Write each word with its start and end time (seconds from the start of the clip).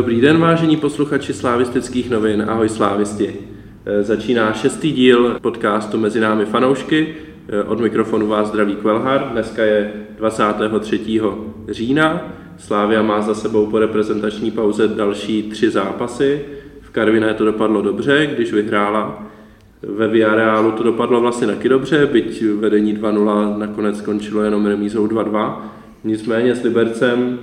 Dobrý 0.00 0.20
den, 0.20 0.38
vážení 0.38 0.76
posluchači 0.76 1.32
slávistických 1.32 2.10
novin. 2.10 2.44
Ahoj 2.48 2.68
slávisti. 2.68 3.34
E, 3.84 4.02
Začíná 4.02 4.52
šestý 4.52 4.92
díl 4.92 5.38
podcastu 5.40 5.98
Mezi 5.98 6.20
námi 6.20 6.44
fanoušky. 6.44 7.14
E, 7.48 7.62
Od 7.62 7.80
mikrofonu 7.80 8.26
vás 8.26 8.48
zdraví 8.48 8.74
Kvelhar. 8.74 9.28
Dneska 9.32 9.64
je 9.64 9.92
23. 10.18 11.20
října. 11.68 12.32
Slávia 12.58 13.02
má 13.02 13.20
za 13.20 13.34
sebou 13.34 13.66
po 13.66 13.78
reprezentační 13.78 14.50
pauze 14.50 14.88
další 14.88 15.42
tři 15.42 15.70
zápasy. 15.70 16.44
V 16.80 16.90
Karviné 16.90 17.34
to 17.34 17.44
dopadlo 17.44 17.82
dobře, 17.82 18.26
když 18.34 18.52
vyhrála. 18.52 19.26
Ve 19.82 20.08
Villarealu 20.08 20.72
to 20.72 20.82
dopadlo 20.82 21.20
vlastně 21.20 21.46
taky 21.46 21.68
dobře, 21.68 22.06
byť 22.06 22.42
vedení 22.42 22.96
2-0 22.96 23.58
nakonec 23.58 23.98
skončilo 23.98 24.42
jenom 24.42 24.66
remízou 24.66 25.06
2-2. 25.06 25.56
Nicméně 26.04 26.54
s 26.54 26.62
Libercem 26.62 27.38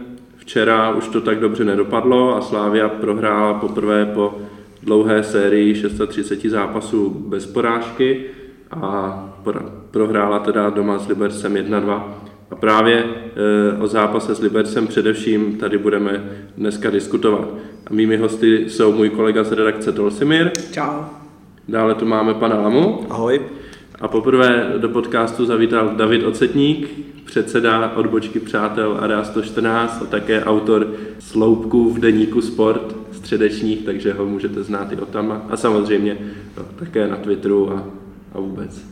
včera 0.48 0.90
už 0.90 1.08
to 1.08 1.22
tak 1.22 1.40
dobře 1.40 1.66
nedopadlo 1.66 2.36
a 2.36 2.42
Slávia 2.42 2.90
prohrála 2.90 3.54
poprvé 3.54 4.06
po 4.06 4.36
dlouhé 4.84 5.24
sérii 5.24 5.76
630 5.76 6.42
zápasů 6.42 7.10
bez 7.10 7.46
porážky 7.46 8.26
a 8.72 9.24
prohrála 9.92 10.40
teda 10.40 10.70
doma 10.70 11.00
s 11.00 11.08
Libercem 11.08 11.54
1-2. 11.54 12.04
A 12.52 12.56
právě 12.56 13.04
e, 13.04 13.78
o 13.78 13.88
zápase 13.88 14.36
s 14.36 14.42
Libercem 14.42 14.88
především 14.88 15.58
tady 15.58 15.78
budeme 15.78 16.24
dneska 16.58 16.90
diskutovat. 16.90 17.48
A 17.88 17.94
mými 17.94 18.18
hosty 18.18 18.70
jsou 18.70 18.94
můj 18.94 19.10
kolega 19.10 19.44
z 19.44 19.52
redakce 19.52 19.92
Tolsimir. 19.92 20.52
Čau. 20.72 21.02
Dále 21.68 21.96
tu 21.96 22.06
máme 22.06 22.34
pana 22.34 22.60
Lamu. 22.60 23.06
Ahoj. 23.10 23.42
A 24.02 24.08
poprvé 24.08 24.74
do 24.78 24.90
podcastu 24.90 25.46
zavítal 25.46 25.96
David 25.96 26.24
Ocetník, 26.24 26.90
předseda 27.26 27.92
odbočky 27.96 28.40
Přátel 28.40 28.98
Area 29.00 29.24
114 29.24 30.02
a 30.02 30.06
také 30.06 30.44
autor 30.44 30.94
sloupků 31.20 31.90
v 31.94 32.00
deníku 32.00 32.42
Sport 32.42 32.96
středečních, 33.12 33.86
takže 33.86 34.14
ho 34.14 34.26
můžete 34.26 34.64
znát 34.64 34.92
i 34.92 34.96
o 34.96 35.06
tam 35.06 35.46
a 35.50 35.58
samozřejmě 35.58 36.18
no, 36.58 36.64
také 36.80 37.08
na 37.08 37.16
Twitteru 37.16 37.72
a, 37.72 37.84
a 38.34 38.40
vůbec. 38.40 38.86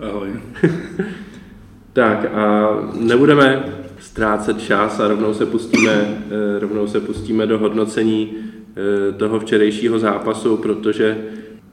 Ahoj. 0.00 0.28
tak 1.92 2.24
a 2.34 2.68
nebudeme 3.00 3.64
ztrácet 4.00 4.60
čas 4.60 5.00
a 5.00 5.08
rovnou 5.08 5.34
se 5.34 5.46
pustíme, 5.46 5.92
eh, 5.92 6.58
rovnou 6.58 6.86
se 6.86 7.00
pustíme 7.00 7.46
do 7.46 7.58
hodnocení 7.58 8.32
eh, 8.36 9.12
toho 9.12 9.40
včerejšího 9.40 9.98
zápasu, 9.98 10.56
protože 10.56 11.18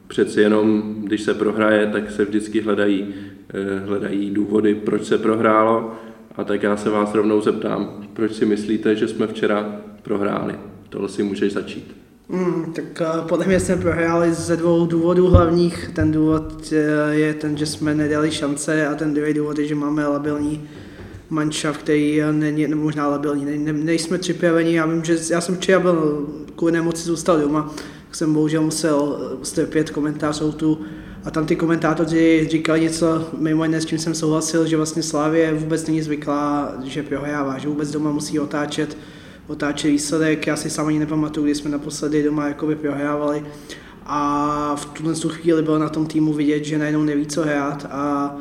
přeci 0.07 0.41
jenom, 0.41 0.95
když 1.03 1.21
se 1.21 1.33
prohraje, 1.33 1.87
tak 1.87 2.11
se 2.11 2.25
vždycky 2.25 2.61
hledají, 2.61 3.07
eh, 3.53 3.79
hledají 3.79 4.31
důvody, 4.31 4.75
proč 4.75 5.03
se 5.03 5.17
prohrálo. 5.17 5.91
A 6.35 6.43
tak 6.43 6.63
já 6.63 6.77
se 6.77 6.89
vás 6.89 7.13
rovnou 7.13 7.41
zeptám, 7.41 8.07
proč 8.13 8.33
si 8.33 8.45
myslíte, 8.45 8.95
že 8.95 9.07
jsme 9.07 9.27
včera 9.27 9.81
prohráli? 10.01 10.55
Tohle 10.89 11.09
si 11.09 11.23
můžeš 11.23 11.53
začít. 11.53 11.95
Hmm, 12.29 12.73
tak 12.73 12.83
uh, 13.01 13.27
podle 13.27 13.45
mě 13.45 13.59
jsme 13.59 13.75
prohráli 13.77 14.33
ze 14.33 14.57
dvou 14.57 14.85
důvodů 14.85 15.27
hlavních. 15.27 15.89
Ten 15.93 16.11
důvod 16.11 16.51
uh, 16.71 16.77
je 17.09 17.33
ten, 17.33 17.57
že 17.57 17.65
jsme 17.65 17.95
nedali 17.95 18.31
šance 18.31 18.87
a 18.87 18.95
ten 18.95 19.13
druhý 19.13 19.33
důvod 19.33 19.59
je, 19.59 19.67
že 19.67 19.75
máme 19.75 20.07
labilní 20.07 20.69
manšaft, 21.29 21.81
který 21.81 22.21
není, 22.31 22.67
možná 22.67 23.07
labilní, 23.07 23.45
ne, 23.45 23.57
ne, 23.57 23.73
nejsme 23.73 24.17
připraveni. 24.17 24.75
Já 24.75 24.85
vím, 24.85 25.03
že 25.03 25.17
já 25.31 25.41
jsem 25.41 25.55
včera 25.55 25.79
byl 25.79 26.27
kvůli 26.55 26.71
nemoci 26.71 27.03
zůstal 27.03 27.39
doma, 27.39 27.75
jsem 28.15 28.33
bohužel 28.33 28.61
musel 28.61 29.19
strpět 29.43 29.89
komentářů 29.89 30.51
tu 30.51 30.81
a 31.23 31.31
tam 31.31 31.45
ty 31.45 31.55
komentátoři 31.55 32.47
říkali 32.51 32.81
něco 32.81 33.29
mimo 33.37 33.63
jiné, 33.63 33.81
s 33.81 33.85
čím 33.85 33.99
jsem 33.99 34.15
souhlasil, 34.15 34.67
že 34.67 34.77
vlastně 34.77 35.03
Slávě 35.03 35.53
vůbec 35.53 35.87
není 35.87 36.01
zvyklá, 36.01 36.75
že 36.83 37.03
prohrává, 37.03 37.57
že 37.57 37.67
vůbec 37.67 37.91
doma 37.91 38.11
musí 38.11 38.39
otáčet, 38.39 38.97
otáčet 39.47 39.91
výsledek. 39.91 40.47
Já 40.47 40.55
si 40.55 40.69
sám 40.69 40.87
ani 40.87 40.99
nepamatuju, 40.99 41.45
kdy 41.45 41.55
jsme 41.55 41.69
naposledy 41.69 42.23
doma 42.23 42.47
jakoby 42.47 42.75
prohrávali. 42.75 43.45
A 44.05 44.75
v 44.75 44.85
tuhle 44.85 45.13
chvíli 45.27 45.61
bylo 45.63 45.79
na 45.79 45.89
tom 45.89 46.05
týmu 46.05 46.33
vidět, 46.33 46.65
že 46.65 46.77
najednou 46.77 47.03
neví, 47.03 47.25
co 47.25 47.43
hrát 47.43 47.87
a 47.91 48.35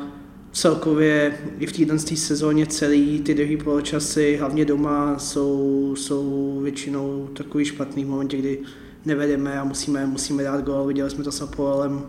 celkově 0.51 1.37
i 1.59 1.65
v 1.65 1.71
této 1.71 1.97
sezóně 2.15 2.65
celý 2.65 3.19
ty 3.19 3.33
druhý 3.33 3.57
poločasy, 3.57 4.37
hlavně 4.39 4.65
doma, 4.65 5.19
jsou, 5.19 5.93
jsou 5.97 6.59
většinou 6.63 7.29
takový 7.33 7.65
špatný 7.65 8.05
v 8.05 8.07
momentě, 8.07 8.37
kdy 8.37 8.59
nevedeme 9.05 9.59
a 9.59 9.63
musíme, 9.63 10.05
musíme 10.05 10.43
dát 10.43 10.61
gol. 10.61 10.85
Viděli 10.85 11.09
jsme 11.09 11.23
to 11.23 11.31
s 11.31 11.41
Apolem 11.41 12.03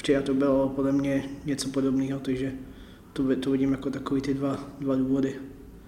včera 0.00 0.22
to 0.22 0.34
bylo 0.34 0.72
podle 0.76 0.92
mě 0.92 1.24
něco 1.46 1.68
podobného, 1.68 2.20
takže 2.20 2.52
to, 3.12 3.22
to 3.40 3.50
vidím 3.50 3.72
jako 3.72 3.90
takový 3.90 4.20
ty 4.20 4.34
dva, 4.34 4.58
dva 4.80 4.96
důvody. 4.96 5.34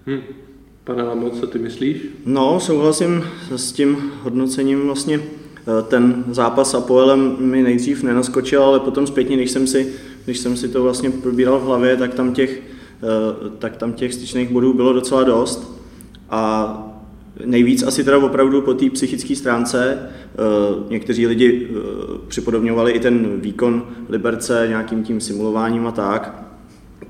Hmm. 0.05 0.21
Pane 0.83 1.03
Lamo, 1.03 1.29
co 1.29 1.47
ty 1.47 1.59
myslíš? 1.59 1.97
No, 2.25 2.59
souhlasím 2.59 3.23
s 3.55 3.71
tím 3.71 4.11
hodnocením 4.21 4.85
vlastně. 4.85 5.19
Eh, 5.19 5.83
ten 5.87 6.23
zápas 6.31 6.71
s 6.71 6.73
Apoelem 6.73 7.35
mi 7.39 7.63
nejdřív 7.63 8.03
nenaskočil, 8.03 8.63
ale 8.63 8.79
potom 8.79 9.07
zpětně, 9.07 9.37
když 9.37 9.51
jsem 9.51 9.67
si, 9.67 9.93
když 10.25 10.39
jsem 10.39 10.57
si 10.57 10.67
to 10.67 10.83
vlastně 10.83 11.09
probíral 11.09 11.59
v 11.59 11.63
hlavě, 11.63 11.97
tak 11.97 12.13
tam 12.13 12.33
těch, 12.33 12.61
eh, 13.03 13.49
tak 13.59 13.77
tam 13.77 13.93
těch 13.93 14.13
styčných 14.13 14.49
bodů 14.49 14.73
bylo 14.73 14.93
docela 14.93 15.23
dost. 15.23 15.81
A 16.29 16.92
Nejvíc 17.45 17.83
asi 17.83 18.03
teda 18.03 18.17
opravdu 18.17 18.61
po 18.61 18.73
té 18.73 18.89
psychické 18.89 19.35
stránce. 19.35 19.97
Eh, 19.99 20.37
někteří 20.89 21.27
lidi 21.27 21.67
eh, 21.69 21.77
připodobňovali 22.27 22.91
i 22.91 22.99
ten 22.99 23.41
výkon 23.41 23.87
Liberce 24.09 24.65
nějakým 24.69 25.03
tím 25.03 25.21
simulováním 25.21 25.87
a 25.87 25.91
tak. 25.91 26.43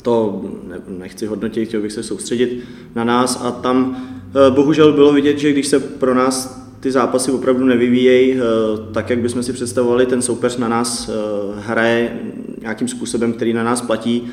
To 0.01 0.41
nechci 0.87 1.25
hodnotit, 1.25 1.65
chtěl 1.65 1.81
bych 1.81 1.91
se 1.91 2.03
soustředit 2.03 2.63
na 2.95 3.03
nás 3.03 3.41
a 3.43 3.51
tam 3.51 3.97
eh, 4.29 4.51
bohužel 4.51 4.93
bylo 4.93 5.13
vidět, 5.13 5.39
že 5.39 5.51
když 5.51 5.67
se 5.67 5.79
pro 5.79 6.13
nás 6.13 6.63
ty 6.79 6.91
zápasy 6.91 7.31
opravdu 7.31 7.65
nevyvíjejí 7.65 8.35
tak, 8.91 9.09
jak 9.09 9.19
bychom 9.19 9.43
si 9.43 9.53
představovali, 9.53 10.05
ten 10.05 10.21
soupeř 10.21 10.57
na 10.57 10.67
nás 10.67 11.09
hraje 11.55 12.19
nějakým 12.61 12.87
způsobem, 12.87 13.33
který 13.33 13.53
na 13.53 13.63
nás 13.63 13.81
platí, 13.81 14.31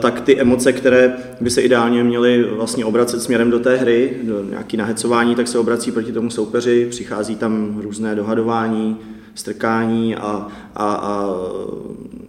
tak 0.00 0.20
ty 0.20 0.40
emoce, 0.40 0.72
které 0.72 1.16
by 1.40 1.50
se 1.50 1.62
ideálně 1.62 2.04
měly 2.04 2.44
vlastně 2.44 2.84
obracet 2.84 3.22
směrem 3.22 3.50
do 3.50 3.58
té 3.58 3.76
hry, 3.76 4.16
do 4.22 4.44
nějaký 4.50 4.76
nahecování, 4.76 5.34
tak 5.34 5.48
se 5.48 5.58
obrací 5.58 5.92
proti 5.92 6.12
tomu 6.12 6.30
soupeři, 6.30 6.86
přichází 6.90 7.36
tam 7.36 7.80
různé 7.80 8.14
dohadování, 8.14 8.96
strkání 9.34 10.16
a, 10.16 10.48
a, 10.74 10.94
a 10.94 11.28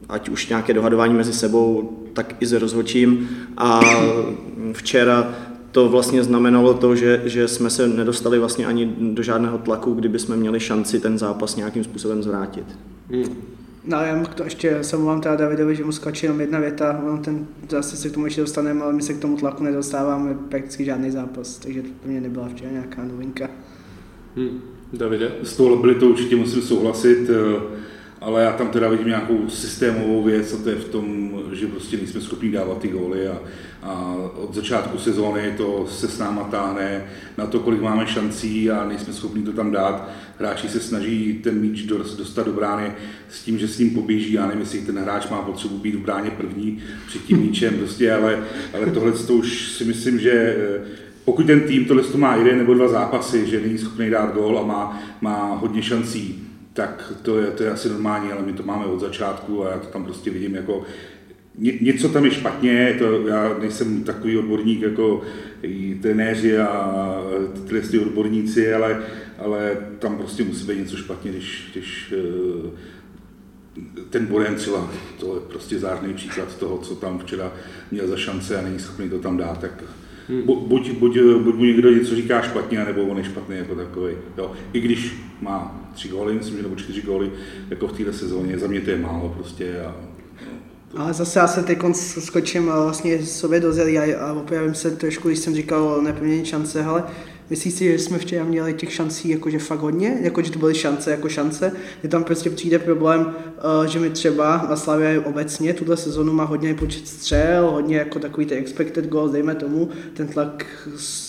ať 0.09 0.29
už 0.29 0.49
nějaké 0.49 0.73
dohadování 0.73 1.13
mezi 1.13 1.33
sebou, 1.33 1.97
tak 2.13 2.35
i 2.39 2.45
s 2.45 2.53
rozhočím. 2.53 3.29
A 3.57 3.81
včera 4.73 5.33
to 5.71 5.89
vlastně 5.89 6.23
znamenalo 6.23 6.73
to, 6.73 6.95
že, 6.95 7.21
že 7.25 7.47
jsme 7.47 7.69
se 7.69 7.87
nedostali 7.87 8.39
vlastně 8.39 8.65
ani 8.65 8.93
do 8.99 9.23
žádného 9.23 9.57
tlaku, 9.57 9.93
kdyby 9.93 10.19
jsme 10.19 10.35
měli 10.35 10.59
šanci 10.59 10.99
ten 10.99 11.17
zápas 11.17 11.55
nějakým 11.55 11.83
způsobem 11.83 12.23
zvrátit. 12.23 12.65
Hmm. 13.11 13.54
No 13.87 13.97
já 13.97 14.23
to 14.25 14.43
ještě 14.43 14.83
se 14.83 14.97
mluvám 14.97 15.21
teda 15.21 15.35
Davidovi, 15.35 15.75
že 15.75 15.83
mu 15.83 15.91
skočí 15.91 16.25
jenom 16.25 16.41
jedna 16.41 16.59
věta, 16.59 17.03
on 17.07 17.21
ten, 17.21 17.47
zase 17.69 17.97
se 17.97 18.09
k 18.09 18.13
tomu 18.13 18.25
ještě 18.25 18.41
dostaneme, 18.41 18.81
ale 18.81 18.93
my 18.93 19.01
se 19.01 19.13
k 19.13 19.19
tomu 19.19 19.37
tlaku 19.37 19.63
nedostáváme 19.63 20.35
prakticky 20.49 20.85
žádný 20.85 21.11
zápas, 21.11 21.57
takže 21.57 21.81
to 21.81 21.89
pro 22.01 22.11
mě 22.11 22.21
nebyla 22.21 22.47
včera 22.47 22.71
nějaká 22.71 23.03
novinka. 23.03 23.49
Hmm. 24.35 24.61
Davide? 24.93 25.31
S 25.43 25.57
tou 25.57 25.69
labilitou 25.69 26.09
určitě 26.09 26.35
musím 26.35 26.61
souhlasit, 26.61 27.29
eh, 27.29 27.61
ale 28.25 28.43
já 28.43 28.53
tam 28.53 28.69
teda 28.69 28.89
vidím 28.89 29.07
nějakou 29.07 29.49
systémovou 29.49 30.23
věc 30.23 30.53
a 30.53 30.63
to 30.63 30.69
je 30.69 30.75
v 30.75 30.89
tom, 30.89 31.31
že 31.53 31.67
prostě 31.67 31.97
nejsme 31.97 32.21
schopni 32.21 32.51
dávat 32.51 32.79
ty 32.79 32.87
góly 32.87 33.27
a, 33.27 33.39
a 33.83 34.15
od 34.35 34.55
začátku 34.55 34.97
sezóny 34.97 35.53
to 35.57 35.87
se 35.89 36.07
s 36.07 36.19
náma 36.19 36.43
táhne 36.43 37.05
na 37.37 37.47
to, 37.47 37.59
kolik 37.59 37.81
máme 37.81 38.07
šancí 38.07 38.71
a 38.71 38.87
nejsme 38.87 39.13
schopni 39.13 39.43
to 39.43 39.51
tam 39.51 39.71
dát. 39.71 40.09
Hráči 40.39 40.69
se 40.69 40.79
snaží 40.79 41.39
ten 41.43 41.59
míč 41.59 41.83
dostat 41.83 42.45
do 42.45 42.53
brány 42.53 42.91
s 43.29 43.43
tím, 43.43 43.59
že 43.59 43.67
s 43.67 43.79
ním 43.79 43.89
poběží. 43.89 44.33
Já 44.33 44.45
nevím, 44.45 44.61
jestli 44.61 44.81
ten 44.81 44.99
hráč 44.99 45.29
má 45.29 45.41
potřebu 45.41 45.77
být 45.77 45.95
v 45.95 46.05
bráně 46.05 46.31
první 46.31 46.79
před 47.07 47.21
tím 47.21 47.37
míčem, 47.37 47.73
prostě, 47.73 48.13
ale, 48.13 48.43
ale 48.73 48.85
tohle 48.85 49.11
to 49.11 49.33
už 49.33 49.71
si 49.71 49.85
myslím, 49.85 50.19
že 50.19 50.31
eh, 50.31 50.81
pokud 51.25 51.45
ten 51.45 51.59
tým 51.59 51.85
tohle 51.85 52.03
to 52.03 52.17
má 52.17 52.35
jeden 52.35 52.57
nebo 52.57 52.73
dva 52.73 52.87
zápasy, 52.87 53.45
že 53.47 53.61
není 53.61 53.77
schopný 53.77 54.09
dát 54.09 54.33
gól 54.33 54.59
a 54.59 54.65
má, 54.65 55.03
má 55.21 55.55
hodně 55.55 55.81
šancí, 55.81 56.44
tak 56.75 57.13
to 57.21 57.39
je, 57.39 57.47
to 57.47 57.63
je 57.63 57.71
asi 57.71 57.89
normální, 57.89 58.31
ale 58.31 58.41
my 58.41 58.53
to 58.53 58.63
máme 58.63 58.85
od 58.85 58.99
začátku 58.99 59.65
a 59.65 59.71
já 59.71 59.79
to 59.79 59.87
tam 59.87 60.03
prostě 60.05 60.29
vidím 60.29 60.55
jako 60.55 60.83
ně, 61.57 61.73
něco 61.81 62.09
tam 62.09 62.25
je 62.25 62.31
špatně, 62.31 62.95
to 62.99 63.27
já 63.27 63.57
nejsem 63.59 64.03
takový 64.03 64.37
odborník 64.37 64.81
jako 64.81 65.21
i 65.61 65.95
trenéři 66.01 66.57
a 66.57 67.21
tyhle 67.67 67.81
ty 67.81 67.99
odborníci, 67.99 68.73
ale, 68.73 69.03
ale 69.37 69.77
tam 69.99 70.17
prostě 70.17 70.43
musí 70.43 70.67
být 70.67 70.77
něco 70.77 70.97
špatně, 70.97 71.31
když, 71.31 71.69
když 71.71 72.13
eh, 72.17 72.69
ten 74.09 74.25
Boren 74.25 74.55
třeba, 74.55 74.91
to 75.19 75.35
je 75.35 75.41
prostě 75.41 75.79
zářný 75.79 76.13
příklad 76.13 76.57
toho, 76.57 76.77
co 76.77 76.95
tam 76.95 77.19
včera 77.19 77.53
měl 77.91 78.07
za 78.07 78.17
šance 78.17 78.59
a 78.59 78.61
není 78.61 78.79
schopný 78.79 79.09
to 79.09 79.19
tam 79.19 79.37
dát, 79.37 79.59
tak 79.59 79.83
Hmm. 80.29 80.41
Buď, 80.45 80.89
buď, 80.91 81.19
buď 81.19 81.55
mu 81.55 81.65
někdo 81.65 81.91
něco 81.91 82.15
říká 82.15 82.41
špatně, 82.41 82.85
nebo 82.85 83.01
on 83.01 83.17
je 83.17 83.23
špatný 83.23 83.57
jako 83.57 83.75
takový. 83.75 84.13
Jo. 84.37 84.51
I 84.73 84.79
když 84.79 85.15
má 85.41 85.81
tři 85.93 86.07
góly, 86.07 86.33
myslím, 86.33 86.57
že 86.57 86.63
nebo 86.63 86.75
čtyři 86.75 87.01
góly, 87.01 87.31
jako 87.69 87.87
v 87.87 87.97
této 87.97 88.13
sezóně, 88.13 88.59
za 88.59 88.67
mě 88.67 88.81
to 88.81 88.89
je 88.89 88.97
málo 88.97 89.29
prostě. 89.37 89.81
A, 89.81 89.95
no, 90.93 91.01
ale 91.01 91.13
zase 91.13 91.39
já 91.39 91.47
se 91.47 91.63
teď 91.63 91.79
skočím 92.19 92.65
vlastně 92.65 93.25
sobě 93.25 93.59
do 93.59 93.73
zelí 93.73 93.97
a, 93.99 94.33
opravím 94.33 94.73
se 94.73 94.91
trošku, 94.91 95.27
když 95.27 95.39
jsem 95.39 95.55
říkal 95.55 96.01
neproměnit 96.01 96.45
šance, 96.45 96.83
ale 96.83 97.03
Myslíš 97.49 97.73
si, 97.73 97.83
že 97.83 97.99
jsme 97.99 98.17
včera 98.17 98.43
měli 98.43 98.73
těch 98.73 98.93
šancí 98.93 99.29
jakože 99.29 99.59
fakt 99.59 99.79
hodně, 99.79 100.17
jakože 100.21 100.51
to 100.51 100.59
byly 100.59 100.75
šance 100.75 101.11
jako 101.11 101.29
šance, 101.29 101.71
je 102.03 102.09
tam 102.09 102.23
prostě 102.23 102.49
přijde 102.49 102.79
problém, 102.79 103.21
uh, 103.21 103.85
že 103.85 103.99
mi 103.99 104.09
třeba 104.09 104.67
na 104.69 104.75
Slavě 104.75 105.19
obecně 105.19 105.73
tuhle 105.73 105.97
sezonu 105.97 106.33
má 106.33 106.43
hodně 106.43 106.73
počet 106.73 107.07
střel, 107.07 107.71
hodně 107.71 107.97
jako 107.97 108.19
takový 108.19 108.45
ty 108.45 108.55
expected 108.55 109.07
goals, 109.07 109.31
dejme 109.31 109.55
tomu, 109.55 109.89
ten 110.13 110.27
tlak, 110.27 110.65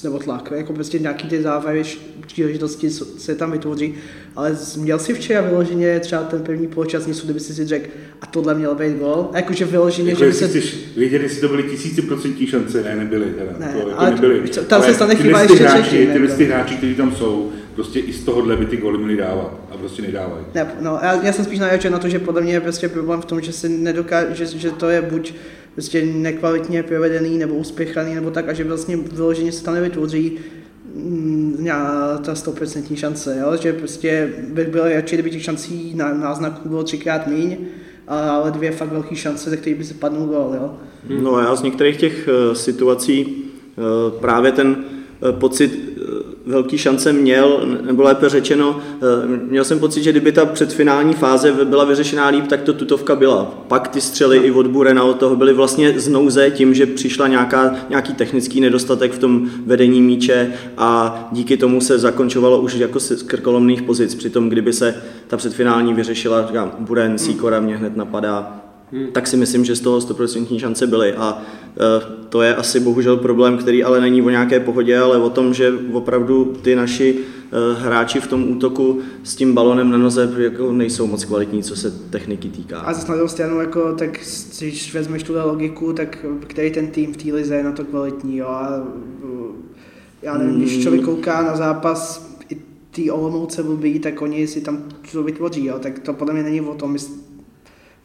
nebo 0.04 0.18
tlak, 0.18 0.52
jako 0.56 0.72
prostě 0.72 0.98
nějaký 0.98 1.28
ty 1.28 1.42
závěry, 1.42 1.82
příležitosti 2.26 2.90
se 3.19 3.34
tam 3.34 3.52
vytvoří, 3.52 3.94
ale 4.36 4.56
měl 4.76 4.98
si 4.98 5.14
včera 5.14 5.40
vyloženě 5.40 6.00
třeba 6.00 6.22
ten 6.22 6.42
první 6.42 6.66
poločas 6.66 7.06
něco, 7.06 7.24
kdyby 7.24 7.40
si 7.40 7.54
si 7.54 7.66
řekl, 7.66 7.88
a 8.20 8.26
tohle 8.26 8.54
měl 8.54 8.74
být 8.74 8.98
gol, 8.98 9.30
a 9.32 9.36
jakože 9.36 9.64
vyloženě, 9.64 10.10
jako 10.10 10.19
že 10.19 10.26
by 10.26 10.32
se... 10.32 10.48
Chceš 10.48 10.76
vědět, 10.96 11.22
jestli 11.22 11.40
to 11.40 11.48
byly 11.48 11.62
tisíciprocentní 11.62 12.46
šance, 12.46 12.82
ne, 12.82 12.96
nebyly. 12.96 13.26
Teda. 13.26 13.52
Ne, 13.58 13.72
to, 13.72 13.78
jako 13.78 14.00
ale 14.00 14.10
nebyly. 14.10 14.48
tam 14.48 14.82
se 14.82 14.94
stane 14.94 15.14
chyba 15.14 15.42
ještě 15.42 15.64
hráči, 15.64 16.06
třetí, 16.08 16.20
tyhle 16.20 16.37
ty 16.37 16.44
hráči, 16.44 16.75
kteří 16.75 16.94
tam 16.94 17.12
jsou, 17.17 17.53
prostě 17.75 18.00
i 18.00 18.12
z 18.12 18.25
tohohle 18.25 18.56
by 18.56 18.67
ty 18.67 18.76
goly 18.76 18.99
měli 18.99 19.17
dávat 19.17 19.61
a 19.70 19.76
prostě 19.76 20.03
nedávají. 20.03 20.44
Ne, 20.55 20.67
no, 20.81 20.99
já, 21.03 21.23
já 21.23 21.32
jsem 21.32 21.44
spíš 21.44 21.58
narážel 21.58 21.91
na 21.91 21.99
to, 21.99 22.08
že 22.08 22.19
podle 22.19 22.41
mě 22.41 22.53
je 22.53 22.61
prostě 22.61 22.88
problém 22.88 23.20
v 23.20 23.25
tom, 23.25 23.41
že 23.41 23.53
si 23.53 23.69
nedokáže, 23.69 24.47
že, 24.47 24.58
že 24.58 24.70
to 24.70 24.91
je 24.91 25.03
buď 25.03 25.35
prostě 25.73 26.05
nekvalitně 26.05 26.82
provedený 26.82 27.38
nebo 27.38 27.55
uspěchaný 27.55 28.14
nebo 28.14 28.31
tak 28.31 28.49
a 28.49 28.53
že 28.53 28.64
vlastně 28.64 28.97
vyloženě 28.97 29.53
se 29.53 29.64
tam 29.64 29.75
nevytvoří 29.75 30.38
mm, 30.94 31.69
ta 32.23 32.35
100% 32.35 32.97
šance, 32.97 33.38
jo? 33.41 33.56
že 33.56 33.73
prostě 33.73 34.32
bych 34.49 34.69
byl 34.69 34.88
radši, 34.88 35.17
kdyby 35.17 35.31
těch 35.31 35.43
šancí 35.43 35.94
na 35.94 36.14
náznaků 36.14 36.69
bylo 36.69 36.82
třikrát 36.82 37.26
míň, 37.26 37.56
ale 38.08 38.50
dvě 38.50 38.70
fakt 38.70 38.93
velké 38.93 39.17
šance, 39.17 39.50
ze 39.50 39.56
kterých 39.56 39.79
by 39.79 39.85
se 39.85 39.94
padnul 39.94 40.26
gol. 40.26 40.55
Jo? 40.55 40.75
No 41.23 41.38
já 41.38 41.56
z 41.56 41.62
některých 41.62 41.97
těch 41.97 42.29
uh, 42.29 42.55
situací 42.55 43.44
uh, 43.76 44.20
právě 44.20 44.53
ten 44.53 44.69
uh, 44.69 44.97
pocit 45.30 45.96
velký 46.46 46.78
šance 46.78 47.12
měl, 47.12 47.60
nebo 47.82 48.02
lépe 48.02 48.28
řečeno, 48.28 48.80
měl 49.50 49.64
jsem 49.64 49.78
pocit, 49.78 50.02
že 50.02 50.10
kdyby 50.10 50.32
ta 50.32 50.46
předfinální 50.46 51.14
fáze 51.14 51.52
byla 51.64 51.84
vyřešená 51.84 52.28
líp, 52.28 52.46
tak 52.46 52.62
to 52.62 52.72
tutovka 52.72 53.16
byla. 53.16 53.44
Pak 53.68 53.88
ty 53.88 54.00
střely 54.00 54.38
i 54.38 54.50
od 54.50 54.66
Burena 54.66 55.04
od 55.04 55.18
toho 55.18 55.36
byly 55.36 55.52
vlastně 55.52 56.00
znouze 56.00 56.50
tím, 56.50 56.74
že 56.74 56.86
přišla 56.86 57.28
nějaká, 57.28 57.74
nějaký 57.88 58.14
technický 58.14 58.60
nedostatek 58.60 59.12
v 59.12 59.18
tom 59.18 59.50
vedení 59.66 60.02
míče 60.02 60.52
a 60.78 61.28
díky 61.32 61.56
tomu 61.56 61.80
se 61.80 61.98
zakončovalo 61.98 62.60
už 62.60 62.74
jako 62.74 63.00
z 63.00 63.22
krkolomných 63.22 63.82
pozic. 63.82 64.14
Přitom 64.14 64.48
kdyby 64.48 64.72
se 64.72 65.02
ta 65.26 65.36
předfinální 65.36 65.94
vyřešila, 65.94 66.46
říkám, 66.46 66.72
Buren, 66.78 67.19
Sikora 67.19 67.60
mě 67.60 67.76
hned 67.76 67.96
napadá, 67.96 68.65
Hmm. 68.92 69.06
tak 69.12 69.26
si 69.26 69.36
myslím, 69.36 69.64
že 69.64 69.76
z 69.76 69.80
toho 69.80 69.98
100% 69.98 70.58
šance 70.58 70.86
byly. 70.86 71.14
A 71.14 71.42
e, 71.76 72.26
to 72.28 72.42
je 72.42 72.54
asi 72.54 72.80
bohužel 72.80 73.16
problém, 73.16 73.58
který 73.58 73.84
ale 73.84 74.00
není 74.00 74.22
o 74.22 74.30
nějaké 74.30 74.60
pohodě, 74.60 74.98
ale 74.98 75.18
o 75.18 75.30
tom, 75.30 75.54
že 75.54 75.72
opravdu 75.92 76.44
ty 76.62 76.76
naši 76.76 77.16
e, 77.18 77.80
hráči 77.80 78.20
v 78.20 78.26
tom 78.26 78.50
útoku 78.50 79.00
s 79.22 79.36
tím 79.36 79.54
balonem 79.54 79.90
na 79.90 79.98
noze 79.98 80.34
jako 80.38 80.72
nejsou 80.72 81.06
moc 81.06 81.24
kvalitní, 81.24 81.62
co 81.62 81.76
se 81.76 81.90
techniky 81.90 82.48
týká. 82.48 82.80
A 82.80 82.92
zase 82.92 83.08
na 83.08 83.14
druhou 83.14 83.28
stranu, 83.28 83.60
jako, 83.60 83.92
tak 83.92 84.10
když 84.58 84.94
vezmeš 84.94 85.22
tuhle 85.22 85.44
logiku, 85.44 85.92
tak 85.92 86.26
který 86.46 86.70
ten 86.70 86.86
tým 86.86 87.12
v 87.12 87.16
té 87.16 87.32
lize 87.32 87.54
je 87.54 87.62
na 87.62 87.72
to 87.72 87.84
kvalitní. 87.84 88.36
Jo? 88.36 88.46
A, 88.46 88.86
já 90.22 90.38
nevím, 90.38 90.58
když 90.58 90.82
člověk 90.82 91.04
kouká 91.04 91.42
na 91.42 91.56
zápas 91.56 92.30
i 92.50 92.56
ty 92.90 93.10
Olomouce 93.10 93.62
blbý, 93.62 93.98
tak 93.98 94.22
oni 94.22 94.46
si 94.46 94.60
tam 94.60 94.82
to 95.12 95.22
vytvoří, 95.22 95.64
jo? 95.64 95.78
tak 95.78 95.98
to 95.98 96.12
podle 96.12 96.34
mě 96.34 96.42
není 96.42 96.60
o 96.60 96.74
tom, 96.74 96.96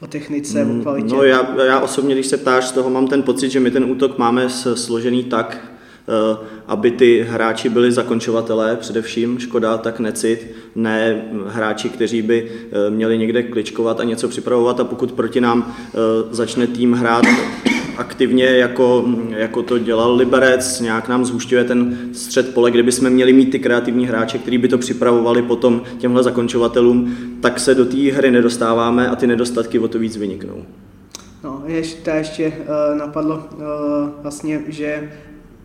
o 0.01 0.07
technice, 0.07 0.65
mm, 0.65 0.80
o 0.80 0.81
kvalitě? 0.81 1.15
No 1.15 1.24
já, 1.24 1.63
já 1.65 1.80
osobně, 1.80 2.15
když 2.15 2.27
se 2.27 2.38
ptáš, 2.38 2.68
z 2.68 2.71
toho 2.71 2.89
mám 2.89 3.07
ten 3.07 3.24
pocit, 3.24 3.50
že 3.50 3.59
my 3.59 3.71
ten 3.71 3.92
útok 3.92 4.18
máme 4.18 4.50
složený 4.50 5.24
tak, 5.24 5.71
eh, 6.07 6.38
aby 6.68 6.92
ty 6.92 7.25
hráči 7.30 7.69
byli 7.69 7.92
zakončovatelé 7.92 8.75
především, 8.75 9.39
škoda 9.39 9.77
tak 9.77 10.00
necit, 10.00 10.56
ne 10.75 11.25
hráči, 11.48 11.89
kteří 11.89 12.21
by 12.21 12.51
eh, 12.51 12.89
měli 12.89 13.18
někde 13.18 13.44
kličkovat 13.44 14.00
a 14.00 14.03
něco 14.03 14.27
připravovat 14.27 14.80
a 14.80 14.83
pokud 14.83 15.12
proti 15.12 15.42
nám 15.42 15.75
eh, 15.77 15.94
začne 16.31 16.68
tým 16.68 16.94
hrát 16.94 17.25
aktivně, 18.01 18.45
jako, 18.45 19.06
jako 19.30 19.63
to 19.63 19.77
dělal 19.77 20.15
Liberec, 20.15 20.80
nějak 20.80 21.07
nám 21.07 21.25
zhušťuje 21.25 21.63
ten 21.63 21.98
střed 22.13 22.53
pole, 22.53 22.71
kde 22.71 22.83
bychom 22.83 23.09
měli 23.09 23.33
mít 23.33 23.51
ty 23.51 23.59
kreativní 23.59 24.07
hráče, 24.07 24.38
kteří 24.38 24.57
by 24.57 24.68
to 24.68 24.77
připravovali 24.77 25.42
potom 25.42 25.81
těmhle 25.98 26.24
zakončovatelům, 26.24 27.18
tak 27.42 27.59
se 27.59 27.75
do 27.75 27.86
té 27.86 28.12
hry 28.12 28.31
nedostáváme 28.31 29.09
a 29.09 29.15
ty 29.15 29.27
nedostatky 29.27 29.80
o 29.80 29.88
to 29.88 30.00
víc 30.00 30.18
vyniknou. 30.18 30.65
No, 31.44 31.63
ještě, 31.65 32.12
ještě 32.12 32.48
uh, 32.48 32.98
napadlo 32.98 33.36
uh, 33.36 33.62
vlastně, 34.21 34.62
že 34.68 35.12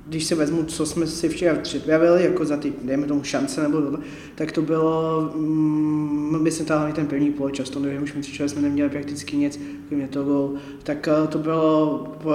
když 0.09 0.25
se 0.25 0.35
vezmu, 0.35 0.65
co 0.65 0.87
jsme 0.87 1.07
si 1.07 1.29
včera 1.29 1.55
připravili, 1.55 2.25
jako 2.25 2.45
za 2.45 2.57
ty, 2.57 2.73
dejme 2.83 3.07
tomu, 3.07 3.23
šance 3.23 3.63
nebo 3.63 3.81
tohle, 3.81 3.99
tak 4.35 4.53
to 4.53 4.63
bylo, 4.63 5.31
mm, 5.35 6.43
myslím, 6.43 6.67
hlavně 6.69 6.95
ten 6.95 7.07
první 7.07 7.31
poločas, 7.31 7.71
to 7.71 7.81
nevím, 7.81 8.03
už 8.03 8.15
mi 8.15 8.23
jsme 8.23 8.63
neměli 8.63 8.91
prakticky 8.91 9.37
nic, 9.37 9.61
kromě 9.89 10.09
toho 10.09 10.55
tak 10.83 11.09
uh, 11.23 11.29
to 11.29 11.39
bylo 11.39 11.99
po 12.23 12.31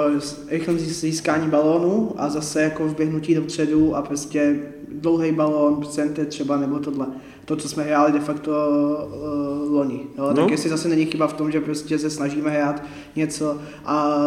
rychlém 0.47 0.79
získání 0.79 1.49
balónu 1.49 2.13
a 2.17 2.29
zase 2.29 2.61
jako 2.61 2.87
vběhnutí 2.87 3.35
dopředu 3.35 3.95
a 3.95 4.01
prostě 4.01 4.59
dlouhý 4.91 5.31
balón, 5.31 5.85
center 5.85 6.25
třeba 6.25 6.57
nebo 6.57 6.79
tohle 6.79 7.07
to, 7.45 7.55
co 7.55 7.69
jsme 7.69 7.83
hráli 7.83 8.11
de 8.11 8.19
facto 8.19 8.51
uh, 8.51 9.73
loni. 9.73 10.07
Jo? 10.17 10.27
No. 10.27 10.33
Tak 10.33 10.51
jestli 10.51 10.69
zase 10.69 10.87
není 10.87 11.05
chyba 11.05 11.27
v 11.27 11.33
tom, 11.33 11.51
že 11.51 11.61
prostě 11.61 11.99
se 11.99 12.09
snažíme 12.09 12.49
hrát 12.49 12.83
něco, 13.15 13.57
a 13.85 14.17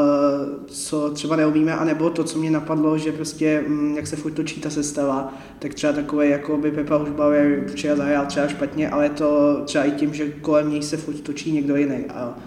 co 0.67 1.11
třeba 1.11 1.37
neumíme, 1.37 1.75
anebo 1.75 2.11
to, 2.11 2.25
co 2.25 2.39
mě 2.39 2.51
napadlo, 2.51 2.99
že 2.99 3.13
prostě, 3.13 3.65
mm, 3.69 3.97
jak 3.97 4.07
se 4.07 4.17
furt 4.17 4.33
točí 4.33 4.61
ta 4.61 4.71
sestava, 4.71 5.35
tak 5.59 5.75
třeba 5.75 5.93
takové, 5.93 6.27
jako 6.27 6.57
by 6.57 6.71
Pepa 6.71 6.97
Hušbauer 6.97 7.65
včera 7.67 7.97
zahrál 7.97 8.27
třeba 8.27 8.49
špatně, 8.49 8.91
ale 8.91 9.11
to 9.11 9.61
třeba 9.65 9.85
i 9.85 9.91
tím, 9.91 10.15
že 10.15 10.31
kolem 10.31 10.71
něj 10.71 10.83
se 10.83 10.97
furt 10.97 11.21
točí 11.21 11.53
někdo 11.53 11.77
jiný. 11.77 12.05
A 12.15 12.39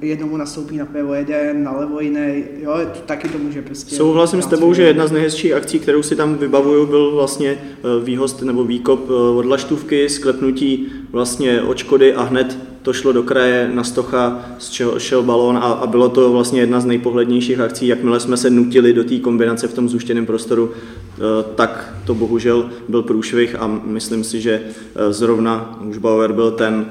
jednomu 0.00 0.36
nastoupí 0.36 0.76
na 0.76 0.86
pivo 0.86 1.14
jeden, 1.14 1.64
na 1.64 1.72
levo 1.72 2.00
jiný, 2.00 2.44
jo, 2.62 2.72
taky 3.06 3.28
to 3.28 3.38
může 3.38 3.62
prostě... 3.62 3.96
Souhlasím 3.96 4.42
s 4.42 4.46
tebou, 4.46 4.74
že 4.74 4.82
jedna 4.82 5.06
z 5.06 5.12
nejhezčích 5.12 5.52
akcí, 5.52 5.78
kterou 5.78 6.02
si 6.02 6.16
tam 6.16 6.34
vybavuju, 6.34 6.86
byl 6.86 7.10
vlastně 7.10 7.50
eh, 7.50 8.04
výhost 8.04 8.42
nebo 8.42 8.64
výkop 8.64 9.06
eh, 9.10 9.12
od 9.12 9.46
laštůvky, 9.46 10.08
sklepnutí 10.08 10.86
vlastně 11.12 11.62
očkody 11.62 12.14
a 12.14 12.22
hned 12.22 12.58
to 12.82 12.92
šlo 12.92 13.12
do 13.12 13.22
kraje 13.22 13.70
na 13.74 13.84
stocha, 13.84 14.46
z 14.58 14.70
čeho 14.70 14.98
šel 14.98 15.22
balón 15.22 15.56
a, 15.56 15.60
a 15.60 15.86
bylo 15.86 16.08
to 16.08 16.32
vlastně 16.32 16.60
jedna 16.60 16.80
z 16.80 16.84
nejpohlednějších 16.84 17.60
akcí, 17.60 17.86
jakmile 17.86 18.20
jsme 18.20 18.36
se 18.36 18.50
nutili 18.50 18.92
do 18.92 19.04
té 19.04 19.18
kombinace 19.18 19.68
v 19.68 19.74
tom 19.74 19.88
zúštěném 19.88 20.26
prostoru, 20.26 20.70
eh, 20.70 21.20
tak 21.54 21.94
to 22.04 22.14
bohužel 22.14 22.70
byl 22.88 23.02
průšvih 23.02 23.54
a 23.54 23.80
myslím 23.84 24.24
si, 24.24 24.40
že 24.40 24.62
zrovna 25.10 25.78
už 25.88 25.98
Bauer 25.98 26.32
byl 26.32 26.50
ten, 26.50 26.86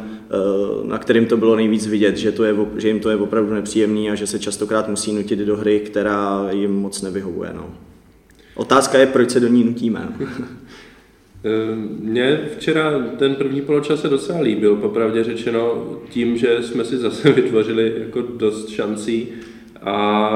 na 0.84 0.98
kterým 0.98 1.26
to 1.26 1.38
bylo 1.38 1.56
nejvíc 1.56 1.88
vidět, 1.88 2.18
že, 2.18 2.32
to 2.32 2.44
je, 2.44 2.56
že 2.78 2.88
jim 2.88 3.00
to 3.00 3.10
je 3.10 3.16
opravdu 3.16 3.54
nepříjemný 3.54 4.10
a 4.12 4.16
že 4.16 4.28
se 4.28 4.40
častokrát 4.40 4.90
musí 4.90 5.14
nutit 5.14 5.40
do 5.40 5.58
hry, 5.58 5.80
která 5.80 6.48
jim 6.52 6.72
moc 6.72 7.02
nevyhovuje. 7.02 7.52
No. 7.56 7.76
Otázka 8.56 8.98
je, 8.98 9.08
proč 9.08 9.30
se 9.30 9.40
do 9.40 9.48
ní 9.48 9.64
nutíme. 9.64 10.10
Eh, 11.48 11.76
mně 12.00 12.40
včera 12.58 13.00
ten 13.18 13.36
první 13.36 13.62
poločas 13.62 14.02
se 14.02 14.10
docela 14.10 14.40
líbil, 14.40 14.76
popravdě 14.76 15.24
řečeno, 15.24 15.88
tím, 16.10 16.38
že 16.38 16.64
jsme 16.64 16.86
si 16.86 16.98
zase 16.98 17.32
vytvořili 17.34 17.94
jako 17.98 18.22
dost 18.22 18.70
šancí 18.70 19.28
a 19.82 20.30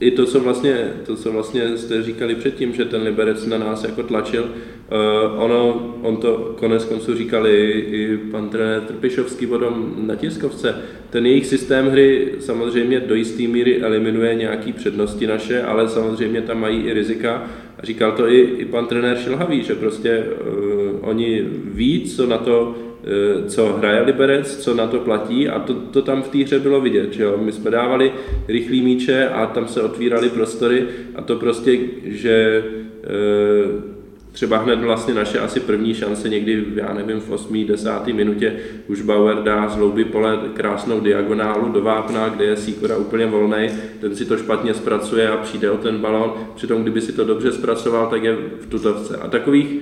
i 0.00 0.10
to, 0.10 0.26
co 0.26 0.40
vlastně, 0.40 0.92
to, 1.06 1.16
co 1.16 1.32
vlastně 1.32 1.78
jste 1.78 2.02
říkali 2.02 2.34
předtím, 2.34 2.72
že 2.74 2.84
ten 2.84 3.02
Liberec 3.02 3.46
na 3.46 3.58
nás 3.58 3.84
jako 3.84 4.02
tlačil, 4.02 4.48
uh, 4.90 5.42
ono, 5.42 5.94
on 6.02 6.16
to 6.16 6.54
konec 6.58 6.84
konců 6.84 7.14
říkali 7.14 7.70
i 7.70 8.18
pan 8.30 8.48
trenér 8.48 8.80
Trpišovský 8.80 9.46
vodom 9.46 9.94
na 10.06 10.14
tiskovce, 10.14 10.74
ten 11.10 11.26
jejich 11.26 11.46
systém 11.46 11.90
hry 11.90 12.32
samozřejmě 12.38 13.00
do 13.00 13.14
jisté 13.14 13.42
míry 13.42 13.82
eliminuje 13.82 14.34
nějaké 14.34 14.72
přednosti 14.72 15.26
naše, 15.26 15.62
ale 15.62 15.88
samozřejmě 15.88 16.42
tam 16.42 16.60
mají 16.60 16.82
i 16.82 16.92
rizika. 16.92 17.42
A 17.78 17.86
říkal 17.86 18.12
to 18.12 18.28
i, 18.28 18.40
i 18.40 18.64
pan 18.64 18.86
trenér 18.86 19.16
Šilhavý, 19.18 19.62
že 19.62 19.74
prostě 19.74 20.24
uh, 20.24 21.08
oni 21.08 21.42
ví, 21.64 22.04
co 22.04 22.26
na 22.26 22.38
to 22.38 22.74
Eh, 23.06 23.48
co 23.48 23.72
hraje 23.72 24.02
Liberec, 24.02 24.56
co 24.56 24.74
na 24.74 24.86
to 24.86 24.98
platí 24.98 25.48
a 25.48 25.58
to, 25.58 25.74
to 25.74 26.02
tam 26.02 26.22
v 26.22 26.28
té 26.28 26.38
hře 26.38 26.58
bylo 26.58 26.80
vidět. 26.80 27.12
Že 27.12 27.22
jo? 27.22 27.38
My 27.42 27.52
jsme 27.52 27.70
dávali 27.70 28.12
rychlý 28.48 28.82
míče 28.82 29.28
a 29.28 29.46
tam 29.46 29.68
se 29.68 29.82
otvíraly 29.82 30.28
prostory 30.28 30.84
a 31.14 31.22
to 31.22 31.36
prostě, 31.36 31.78
že 32.04 32.64
e, 33.04 33.93
třeba 34.34 34.58
hned 34.58 34.80
vlastně 34.80 35.14
naše 35.14 35.38
asi 35.38 35.60
první 35.60 35.94
šance 35.94 36.28
někdy, 36.28 36.64
já 36.74 36.94
nevím, 36.94 37.20
v 37.20 37.30
8. 37.30 37.66
10. 37.66 38.06
minutě 38.06 38.56
už 38.86 39.02
Bauer 39.02 39.42
dá 39.42 39.68
z 39.68 39.76
hlouby 39.76 40.04
pole 40.04 40.38
krásnou 40.54 41.00
diagonálu 41.00 41.72
do 41.72 41.82
vápna, 41.82 42.28
kde 42.28 42.44
je 42.44 42.56
Sikora 42.56 42.96
úplně 42.96 43.26
volný, 43.26 43.68
ten 44.00 44.16
si 44.16 44.24
to 44.24 44.36
špatně 44.36 44.74
zpracuje 44.74 45.28
a 45.28 45.36
přijde 45.36 45.70
o 45.70 45.76
ten 45.76 45.98
balon, 45.98 46.34
přitom 46.54 46.82
kdyby 46.82 47.00
si 47.00 47.12
to 47.12 47.24
dobře 47.24 47.52
zpracoval, 47.52 48.06
tak 48.06 48.22
je 48.22 48.36
v 48.60 48.66
tutovce. 48.66 49.16
A 49.16 49.28
takových 49.28 49.80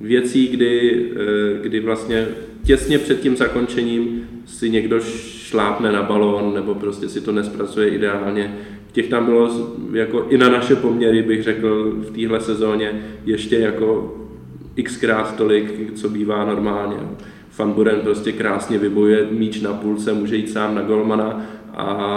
věcí, 0.00 0.48
kdy, 0.48 1.06
eh, 1.12 1.62
kdy 1.62 1.80
vlastně 1.80 2.28
těsně 2.64 2.98
před 2.98 3.20
tím 3.20 3.36
zakončením 3.36 4.28
si 4.46 4.70
někdo 4.70 5.00
šlápne 5.00 5.92
na 5.92 6.02
balón 6.02 6.54
nebo 6.54 6.74
prostě 6.74 7.08
si 7.08 7.20
to 7.20 7.32
nespracuje 7.32 7.88
ideálně, 7.88 8.56
těch 8.92 9.08
tam 9.08 9.24
bylo 9.24 9.50
jako 9.92 10.26
i 10.28 10.38
na 10.38 10.48
naše 10.48 10.76
poměry, 10.76 11.22
bych 11.22 11.42
řekl, 11.42 11.92
v 11.96 12.10
téhle 12.10 12.40
sezóně 12.40 13.02
ještě 13.24 13.58
jako 13.58 14.14
xkrát 14.84 15.36
tolik, 15.36 15.94
co 15.94 16.08
bývá 16.08 16.44
normálně. 16.44 16.96
Van 17.58 17.72
Buren 17.72 18.00
prostě 18.00 18.32
krásně 18.32 18.78
vybojuje 18.78 19.26
míč 19.30 19.60
na 19.60 19.72
půlce, 19.72 20.12
může 20.12 20.36
jít 20.36 20.50
sám 20.50 20.74
na 20.74 20.82
golmana 20.82 21.46
a 21.76 22.14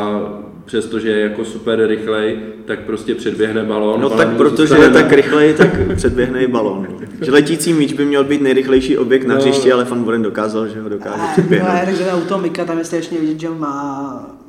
přestože 0.66 1.10
je 1.10 1.20
jako 1.20 1.46
super 1.46 1.88
rychlej, 1.88 2.40
tak 2.66 2.80
prostě 2.80 3.16
předběhne 3.16 3.64
balón. 3.64 4.02
No 4.02 4.10
tak 4.10 4.38
protože 4.38 4.76
je 4.76 4.90
tak 4.90 5.12
rychlej, 5.12 5.54
tak 5.54 5.96
předběhne 5.96 6.44
i 6.44 6.48
balón. 6.48 6.88
Že 7.22 7.32
letící 7.32 7.74
míč 7.74 7.94
by 7.94 8.06
měl 8.06 8.24
být 8.24 8.42
nejrychlejší 8.42 8.98
objekt 8.98 9.28
na 9.28 9.36
no. 9.36 9.42
hřišti, 9.42 9.72
ale 9.72 9.84
Van 9.84 10.04
Buren 10.04 10.22
dokázal, 10.22 10.68
že 10.68 10.82
ho 10.82 10.90
dokáže 10.90 11.24
předběhnout. 11.32 11.74
No, 11.74 11.86
takže 11.86 12.04
u 12.24 12.26
toho 12.26 12.42
Mika 12.42 12.66
tam 12.66 12.78
je 12.78 12.86
strašně 12.86 13.20
vidět, 13.20 13.40
že 13.40 13.50
má 13.50 14.41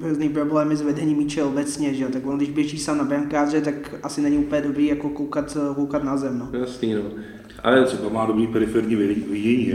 různý 0.00 0.28
problémy 0.28 0.76
s 0.76 0.82
vedením 0.82 1.18
míče 1.18 1.42
obecně, 1.42 1.94
že 1.94 2.06
tak 2.06 2.26
on 2.26 2.36
když 2.36 2.50
běží 2.50 2.78
sám 2.78 2.98
na 2.98 3.04
brankáře, 3.04 3.60
tak 3.60 3.74
asi 4.02 4.20
není 4.20 4.38
úplně 4.38 4.60
dobrý 4.60 4.86
jako 4.86 5.08
koukat, 5.08 5.56
koukat 5.74 6.04
na 6.04 6.16
zem. 6.16 6.38
No. 6.38 6.58
Jasný, 6.58 6.94
no. 6.94 7.02
Ale 7.62 7.84
třeba 7.84 8.08
má 8.08 8.26
dobrý 8.26 8.46
periferní 8.46 8.96
vidění. 8.96 9.72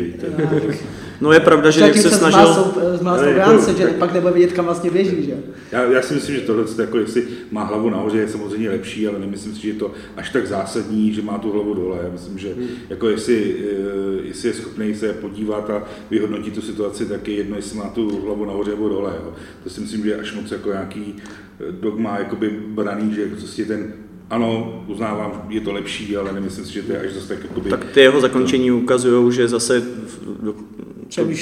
No 1.22 1.32
je 1.32 1.40
pravda, 1.40 1.72
že 1.72 1.82
jak 1.82 1.98
se 1.98 2.10
snažil... 2.10 2.74
Zmásl 2.94 3.34
bránce, 3.34 3.74
že 3.74 3.88
pak 3.88 4.13
nebude 4.13 4.34
vidět, 4.34 4.54
kam 4.54 4.66
vlastně 4.66 4.90
běží, 4.90 5.25
že? 5.25 5.38
Já, 5.72 5.84
já 5.84 6.01
si 6.01 6.13
myslím, 6.13 6.36
že 6.36 6.42
tohle, 6.42 6.66
jako 6.78 6.98
jestli 6.98 7.24
má 7.51 7.63
hlavu 7.63 7.90
nahoře, 7.90 8.18
je 8.18 8.28
samozřejmě 8.28 8.70
lepší, 8.70 9.08
ale 9.08 9.20
nemyslím 9.20 9.56
si, 9.56 9.62
že 9.62 9.68
je 9.68 9.74
to 9.74 9.92
až 10.18 10.30
tak 10.30 10.48
zásadní, 10.48 11.13
že 11.13 11.22
má 11.22 11.38
tu 11.38 11.51
hlavu 11.51 11.74
dole. 11.74 12.00
Já 12.04 12.10
myslím, 12.12 12.38
že 12.38 12.54
hmm. 12.54 12.68
jako 12.90 13.10
jestli, 13.10 13.56
eh, 13.60 14.28
jestli 14.28 14.50
je 14.50 14.54
schopný 14.54 14.96
se 14.96 15.13
podívat 15.13 15.70
a 15.70 15.84
vyhodnotit 16.10 16.54
tu 16.54 16.62
situaci, 16.62 17.06
tak 17.06 17.28
je 17.28 17.36
jedno, 17.36 17.56
jestli 17.56 17.78
má 17.78 17.90
tu 17.90 18.22
hlavu 18.25 18.46
nahoře 18.46 18.72
nebo 18.72 18.90
dole. 18.90 19.13
Jo. 19.24 19.34
To 19.63 19.70
si 19.70 19.82
myslím, 19.82 20.04
že 20.04 20.10
je 20.10 20.16
až 20.16 20.34
moc 20.34 20.51
jako 20.51 20.70
nějaký 20.70 21.16
eh, 21.16 21.72
dogma 21.72 22.20
jakoby 22.20 22.50
braný, 22.68 23.13
že 23.13 23.25
prostě 23.25 23.66
ten 23.66 23.94
ano, 24.30 24.84
uznávám, 24.88 25.46
je 25.50 25.62
to 25.62 25.74
lepší, 25.74 26.18
ale 26.18 26.34
nemyslím 26.34 26.66
si, 26.66 26.74
že 26.74 26.82
to 26.82 26.92
je 26.92 27.00
až 27.00 27.13
zase 27.13 27.28
tak 27.28 27.44
jakoby... 27.44 27.70
Tak 27.70 27.86
ty 27.86 28.00
jeho 28.00 28.22
zakončení 28.22 28.72
ukazují, 28.72 29.34
že 29.34 29.48
zase 29.48 29.84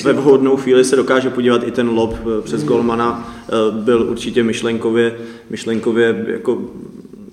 ve 0.03 0.13
vhodnou 0.13 0.57
chvíli 0.57 0.85
se 0.85 0.95
dokáže 0.95 1.29
podívat 1.29 1.67
i 1.67 1.71
ten 1.71 1.89
lob 1.89 2.15
eh, 2.21 2.41
přes 2.41 2.63
golmana. 2.63 3.35
Eh, 3.47 3.71
byl 3.71 4.03
určitě 4.09 4.43
myšlenkově, 4.43 5.17
myšlenkově 5.49 6.25
jako 6.27 6.61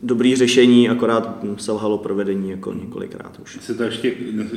dobrý 0.03 0.37
řešení, 0.37 0.89
akorát 0.89 1.39
selhalo 1.57 1.99
provedení 1.99 2.51
jako 2.51 2.73
několikrát 2.73 3.41
už. 3.43 3.59
Se 3.61 3.75
to 3.75 3.83
ještě, 3.83 4.13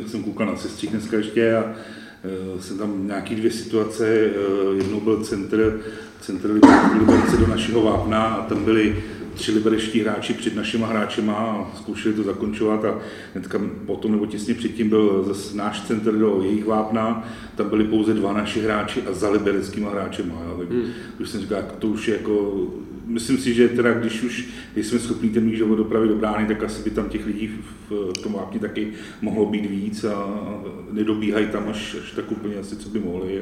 jsem 0.08 0.24
koukal 0.24 0.48
na 0.48 0.56
sestřih 0.56 0.90
dneska 0.90 1.18
ještě 1.18 1.56
a 1.56 1.64
uh, 1.64 2.62
jsem 2.62 2.78
tam 2.78 3.08
nějaký 3.08 3.36
dvě 3.36 3.52
situace, 3.52 4.32
uh, 4.64 4.78
jednou 4.78 5.00
byl 5.00 5.24
centr, 5.24 5.80
centr 6.22 6.52
Liberce 7.00 7.38
do 7.38 7.48
našeho 7.48 7.82
vápna 7.82 8.24
a 8.24 8.46
tam 8.46 8.66
byli 8.66 9.04
tři 9.40 9.52
liberečtí 9.52 10.00
hráči 10.00 10.34
před 10.34 10.56
našima 10.56 10.88
hráčema 10.88 11.34
a 11.34 11.72
zkoušeli 11.78 12.16
to 12.16 12.24
zakončovat 12.24 12.86
a 12.86 13.00
hnedka 13.34 13.62
potom 13.86 14.12
nebo 14.12 14.26
těsně 14.26 14.54
předtím 14.54 14.90
byl 14.90 15.24
zase 15.28 15.58
náš 15.58 15.82
center 15.82 16.14
do 16.14 16.42
jejich 16.44 16.66
vápna, 16.66 17.28
tam 17.56 17.70
byli 17.70 17.84
pouze 17.84 18.14
dva 18.14 18.34
naši 18.34 18.62
hráči 18.62 19.02
a 19.02 19.14
za 19.14 19.30
libereckýma 19.30 19.90
hráčema. 19.90 20.36
Jo. 20.50 20.58
Tak 20.60 20.70
hmm. 20.70 20.86
už 21.20 21.30
jsem 21.30 21.42
říkal, 21.42 21.64
to 21.80 21.88
už 21.88 22.08
je 22.08 22.18
jako 22.18 22.68
myslím 23.06 23.38
si, 23.38 23.54
že 23.54 23.68
teda 23.68 23.94
když 23.94 24.24
už 24.24 24.48
jsme 24.76 25.00
schopni 25.00 25.30
ten 25.30 25.46
míč 25.46 25.60
dopravit 25.60 26.08
do 26.08 26.16
brány, 26.16 26.48
tak 26.48 26.64
asi 26.64 26.84
by 26.84 26.90
tam 26.90 27.10
těch 27.10 27.26
lidí 27.26 27.50
v, 27.90 28.14
tom 28.24 28.34
vápni 28.34 28.60
taky 28.60 28.94
mohlo 29.22 29.46
být 29.46 29.66
víc 29.66 30.04
a 30.04 30.44
nedobíhají 30.92 31.48
tam 31.48 31.70
až, 31.70 31.96
až 32.04 32.12
tak 32.12 32.32
úplně 32.32 32.56
asi, 32.56 32.76
co 32.76 32.90
by 32.90 33.00
mohli. 33.00 33.42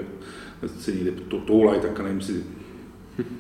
Se 0.79 0.91
někde 0.91 1.11
to, 1.11 1.37
toulaj, 1.37 1.79
tak 1.79 1.99
nevím 2.03 2.21
si 2.21 2.43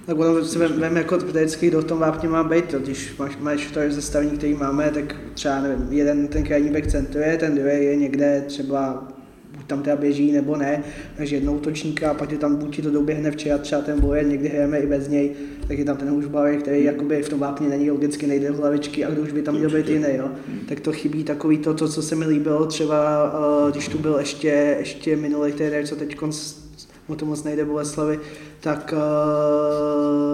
tak 0.05 0.19
ono 0.19 0.45
si 0.45 0.59
vem, 0.59 0.97
jako 0.97 1.17
vždycky, 1.17 1.67
kdo 1.67 1.81
v 1.81 1.85
tom 1.85 1.99
vápně 1.99 2.29
má 2.29 2.43
být, 2.43 2.65
to, 2.65 2.79
když 2.79 3.17
máš, 3.17 3.37
máš 3.37 3.71
to 3.71 3.79
zestavení, 3.87 4.31
který 4.31 4.53
máme, 4.53 4.89
tak 4.89 5.15
třeba 5.33 5.61
nevím, 5.61 5.87
jeden 5.91 6.27
ten 6.27 6.43
krajní 6.43 6.69
back 6.69 6.87
centruje, 6.87 7.37
ten 7.37 7.55
druhý 7.55 7.85
je 7.85 7.95
někde 7.95 8.43
třeba 8.47 9.07
buď 9.57 9.67
tam 9.67 9.81
teda 9.81 9.95
běží 9.95 10.31
nebo 10.31 10.55
ne, 10.55 10.83
takže 11.17 11.35
jednou 11.35 11.55
útočníka 11.55 12.11
a 12.11 12.13
pak 12.13 12.31
je 12.31 12.37
tam 12.37 12.55
buď 12.55 12.75
ti 12.75 12.81
to 12.81 12.91
doběhne 12.91 13.31
včera 13.31 13.57
třeba 13.57 13.81
ten 13.81 14.01
boje, 14.01 14.23
někdy 14.23 14.49
hrajeme 14.49 14.79
i 14.79 14.87
bez 14.87 15.07
něj, 15.07 15.31
tak 15.67 15.79
je 15.79 15.85
tam 15.85 15.97
ten 15.97 16.09
hůžbavý, 16.09 16.57
který 16.57 16.83
jakoby 16.83 17.23
v 17.23 17.29
tom 17.29 17.39
vápně 17.39 17.69
není, 17.69 17.91
logicky 17.91 18.27
nejde 18.27 18.47
do 18.47 18.57
hlavičky 18.57 19.05
a 19.05 19.09
kdo 19.09 19.21
už 19.21 19.31
by 19.31 19.41
tam 19.41 19.55
měl 19.55 19.69
být 19.69 19.89
jiný, 19.89 20.07
jo. 20.15 20.29
Tak 20.69 20.79
to 20.79 20.91
chybí 20.91 21.23
takový 21.23 21.57
to, 21.57 21.73
to, 21.73 21.87
co 21.87 22.01
se 22.01 22.15
mi 22.15 22.25
líbilo 22.25 22.65
třeba, 22.65 23.31
eh, 23.67 23.71
když 23.71 23.87
tu 23.87 23.97
byl 23.97 24.15
ještě, 24.19 24.75
ještě 24.79 25.15
minulý 25.15 25.51
týden, 25.51 25.85
co 25.85 25.95
teď 25.95 26.15
mu 27.09 27.15
to 27.15 27.25
moc 27.25 27.43
nejde 27.43 27.65
Boleslavy, 27.65 28.19
tak 28.59 28.93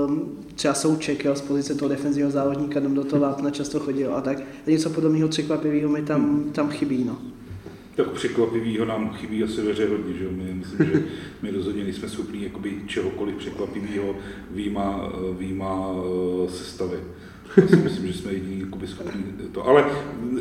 uh, 0.10 0.18
třeba 0.56 0.74
Souček 0.74 1.25
jo, 1.25 1.36
z 1.36 1.42
pozice 1.42 1.75
toho 1.75 1.89
defenzivního 1.89 2.32
závodníka 2.32 2.82
tam 2.82 2.96
do 2.96 3.03
toho 3.03 3.22
vápna 3.22 3.50
často 3.50 3.80
chodil 3.80 4.15
a 4.15 4.22
tak. 4.22 4.38
A 4.39 4.70
něco 4.70 4.89
podobného 4.89 5.30
překvapivého 5.30 5.89
mi 5.89 6.01
tam, 6.01 6.44
tam 6.51 6.70
chybí. 6.70 7.03
No. 7.03 7.18
Tak 7.96 8.12
překvapivého 8.12 8.86
nám 8.86 9.13
chybí 9.13 9.44
asi 9.44 9.62
veře 9.62 9.88
hodně, 9.88 10.13
že 10.13 10.27
my, 10.32 10.53
myslím, 10.53 10.86
že 10.86 11.03
my 11.42 11.51
rozhodně 11.51 11.84
nejsme 11.84 12.10
schopni 12.10 12.44
jakoby 12.44 12.82
čehokoliv 12.88 13.36
překvapivého 13.36 14.15
výjima, 14.51 15.12
výjima 15.38 15.92
uh, 15.92 16.50
sestavy. 16.50 16.98
Já 17.57 17.67
si 17.67 17.75
myslím, 17.75 18.07
že 18.07 18.13
jsme 18.13 18.33
jediní 18.33 18.60
jakoby, 18.60 18.88
schopni 18.88 19.24
to. 19.51 19.67
Ale 19.67 19.86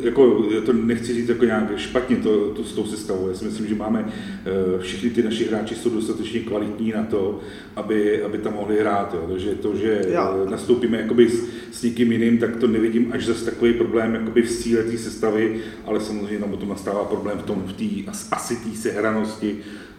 jako, 0.01 0.45
to 0.65 0.73
nechci 0.73 1.13
říct 1.13 1.29
jako 1.29 1.45
nějak 1.45 1.77
špatně 1.77 2.15
to, 2.15 2.49
to 2.49 2.63
s 2.63 2.73
tou 2.73 2.85
sestavou. 2.85 3.27
Já 3.27 3.33
si 3.33 3.45
myslím, 3.45 3.67
že 3.67 3.75
máme, 3.75 4.05
eh, 4.45 4.79
všichni 4.79 5.09
ty 5.09 5.23
naši 5.23 5.45
hráči 5.45 5.75
jsou 5.75 5.89
dostatečně 5.89 6.39
kvalitní 6.39 6.91
na 6.91 7.03
to, 7.03 7.39
aby, 7.75 8.23
aby 8.23 8.37
tam 8.37 8.53
mohli 8.53 8.79
hrát. 8.79 9.13
Jo. 9.13 9.25
Takže 9.31 9.49
to, 9.49 9.75
že 9.75 10.01
Já. 10.07 10.35
Eh, 10.45 10.49
nastoupíme 10.49 10.97
jakoby 10.97 11.29
s, 11.29 11.47
s 11.71 11.83
někým 11.83 12.11
jiným, 12.11 12.37
tak 12.37 12.55
to 12.55 12.67
nevidím 12.67 13.11
až 13.13 13.25
zase 13.25 13.45
takový 13.45 13.73
problém 13.73 14.15
jakoby 14.15 14.41
v 14.41 14.51
síle 14.51 14.83
té 14.83 14.97
sestavy, 14.97 15.59
ale 15.85 15.99
samozřejmě 15.99 16.39
tam 16.39 16.49
potom 16.49 16.69
nastává 16.69 17.05
problém 17.05 17.37
v 17.37 17.43
tom, 17.43 17.63
v 17.65 17.73
té 17.73 18.11
asi 18.31 18.55
té 18.55 18.77
sehranosti, 18.77 19.57
No 19.57 19.92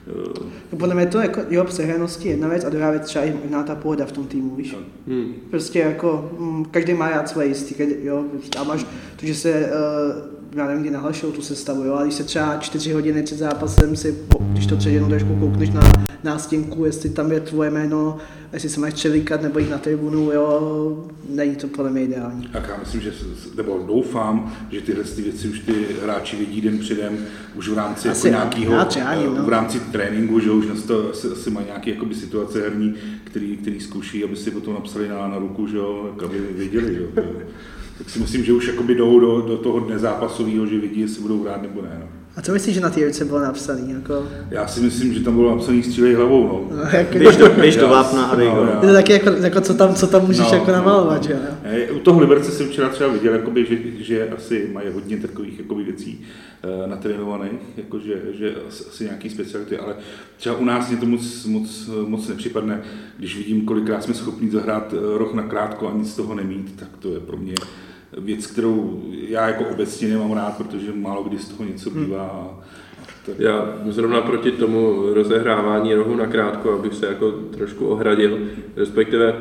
podle 0.76 0.94
mě 0.94 1.06
to 1.06 1.18
jako, 1.18 1.40
jo, 1.50 1.64
přehranosti 1.64 2.28
jedna 2.28 2.48
věc 2.48 2.64
a 2.64 2.68
druhá 2.68 2.90
věc 2.90 3.02
třeba 3.02 3.24
i 3.24 3.34
možná 3.42 3.62
ta 3.62 3.74
pohoda 3.74 4.06
v 4.06 4.12
tom 4.12 4.26
týmu, 4.26 4.56
víš. 4.56 4.76
Hmm. 5.08 5.34
Prostě 5.50 5.78
jako, 5.78 6.30
mm, 6.38 6.64
každý 6.64 6.94
má 6.94 7.10
rád 7.10 7.28
své 7.28 7.46
jistý, 7.46 7.74
jo, 8.02 8.24
a 8.58 8.64
máš 8.64 8.86
to, 9.16 9.26
že 9.26 9.34
se, 9.34 9.70
uh, 9.70 10.43
já 10.56 10.66
nevím, 10.66 10.82
kdy 10.82 10.90
nahlašou 10.90 11.32
tu 11.32 11.42
sestavu, 11.42 11.84
jo, 11.84 11.94
a 11.94 12.02
když 12.02 12.14
se 12.14 12.24
třeba 12.24 12.56
čtyři 12.56 12.92
hodiny 12.92 13.22
před 13.22 13.38
zápasem 13.38 13.96
si, 13.96 14.18
když 14.40 14.66
to 14.66 14.76
třeba 14.76 14.94
jenom 14.94 15.08
trošku 15.08 15.36
koukneš 15.36 15.70
na 15.70 15.80
nástěnku, 16.24 16.84
jestli 16.84 17.10
tam 17.10 17.32
je 17.32 17.40
tvoje 17.40 17.70
jméno, 17.70 18.18
jestli 18.52 18.68
se 18.68 18.80
máš 18.80 18.92
převlíkat 18.92 19.42
nebo 19.42 19.58
jít 19.58 19.70
na 19.70 19.78
tribunu, 19.78 20.32
jo, 20.32 21.04
není 21.28 21.56
to 21.56 21.68
podle 21.68 21.90
mě 21.90 22.02
ideální. 22.02 22.48
Tak 22.52 22.68
já 22.68 22.76
myslím, 22.78 23.00
že, 23.00 23.12
nebo 23.56 23.84
doufám, 23.86 24.56
že 24.70 24.80
tyhle 24.80 25.04
ty 25.04 25.22
věci 25.22 25.48
už 25.48 25.58
ty 25.58 25.86
hráči 26.02 26.36
vidí 26.36 26.60
den 26.60 26.78
předem, 26.78 27.18
už 27.54 27.68
v 27.68 27.74
rámci 27.74 28.08
jako 28.08 28.28
nějakého, 28.28 28.74
no. 29.36 29.44
v 29.44 29.48
rámci 29.48 29.80
tréninku, 29.80 30.40
že 30.40 30.50
už 30.50 30.66
to 30.86 31.10
asi, 31.10 31.26
asi 31.28 31.50
mají 31.50 31.66
nějaké 31.66 31.90
jakoby, 31.90 32.14
situace 32.14 32.60
herní, 32.60 32.94
který, 33.24 33.56
který 33.56 33.80
zkouší, 33.80 34.24
aby 34.24 34.36
si 34.36 34.50
potom 34.50 34.74
napsali 34.74 35.08
na, 35.08 35.28
na 35.28 35.38
ruku, 35.38 35.66
že 35.66 35.76
jo, 35.76 36.14
aby 36.24 36.38
věděli, 36.56 36.94
že 36.94 37.00
jo. 37.00 37.24
Tak 37.98 38.10
si 38.10 38.18
myslím, 38.18 38.44
že 38.44 38.52
už 38.52 38.66
jakoby 38.66 38.94
jdou 38.94 39.20
do, 39.20 39.40
do 39.40 39.58
toho 39.58 39.80
dne 39.80 39.98
zápasového, 39.98 40.66
že 40.66 40.78
vidí, 40.78 41.00
jestli 41.00 41.22
budou 41.22 41.42
hrát 41.42 41.62
nebo 41.62 41.82
ne. 41.82 41.98
No. 42.00 42.23
A 42.36 42.42
co 42.42 42.52
myslíš, 42.52 42.74
že 42.74 42.80
na 42.80 42.90
té 42.90 43.06
ruce 43.06 43.24
bylo 43.24 43.40
napsané? 43.40 43.92
Jako... 43.92 44.28
Já 44.50 44.66
si 44.66 44.80
myslím, 44.80 45.14
že 45.14 45.20
tam 45.20 45.34
bylo 45.34 45.50
napsané 45.50 45.82
střílej 45.82 46.14
hlavou. 46.14 46.46
No. 46.46 46.76
no 46.76 46.82
jak... 46.92 47.16
běž, 47.16 47.36
do, 47.36 47.48
běž 47.48 47.76
do 47.76 47.88
vápna 47.88 48.24
a 48.24 48.34
dej 48.34 48.48
no, 48.48 48.68
Je 48.82 48.88
to 48.88 48.92
taky 48.92 49.12
jako, 49.12 49.30
jako, 49.30 49.60
co, 49.60 49.74
tam, 49.74 49.94
co 49.94 50.06
tam 50.06 50.26
můžeš 50.26 50.50
no, 50.52 50.58
jako 50.58 50.70
namalovat, 50.72 51.22
no. 51.22 51.28
že 51.28 51.90
U 51.92 51.98
toho 51.98 52.20
Liberce 52.20 52.50
jsem 52.50 52.68
včera 52.68 52.88
třeba 52.88 53.12
viděl, 53.12 53.32
jakoby, 53.32 53.66
že, 53.66 54.04
že 54.04 54.28
asi 54.28 54.70
mají 54.72 54.88
hodně 54.92 55.16
takových 55.16 55.58
jakoby, 55.58 55.84
věcí 55.84 56.20
uh, 56.64 56.90
natrénovaných, 56.90 57.60
jako, 57.76 57.98
že, 57.98 58.22
že 58.32 58.54
asi, 58.68 58.84
asi 58.84 59.04
nějaký 59.04 59.30
speciality, 59.30 59.78
ale 59.78 59.94
třeba 60.36 60.56
u 60.56 60.64
nás 60.64 60.88
mě 60.88 60.96
to 60.96 61.06
moc, 61.06 61.44
moc, 61.44 61.90
moc 62.06 62.28
nepřipadne. 62.28 62.82
Když 63.18 63.36
vidím, 63.36 63.64
kolikrát 63.64 64.02
jsme 64.02 64.14
schopni 64.14 64.50
zahrát 64.50 64.94
eh, 64.94 65.18
roh 65.18 65.34
na 65.34 65.42
krátko 65.42 65.88
a 65.88 65.92
nic 65.92 66.12
z 66.12 66.16
toho 66.16 66.34
nemít, 66.34 66.76
tak 66.76 66.88
to 66.98 67.12
je 67.12 67.20
pro 67.20 67.36
mě 67.36 67.54
věc, 68.18 68.46
kterou 68.46 69.02
já 69.28 69.48
jako 69.48 69.64
obecně 69.64 70.08
nemám 70.08 70.32
rád, 70.32 70.56
protože 70.56 70.92
málo 70.94 71.22
kdy 71.22 71.38
z 71.38 71.48
toho 71.48 71.70
něco 71.70 71.90
hmm. 71.90 72.04
bývá. 72.04 72.60
Tak... 73.26 73.34
Já 73.38 73.76
zrovna 73.86 74.20
proti 74.20 74.50
tomu 74.50 75.02
rozehrávání 75.14 75.94
rohu 75.94 76.14
na 76.16 76.26
krátko, 76.26 76.72
abych 76.72 76.94
se 76.94 77.06
jako 77.06 77.30
trošku 77.30 77.86
ohradil, 77.86 78.38
respektive 78.76 79.34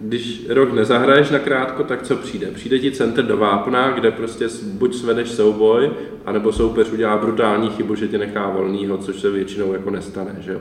když 0.00 0.46
rok 0.48 0.72
nezahraješ 0.72 1.30
na 1.30 1.38
krátko, 1.38 1.84
tak 1.84 2.02
co 2.02 2.16
přijde? 2.16 2.46
Přijde 2.46 2.78
ti 2.78 2.90
center 2.90 3.26
do 3.26 3.36
vápna, 3.36 3.90
kde 3.90 4.10
prostě 4.10 4.48
buď 4.72 4.94
svedeš 4.94 5.30
souboj, 5.30 5.90
anebo 6.26 6.52
soupeř 6.52 6.92
udělá 6.92 7.16
brutální 7.16 7.70
chybu, 7.70 7.94
že 7.94 8.08
tě 8.08 8.18
nechá 8.18 8.50
volnýho, 8.50 8.98
což 8.98 9.20
se 9.20 9.30
většinou 9.30 9.72
jako 9.72 9.90
nestane. 9.90 10.36
Že 10.38 10.52
jo? 10.52 10.60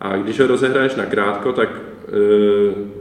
A 0.00 0.16
když 0.16 0.40
ho 0.40 0.46
rozehraješ 0.46 0.94
na 0.94 1.06
krátko, 1.06 1.52
tak 1.52 1.68
e, 1.68 2.12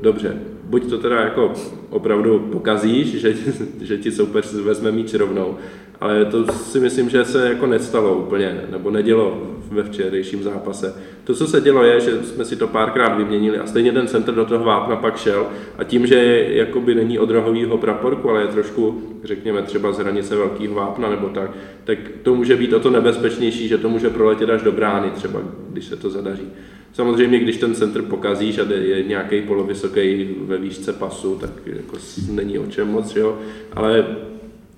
dobře, 0.01 0.41
buď 0.69 0.89
to 0.89 0.97
teda 0.97 1.21
jako 1.21 1.53
opravdu 1.89 2.39
pokazíš, 2.39 3.07
že, 3.07 3.33
že 3.81 3.97
ti 3.97 4.11
soupeř 4.11 4.53
vezme 4.53 4.91
míč 4.91 5.13
rovnou, 5.13 5.57
ale 6.01 6.25
to 6.25 6.47
si 6.53 6.79
myslím, 6.79 7.09
že 7.09 7.25
se 7.25 7.49
jako 7.49 7.67
nestalo 7.67 8.17
úplně, 8.17 8.61
nebo 8.71 8.91
nedělo 8.91 9.41
ve 9.71 9.83
včerejším 9.83 10.43
zápase. 10.43 10.95
To, 11.23 11.33
co 11.33 11.47
se 11.47 11.61
dělo, 11.61 11.83
je, 11.83 11.99
že 11.99 12.23
jsme 12.23 12.45
si 12.45 12.55
to 12.55 12.67
párkrát 12.67 13.17
vyměnili 13.17 13.57
a 13.57 13.67
stejně 13.67 13.91
ten 13.91 14.07
center 14.07 14.35
do 14.35 14.45
toho 14.45 14.65
vápna 14.65 14.95
pak 14.95 15.17
šel 15.17 15.47
a 15.77 15.83
tím, 15.83 16.07
že 16.07 16.47
jakoby 16.49 16.95
není 16.95 17.19
od 17.19 17.29
rohového 17.29 17.77
praporku, 17.77 18.29
ale 18.29 18.41
je 18.41 18.47
trošku, 18.47 19.01
řekněme, 19.23 19.61
třeba 19.61 19.91
z 19.91 19.99
hranice 19.99 20.35
velkého 20.35 20.75
vápna 20.75 21.09
nebo 21.09 21.27
tak, 21.27 21.51
tak 21.83 21.97
to 22.23 22.35
může 22.35 22.55
být 22.55 22.73
o 22.73 22.79
to 22.79 22.89
nebezpečnější, 22.89 23.67
že 23.67 23.77
to 23.77 23.89
může 23.89 24.09
proletět 24.09 24.49
až 24.49 24.61
do 24.61 24.71
brány 24.71 25.09
třeba, 25.09 25.39
když 25.69 25.85
se 25.85 25.95
to 25.95 26.09
zadaří. 26.09 26.47
Samozřejmě, 26.93 27.39
když 27.39 27.58
ten 27.58 27.75
center 27.75 28.01
pokazíš 28.01 28.60
a 28.60 28.74
je 28.74 29.03
nějaký 29.03 29.41
polovysoký 29.41 30.27
ve 30.41 30.58
výšce 30.58 30.93
pasu, 30.93 31.36
tak 31.36 31.50
jako 31.65 31.98
není 32.31 32.60
o 32.60 32.65
čem 32.65 32.88
moc, 32.88 33.15
jo? 33.15 33.39
ale 33.74 34.05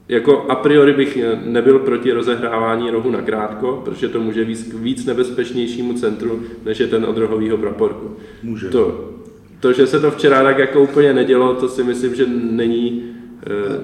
jako 0.10 0.46
a 0.50 0.56
priori 0.56 0.94
bych 0.94 1.18
nebyl 1.46 1.80
proti 1.80 2.12
rozehrávání 2.12 2.90
rohu 2.90 3.12
na 3.12 3.22
krátko, 3.22 3.82
protože 3.86 4.08
to 4.08 4.20
může 4.20 4.44
víc, 4.44 4.74
víc 4.74 5.06
nebezpečnějšímu 5.06 5.94
centru, 5.94 6.44
než 6.66 6.80
je 6.80 6.88
ten 6.88 7.06
od 7.06 7.18
rohového 7.18 7.58
praporku. 7.58 8.16
Může. 8.44 8.70
To, 8.70 9.12
to, 9.60 9.74
že 9.74 9.88
se 9.88 10.00
to 10.00 10.12
včera 10.12 10.44
tak 10.44 10.58
jako 10.58 10.82
úplně 10.82 11.14
nedělo, 11.14 11.56
to 11.56 11.70
si 11.70 11.84
myslím, 11.84 12.16
že 12.16 12.26
není, 12.52 13.11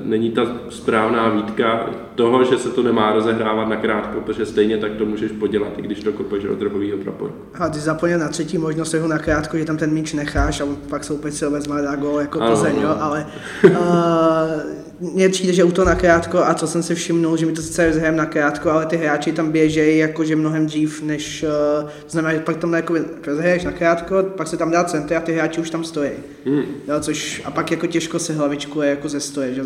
není 0.03 0.31
ta 0.31 0.41
správná 0.69 1.29
výtka 1.29 1.89
toho, 2.15 2.43
že 2.43 2.57
se 2.57 2.69
to 2.69 2.83
nemá 2.83 3.13
rozehrávat 3.13 3.67
na 3.67 3.75
krátko, 3.75 4.21
protože 4.21 4.45
stejně 4.45 4.77
tak 4.77 4.91
to 4.91 5.05
můžeš 5.05 5.31
podělat, 5.31 5.71
i 5.77 5.81
když 5.81 6.03
to 6.03 6.13
kopeš 6.13 6.45
od 6.45 6.61
rohového 6.61 6.97
praporku. 6.97 7.37
A 7.53 7.69
ty 7.69 7.79
zapomněl 7.79 8.19
na 8.19 8.29
třetí 8.29 8.57
možnost 8.57 8.93
jeho 8.93 9.07
na 9.07 9.19
krátko, 9.19 9.57
že 9.57 9.65
tam 9.65 9.77
ten 9.77 9.93
míč 9.93 10.13
necháš 10.13 10.61
a 10.61 10.65
pak 10.89 11.03
soupeř 11.03 11.33
si 11.33 11.45
ho 11.45 11.51
vezme 11.51 11.81
dá 11.81 11.95
gol 11.95 12.19
jako 12.19 12.39
Plzeň, 12.39 12.75
jo, 12.81 12.95
ale 12.99 13.25
uh, 13.63 13.71
mně 14.99 15.29
přijde, 15.29 15.53
že 15.53 15.63
u 15.63 15.71
to 15.71 15.85
nakrátko 15.85 16.37
a 16.37 16.53
co 16.53 16.67
jsem 16.67 16.83
si 16.83 16.95
všimnul, 16.95 17.37
že 17.37 17.45
mi 17.45 17.51
to 17.51 17.61
sice 17.61 17.87
rozhrajem 17.87 18.15
nakrátko, 18.15 18.69
ale 18.71 18.85
ty 18.85 18.97
hráči 18.97 19.31
tam 19.31 19.51
běžejí 19.51 19.97
jakože 19.97 20.35
mnohem 20.35 20.65
dřív, 20.65 21.01
než, 21.01 21.43
uh, 21.43 21.89
to 21.89 22.09
znamená, 22.09 22.33
že 22.33 22.39
pak 22.39 22.57
tam 22.57 22.73
jako 22.73 22.95
rozhraješ 23.27 23.63
nakrátko, 23.63 24.23
pak 24.23 24.47
se 24.47 24.57
tam 24.57 24.71
dá 24.71 24.83
centra 24.83 25.17
a 25.17 25.21
ty 25.21 25.33
hráči 25.33 25.61
už 25.61 25.69
tam 25.69 25.83
stojí. 25.83 26.11
Hmm. 26.45 26.63
Jo, 26.87 26.99
což, 26.99 27.41
a 27.45 27.51
pak 27.51 27.71
jako 27.71 27.87
těžko 27.87 28.19
se 28.19 28.33
hlavičkuje 28.33 28.89
jako 28.89 29.09
ze 29.09 29.19
stoje. 29.19 29.53
Že... 29.53 29.63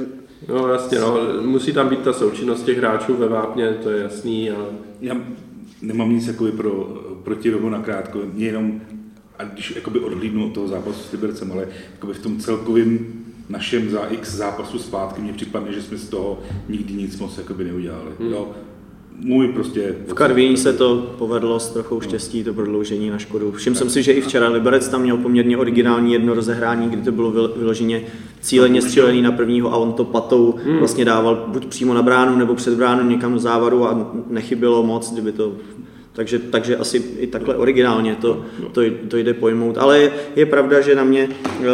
No 0.47 0.67
jasně, 0.67 0.99
no, 0.99 1.17
musí 1.41 1.73
tam 1.73 1.89
být 1.89 2.01
ta 2.01 2.13
součinnost 2.13 2.63
těch 2.63 2.77
hráčů 2.77 3.13
ve 3.17 3.27
vápně, 3.27 3.69
to 3.83 3.89
je 3.89 4.03
jasný. 4.03 4.51
Ale... 4.51 4.65
Já 5.01 5.15
nemám 5.81 6.11
nic 6.11 6.27
jakoby 6.27 6.51
pro, 6.51 6.71
proti 7.23 7.49
rohu 7.49 7.69
nakrátko, 7.69 8.19
mě 8.33 8.45
jenom 8.45 8.81
a 9.39 9.43
když 9.43 9.75
jakoby 9.75 9.99
odhlídnu 9.99 10.45
od 10.45 10.53
toho 10.53 10.67
zápasu 10.67 10.99
s 10.99 11.11
Libercem, 11.11 11.51
ale 11.51 11.67
jakoby 11.93 12.13
v 12.13 12.19
tom 12.19 12.37
celkovém 12.37 12.99
našem 13.51 13.89
za 13.89 14.05
x 14.05 14.35
zápasu 14.35 14.79
zpátky 14.79 15.21
mně 15.21 15.33
připadne, 15.33 15.73
že 15.73 15.81
jsme 15.81 15.97
z 15.97 16.09
toho 16.09 16.39
nikdy 16.69 16.93
nic 16.93 17.19
moc 17.19 17.37
jakoby 17.37 17.63
neudělali. 17.63 18.11
Hmm. 18.19 18.31
Jo, 18.31 18.47
můj 19.23 19.47
prostě... 19.47 19.95
V 20.07 20.13
Karvíní 20.13 20.57
se 20.57 20.73
to 20.73 21.15
povedlo 21.17 21.59
s 21.59 21.69
trochou 21.69 22.01
štěstí, 22.01 22.43
to 22.43 22.53
prodloužení 22.53 23.09
na 23.09 23.17
škodu. 23.17 23.51
Všiml 23.51 23.75
jsem 23.75 23.89
si, 23.89 24.03
že 24.03 24.11
i 24.11 24.21
včera 24.21 24.49
Liberec 24.49 24.89
tam 24.89 25.01
měl 25.01 25.17
poměrně 25.17 25.57
originální 25.57 26.13
jedno 26.13 26.33
rozehrání, 26.33 26.89
kdy 26.89 27.01
to 27.01 27.11
bylo 27.11 27.31
vyloženě 27.31 28.01
cíleně 28.41 28.81
střelený 28.81 29.21
na 29.21 29.31
prvního 29.31 29.73
a 29.73 29.77
on 29.77 29.93
to 29.93 30.05
patou 30.05 30.55
hmm. 30.65 30.77
vlastně 30.77 31.05
dával 31.05 31.45
buď 31.47 31.65
přímo 31.65 31.93
na 31.93 32.01
bránu 32.01 32.35
nebo 32.35 32.55
před 32.55 32.73
bránu 32.73 33.09
někam 33.09 33.33
do 33.33 33.39
závaru 33.39 33.87
a 33.87 34.11
nechybilo 34.29 34.83
moc, 34.83 35.11
kdyby 35.11 35.31
to 35.31 35.53
takže, 36.13 36.39
takže 36.39 36.77
asi 36.77 36.97
i 36.97 37.27
takhle 37.27 37.55
originálně 37.55 38.15
to, 38.15 38.45
to, 38.71 38.81
to 39.07 39.17
jde 39.17 39.33
pojmout. 39.33 39.77
Ale 39.77 39.99
je, 39.99 40.11
je 40.35 40.45
pravda, 40.45 40.81
že 40.81 40.95
na 40.95 41.03
mě 41.03 41.29
eh, 41.45 41.65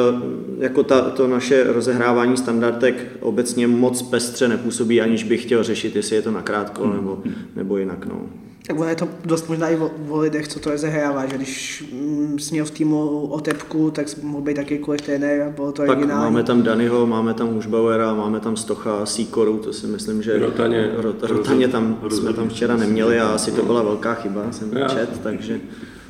jako 0.58 0.84
ta, 0.84 1.02
to 1.02 1.28
naše 1.28 1.64
rozehrávání 1.64 2.38
standardek 2.38 3.18
obecně 3.20 3.68
moc 3.68 4.02
pestře 4.02 4.48
nepůsobí, 4.48 5.02
aniž 5.02 5.24
bych 5.24 5.44
chtěl 5.44 5.64
řešit, 5.64 5.96
jestli 5.96 6.16
je 6.16 6.22
to 6.22 6.32
nakrátko 6.32 6.84
hmm. 6.84 6.96
nebo, 6.96 7.24
nebo 7.56 7.78
jinak. 7.78 8.06
No. 8.06 8.22
Tak 8.68 8.80
ono 8.80 8.90
je 8.90 8.96
to 8.96 9.08
dost 9.26 9.50
možná 9.50 9.70
i 9.70 9.76
o, 9.76 9.92
o 10.10 10.20
lidech, 10.20 10.48
co 10.48 10.60
to 10.60 10.72
rozehrává, 10.72 11.26
že 11.26 11.36
když 11.36 11.84
mm, 11.94 12.40
jsi 12.40 12.52
měl 12.54 12.66
v 12.66 12.72
týmu 12.72 13.28
otepku, 13.28 13.92
tak 13.92 14.08
mohl 14.24 14.44
být 14.44 14.58
jakýkoliv 14.58 15.02
trenér 15.02 15.42
a 15.42 15.50
bylo 15.50 15.72
to 15.72 15.82
tak 15.82 15.90
originální. 15.90 16.24
máme 16.24 16.44
tam 16.44 16.64
Danyho, 16.64 17.08
máme 17.08 17.34
tam 17.34 17.48
Hušbauera, 17.48 18.14
máme 18.14 18.40
tam 18.40 18.58
Stocha, 18.58 19.06
Sikoru, 19.06 19.58
to 19.58 19.74
si 19.74 19.88
myslím, 19.88 20.24
že 20.24 20.40
Rotaně, 20.40 20.92
rot, 20.98 21.24
Rotaně 21.24 21.68
tam 21.68 22.00
jsme 22.10 22.34
tam 22.34 22.50
včera 22.50 22.78
neměli 22.78 23.20
a 23.20 23.28
asi 23.28 23.52
to 23.52 23.64
byla 23.64 23.84
velká 23.84 24.14
chyba, 24.14 24.52
jsem 24.52 24.78
Já. 24.78 24.88
čet, 24.88 25.10
takže 25.24 25.60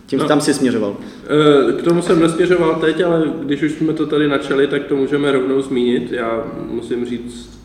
tím 0.07 0.19
no, 0.19 0.27
tam 0.27 0.41
si 0.41 0.53
směřoval. 0.53 0.97
Eh, 1.23 1.73
k 1.73 1.81
tomu 1.81 2.01
jsem 2.01 2.19
nesměřoval 2.19 2.75
teď, 2.75 3.01
ale 3.01 3.33
když 3.39 3.63
už 3.63 3.71
jsme 3.71 3.93
to 3.93 4.05
tady 4.05 4.27
načali, 4.27 4.67
tak 4.67 4.85
to 4.85 4.95
můžeme 4.95 5.31
rovnou 5.31 5.61
zmínit. 5.61 6.11
Já 6.11 6.43
musím 6.69 7.05
říct, 7.05 7.56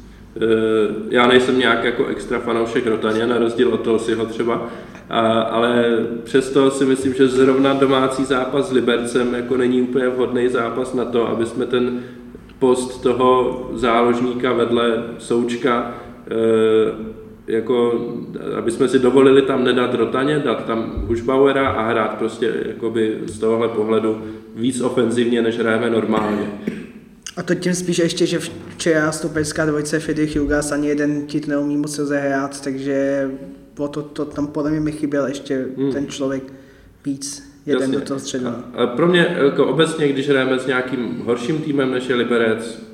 já 1.08 1.26
nejsem 1.26 1.58
nějak 1.58 1.84
jako 1.84 2.06
extra 2.06 2.38
fanoušek 2.38 2.86
Rotaně, 2.86 3.26
na 3.26 3.38
rozdíl 3.38 3.68
od 3.68 3.80
toho 3.80 3.98
si 3.98 4.14
ho 4.14 4.26
třeba, 4.26 4.68
a, 5.10 5.40
ale 5.40 5.84
přesto 6.24 6.70
si 6.70 6.84
myslím, 6.84 7.14
že 7.14 7.28
zrovna 7.28 7.74
domácí 7.74 8.24
zápas 8.24 8.68
s 8.68 8.72
Libercem 8.72 9.34
jako 9.34 9.56
není 9.56 9.82
úplně 9.82 10.08
vhodný 10.08 10.48
zápas 10.48 10.94
na 10.94 11.04
to, 11.04 11.28
aby 11.28 11.46
jsme 11.46 11.66
ten 11.66 12.00
post 12.58 13.02
toho 13.02 13.70
záložníka 13.74 14.52
vedle 14.52 15.02
Součka 15.18 15.94
e, 16.30 17.12
jako, 17.46 18.06
aby 18.58 18.70
jsme 18.70 18.88
si 18.88 18.98
dovolili 18.98 19.42
tam 19.42 19.64
nedat 19.64 19.94
Rotaně, 19.94 20.38
dát 20.38 20.64
tam 20.64 20.92
Hušbauera 21.06 21.68
a 21.68 21.82
hrát 21.82 22.18
prostě 22.18 22.54
jakoby 22.66 23.18
z 23.26 23.38
tohohle 23.38 23.68
pohledu 23.68 24.22
víc 24.56 24.80
ofenzivně, 24.80 25.42
než 25.42 25.58
hrajeme 25.58 25.90
normálně. 25.90 26.52
A 27.36 27.42
to 27.42 27.54
tím 27.54 27.74
spíš 27.74 27.98
ještě, 27.98 28.26
že 28.26 28.38
včera 28.74 29.12
stoperská 29.12 29.66
dvojce 29.66 30.00
Friedrich 30.00 30.36
Jugas 30.36 30.72
ani 30.72 30.88
jeden 30.88 31.26
tit 31.26 31.46
neumí 31.46 31.76
moc 31.76 31.98
rozehrát, 31.98 32.60
takže 32.60 33.30
to, 33.74 33.88
to, 33.88 34.02
to 34.02 34.24
tam 34.24 34.46
podle 34.46 34.70
mě 34.70 34.80
mi 34.80 34.92
chyběl 34.92 35.26
ještě 35.26 35.66
hmm. 35.76 35.92
ten 35.92 36.06
člověk 36.06 36.42
víc 37.04 37.52
jeden 37.66 37.82
Jasně. 37.82 37.98
do 37.98 38.04
toho 38.04 38.20
středu. 38.20 38.46
A, 38.46 38.64
a 38.74 38.86
pro 38.86 39.08
mě 39.08 39.36
jako 39.42 39.66
obecně, 39.66 40.08
když 40.08 40.28
hrajeme 40.28 40.58
s 40.58 40.66
nějakým 40.66 41.22
horším 41.24 41.58
týmem 41.58 41.90
než 41.90 42.08
je 42.08 42.14
Liberec, 42.14 42.91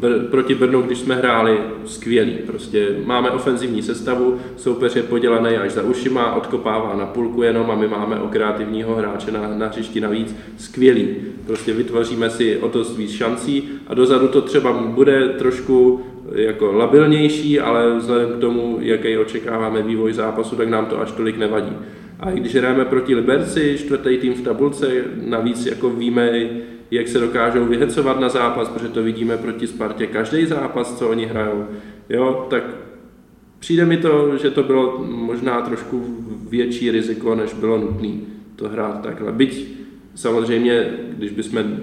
br- 0.00 0.24
proti 0.30 0.54
Brnu, 0.54 0.82
když 0.82 0.98
jsme 0.98 1.14
hráli, 1.14 1.58
skvělý. 1.84 2.32
Prostě 2.46 2.88
máme 3.04 3.30
ofenzivní 3.30 3.82
sestavu, 3.82 4.38
soupeř 4.56 4.96
je 4.96 5.02
podělaný 5.02 5.56
až 5.56 5.70
za 5.72 5.82
ušima, 5.82 6.34
odkopává 6.34 6.96
na 6.96 7.06
půlku 7.06 7.42
jenom 7.42 7.70
a 7.70 7.74
my 7.74 7.88
máme 7.88 8.20
o 8.20 8.28
kreativního 8.28 8.94
hráče 8.94 9.30
na, 9.30 9.54
na 9.54 9.66
hřišti 9.66 10.00
navíc. 10.00 10.36
Skvělý. 10.58 11.08
Prostě 11.46 11.72
vytvoříme 11.72 12.30
si 12.30 12.58
o 12.58 12.68
to 12.68 12.84
víc 12.84 13.10
šancí 13.10 13.68
a 13.86 13.94
dozadu 13.94 14.28
to 14.28 14.40
třeba 14.40 14.72
bude 14.72 15.28
trošku 15.28 16.00
jako 16.32 16.72
labilnější, 16.72 17.60
ale 17.60 17.98
vzhledem 17.98 18.30
k 18.30 18.40
tomu, 18.40 18.78
jaký 18.80 19.18
očekáváme 19.18 19.82
vývoj 19.82 20.12
zápasu, 20.12 20.56
tak 20.56 20.68
nám 20.68 20.86
to 20.86 21.00
až 21.00 21.12
tolik 21.12 21.38
nevadí. 21.38 21.72
A 22.20 22.30
i 22.30 22.40
když 22.40 22.54
hrajeme 22.54 22.84
proti 22.84 23.14
Liberci, 23.14 23.76
čtvrtý 23.78 24.18
tým 24.18 24.34
v 24.34 24.42
tabulce, 24.42 25.04
navíc 25.24 25.66
jako 25.66 25.90
víme, 25.90 26.50
jak 26.94 27.08
se 27.08 27.18
dokážou 27.18 27.64
vyhecovat 27.64 28.20
na 28.20 28.28
zápas, 28.28 28.68
protože 28.68 28.88
to 28.88 29.02
vidíme 29.02 29.36
proti 29.36 29.66
Spartě 29.66 30.06
každý 30.06 30.46
zápas, 30.46 30.98
co 30.98 31.08
oni 31.08 31.26
hrajou, 31.26 31.66
jo, 32.08 32.46
tak 32.50 32.64
přijde 33.58 33.84
mi 33.84 33.96
to, 33.96 34.38
že 34.38 34.50
to 34.50 34.62
bylo 34.62 35.04
možná 35.04 35.60
trošku 35.60 36.16
větší 36.48 36.90
riziko, 36.90 37.34
než 37.34 37.54
bylo 37.54 37.78
nutné 37.78 38.10
to 38.56 38.68
hrát 38.68 39.02
takhle. 39.02 39.32
Byť 39.32 39.68
samozřejmě, 40.14 40.90
když 41.08 41.30
bychom 41.30 41.76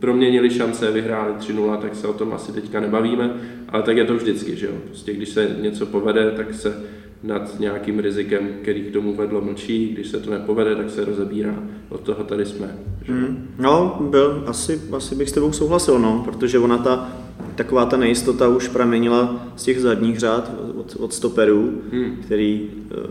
proměnili 0.00 0.50
šance, 0.50 0.92
vyhráli 0.92 1.32
3-0, 1.32 1.76
tak 1.76 1.94
se 1.94 2.06
o 2.06 2.12
tom 2.12 2.32
asi 2.32 2.52
teďka 2.52 2.80
nebavíme, 2.80 3.34
ale 3.68 3.82
tak 3.82 3.96
je 3.96 4.04
to 4.04 4.14
vždycky, 4.14 4.56
že 4.56 4.66
jo. 4.66 4.72
Prostě 4.86 5.14
když 5.14 5.28
se 5.28 5.56
něco 5.60 5.86
povede, 5.86 6.30
tak 6.30 6.54
se 6.54 6.82
nad 7.26 7.60
nějakým 7.60 7.98
rizikem, 7.98 8.48
který 8.62 8.82
k 8.82 8.92
tomu 8.92 9.14
vedlo 9.14 9.40
mlčí, 9.40 9.88
když 9.88 10.08
se 10.08 10.20
to 10.20 10.30
nepovede, 10.30 10.76
tak 10.76 10.90
se 10.90 11.04
rozebírá. 11.04 11.62
Od 11.88 12.00
toho 12.00 12.24
tady 12.24 12.46
jsme. 12.46 12.78
Hmm. 13.06 13.48
No, 13.58 13.98
byl, 14.10 14.44
asi, 14.46 14.80
asi 14.92 15.14
bych 15.14 15.28
s 15.28 15.32
tebou 15.32 15.52
souhlasil, 15.52 15.98
no, 15.98 16.22
protože 16.24 16.58
ona 16.58 16.78
ta, 16.78 17.12
taková 17.54 17.86
ta 17.86 17.96
nejistota 17.96 18.48
už 18.48 18.68
pramenila 18.68 19.46
z 19.56 19.62
těch 19.62 19.80
zadních 19.80 20.18
řád 20.18 20.52
od, 20.76 20.96
od 20.98 21.14
stoperů, 21.14 21.72
hmm. 21.92 22.16
který 22.24 22.70
eh, 22.90 23.10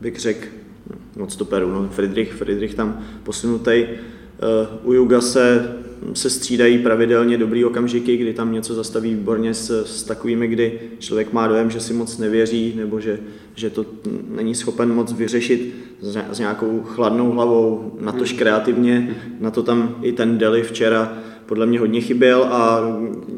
bych 0.00 0.20
řekl, 0.20 0.46
no, 1.16 1.24
od 1.24 1.32
stoperů, 1.32 1.70
no, 1.70 1.88
Friedrich, 1.88 2.32
Friedrich 2.32 2.74
tam 2.74 3.00
posunutý, 3.22 3.84
uh, 4.82 4.88
u 4.88 4.92
Juga 4.92 5.20
se 5.20 5.76
se 6.12 6.30
střídají 6.30 6.78
pravidelně 6.78 7.38
dobrý 7.38 7.64
okamžiky, 7.64 8.16
kdy 8.16 8.34
tam 8.34 8.52
něco 8.52 8.74
zastaví 8.74 9.14
výborně 9.14 9.54
s, 9.54 9.84
s 9.86 10.02
takovými, 10.02 10.48
kdy 10.48 10.80
člověk 10.98 11.32
má 11.32 11.48
dojem, 11.48 11.70
že 11.70 11.80
si 11.80 11.92
moc 11.92 12.18
nevěří 12.18 12.74
nebo 12.76 13.00
že, 13.00 13.20
že 13.54 13.70
to 13.70 13.86
není 14.28 14.54
schopen 14.54 14.94
moc 14.94 15.12
vyřešit 15.12 15.74
s, 16.00 16.18
s 16.32 16.38
nějakou 16.38 16.82
chladnou 16.86 17.30
hlavou, 17.30 17.92
na 18.00 18.12
tož 18.12 18.32
kreativně, 18.32 19.16
na 19.40 19.50
to 19.50 19.62
tam 19.62 19.96
i 20.02 20.12
ten 20.12 20.38
Deli 20.38 20.62
včera 20.62 21.18
podle 21.46 21.66
mě 21.66 21.80
hodně 21.80 22.00
chyběl 22.00 22.44
a 22.44 22.80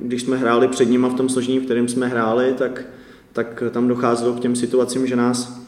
když 0.02 0.22
jsme 0.22 0.36
hráli 0.36 0.68
před 0.68 0.90
nima 0.90 1.08
v 1.08 1.14
tom 1.14 1.28
složení, 1.28 1.58
v 1.58 1.64
kterém 1.64 1.88
jsme 1.88 2.08
hráli, 2.08 2.54
tak, 2.58 2.84
tak 3.32 3.62
tam 3.70 3.88
docházelo 3.88 4.32
k 4.32 4.40
těm 4.40 4.56
situacím, 4.56 5.06
že 5.06 5.16
nás 5.16 5.59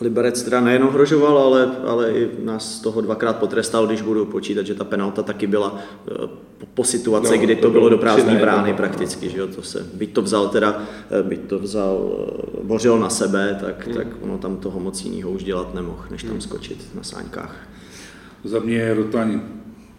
Liberec 0.00 0.42
teda 0.42 0.60
nejen 0.60 0.84
ohrožoval, 0.84 1.38
ale, 1.38 1.76
ale 1.86 2.12
i 2.12 2.30
nás 2.44 2.80
toho 2.80 3.00
dvakrát 3.00 3.36
potrestal, 3.36 3.86
když 3.86 4.02
budu 4.02 4.24
počítat, 4.26 4.66
že 4.66 4.74
ta 4.74 4.84
penalta 4.84 5.22
taky 5.22 5.46
byla 5.46 5.78
eh, 5.78 6.26
po, 6.58 6.66
po 6.74 6.84
situaci, 6.84 7.36
no, 7.36 7.42
kdy 7.42 7.56
to, 7.56 7.62
to 7.62 7.70
bylo 7.70 7.88
do 7.88 7.98
prázdné 7.98 8.34
brány 8.34 8.70
no. 8.70 8.76
prakticky, 8.76 9.30
že 9.30 9.38
jo, 9.38 9.46
to 9.46 9.62
se, 9.62 9.86
byť 9.94 10.12
to 10.12 10.22
vzal 10.22 10.48
teda, 10.48 10.82
eh, 11.10 11.22
byť 11.22 11.40
to 11.40 11.58
vzal 11.58 11.98
eh, 11.98 12.62
bořil 12.62 12.98
na 12.98 13.10
sebe, 13.10 13.58
tak, 13.60 13.86
hmm. 13.86 13.96
tak 13.96 14.06
ono 14.20 14.38
tam 14.38 14.56
toho 14.56 14.80
moc 14.80 15.04
jiného 15.04 15.30
už 15.30 15.44
dělat 15.44 15.74
nemohl, 15.74 16.04
než 16.10 16.22
tam 16.22 16.40
skočit 16.40 16.94
na 16.94 17.02
sáňkách. 17.02 17.56
Za 18.44 18.58
mě 18.58 18.76
je 18.76 18.94
Rotaň 18.94 19.40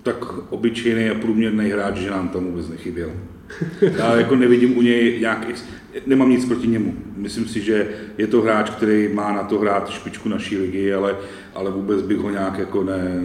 tak 0.03 0.51
obyčejný 0.51 1.09
a 1.09 1.15
průměrný 1.15 1.69
hráč, 1.69 1.95
že 1.95 2.11
nám 2.11 2.29
tam 2.29 2.45
vůbec 2.45 2.69
nechyběl. 2.69 3.11
Já 3.81 4.15
jako 4.15 4.35
nevidím 4.35 4.77
u 4.77 4.81
něj 4.81 5.19
nějak, 5.19 5.47
nemám 6.05 6.29
nic 6.29 6.45
proti 6.45 6.67
němu. 6.67 6.93
Myslím 7.15 7.47
si, 7.47 7.61
že 7.61 7.89
je 8.17 8.27
to 8.27 8.41
hráč, 8.41 8.69
který 8.69 9.13
má 9.13 9.33
na 9.33 9.43
to 9.43 9.59
hrát 9.59 9.89
špičku 9.89 10.29
naší 10.29 10.57
ligy, 10.57 10.93
ale, 10.93 11.15
ale 11.55 11.71
vůbec 11.71 12.01
bych 12.01 12.17
ho 12.17 12.29
nějak 12.29 12.57
jako 12.57 12.83
ne, 12.83 13.21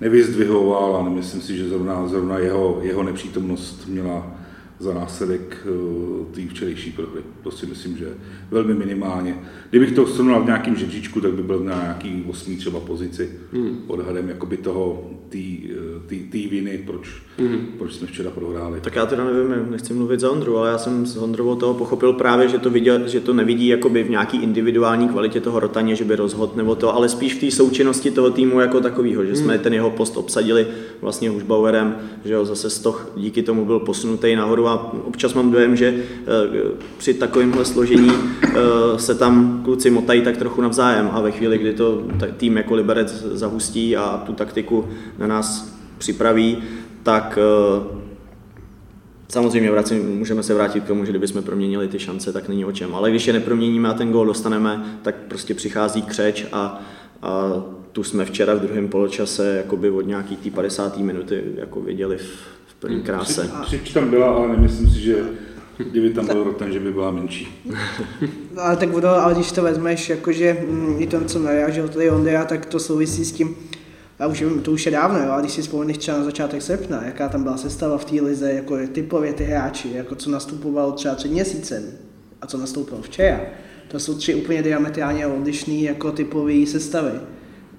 nevyzdvihoval 0.00 0.96
a 0.96 1.02
nemyslím 1.02 1.42
si, 1.42 1.56
že 1.56 1.68
zrovna, 1.68 2.08
zrovna 2.08 2.38
jeho, 2.38 2.80
jeho 2.82 3.02
nepřítomnost 3.02 3.86
měla 3.88 4.36
za 4.78 4.94
následek 4.94 5.66
eh, 5.66 6.34
té 6.34 6.48
včerejší 6.48 6.92
prohry. 6.92 7.20
To 7.42 7.50
si 7.50 7.66
myslím, 7.66 7.96
že 7.96 8.14
velmi 8.50 8.74
minimálně. 8.74 9.38
Kdybych 9.70 9.92
to 9.92 10.06
srovnal 10.06 10.42
v 10.42 10.46
nějakém 10.46 10.76
žebříčku, 10.76 11.20
tak 11.20 11.32
by 11.32 11.42
byl 11.42 11.60
na 11.60 11.82
nějaký 11.82 12.24
osmý 12.28 12.56
třeba 12.56 12.80
pozici 12.80 13.30
hmm. 13.52 13.78
odhadem 13.86 14.28
jakoby 14.28 14.56
toho, 14.56 15.10
té 16.30 16.48
viny, 16.50 16.82
proč, 16.86 17.08
hmm. 17.38 17.66
proč 17.78 17.94
jsme 17.94 18.06
včera 18.06 18.30
prohráli. 18.30 18.80
Tak 18.80 18.96
já 18.96 19.06
teda 19.06 19.24
nevím, 19.24 19.70
nechci 19.70 19.94
mluvit 19.94 20.20
za 20.20 20.30
Ondru, 20.30 20.58
ale 20.58 20.70
já 20.70 20.78
jsem 20.78 21.06
s 21.06 21.16
Ondrovou 21.16 21.54
toho 21.54 21.74
pochopil 21.74 22.12
právě, 22.12 22.48
že 22.48 22.58
to, 22.58 22.70
viděl, 22.70 23.08
že 23.08 23.20
to 23.20 23.32
nevidí 23.32 23.66
jakoby 23.66 24.02
v 24.02 24.10
nějaký 24.10 24.42
individuální 24.42 25.08
kvalitě 25.08 25.40
toho 25.40 25.60
rotaně, 25.60 25.96
že 25.96 26.04
by 26.04 26.16
rozhod 26.16 26.56
nebo 26.56 26.74
to, 26.74 26.94
ale 26.94 27.08
spíš 27.08 27.34
v 27.34 27.40
té 27.40 27.50
součinnosti 27.50 28.10
toho 28.10 28.30
týmu 28.30 28.60
jako 28.60 28.80
takového, 28.80 29.24
že 29.24 29.36
jsme 29.36 29.54
hmm. 29.54 29.62
ten 29.62 29.74
jeho 29.74 29.90
post 29.90 30.16
obsadili 30.16 30.66
vlastně 31.00 31.30
Hušbauerem, 31.30 31.96
že 32.24 32.32
jo, 32.32 32.44
zase 32.44 32.70
stoch 32.70 33.10
díky 33.16 33.42
tomu 33.42 33.64
byl 33.64 33.78
posunutý 33.78 34.36
nahoru 34.36 34.68
a 34.68 34.92
občas 35.04 35.34
mám 35.34 35.50
dojem, 35.50 35.76
že 35.76 35.94
eh, 35.96 36.24
při 36.98 37.14
takovémhle 37.14 37.64
složení 37.64 38.10
eh, 38.42 38.56
se 38.96 39.14
tam 39.14 39.60
kluci 39.64 39.90
motají 39.90 40.22
tak 40.22 40.36
trochu 40.36 40.60
navzájem 40.60 41.10
a 41.12 41.20
ve 41.20 41.30
chvíli, 41.30 41.58
kdy 41.58 41.72
to 41.72 42.02
tým 42.36 42.56
jako 42.56 42.74
Liberec 42.74 43.22
zahustí 43.22 43.96
a 43.96 44.22
tu 44.26 44.32
taktiku 44.32 44.88
na 45.18 45.26
nás 45.26 45.74
připraví, 45.98 46.62
tak 47.02 47.38
eh, 47.38 48.06
Samozřejmě 49.28 49.70
vracím, 49.70 50.18
můžeme 50.18 50.42
se 50.42 50.54
vrátit 50.54 50.84
k 50.84 50.86
tomu, 50.86 51.04
že 51.04 51.12
kdybychom 51.12 51.42
proměnili 51.42 51.88
ty 51.88 51.98
šance, 51.98 52.32
tak 52.32 52.48
není 52.48 52.64
o 52.64 52.72
čem. 52.72 52.94
Ale 52.94 53.10
když 53.10 53.26
je 53.26 53.32
neproměníme 53.32 53.88
a 53.88 53.94
ten 53.94 54.12
gól 54.12 54.26
dostaneme, 54.26 54.98
tak 55.02 55.14
prostě 55.28 55.54
přichází 55.54 56.02
křeč 56.02 56.46
a, 56.52 56.82
a 57.22 57.52
tu 57.92 58.02
jsme 58.02 58.24
včera 58.24 58.54
v 58.54 58.60
druhém 58.60 58.88
poločase 58.88 59.56
jakoby 59.56 59.90
od 59.90 60.00
nějaký 60.00 60.36
té 60.36 60.50
50. 60.50 60.96
minuty 60.96 61.42
jako 61.56 61.80
viděli 61.80 62.16
v, 62.16 62.36
v 62.66 62.74
plný 62.74 63.00
kráse. 63.00 63.50
Křič 63.62 63.92
tam 63.92 64.10
byla, 64.10 64.26
ale 64.26 64.48
nemyslím 64.48 64.90
si, 64.90 65.00
že 65.00 65.24
kdyby 65.78 66.10
tam 66.10 66.26
byl 66.26 66.44
roten, 66.44 66.72
že 66.72 66.80
by 66.80 66.92
byla 66.92 67.10
menší. 67.10 67.62
No, 68.54 68.62
ale 68.62 68.76
tak 68.76 68.94
ono, 68.94 69.08
ale 69.08 69.34
když 69.34 69.52
to 69.52 69.62
vezmeš, 69.62 70.10
jakože 70.10 70.56
mm, 70.68 70.96
i 70.98 71.06
to, 71.06 71.24
co 71.24 71.38
narážel 71.38 71.88
tady 71.88 72.10
Ondra, 72.10 72.44
tak 72.44 72.66
to 72.66 72.78
souvisí 72.78 73.24
s 73.24 73.32
tím, 73.32 73.56
a 74.18 74.26
už, 74.26 74.44
to 74.62 74.72
už 74.72 74.86
je 74.86 74.92
dávno, 74.92 75.18
jo, 75.18 75.30
a 75.32 75.40
když 75.40 75.52
si 75.52 75.62
vzpomeneš 75.62 75.98
třeba 75.98 76.18
na 76.18 76.24
začátek 76.24 76.62
srpna, 76.62 77.04
jaká 77.04 77.28
tam 77.28 77.42
byla 77.42 77.56
sestava 77.56 77.98
v 77.98 78.04
té 78.04 78.20
lize, 78.20 78.52
jako 78.52 78.76
typově 78.92 79.32
ty 79.32 79.44
hráči, 79.44 79.90
jako 79.94 80.14
co 80.14 80.30
nastupovalo 80.30 80.92
třeba 80.92 81.14
před 81.14 81.30
měsícem 81.30 81.82
a 82.42 82.46
co 82.46 82.58
nastoupilo 82.58 83.02
včera, 83.02 83.40
to 83.88 83.98
jsou 83.98 84.14
tři 84.14 84.34
úplně 84.34 84.62
diametrálně 84.62 85.26
odlišné 85.26 85.74
jako 85.74 86.12
typové 86.12 86.66
sestavy. 86.66 87.10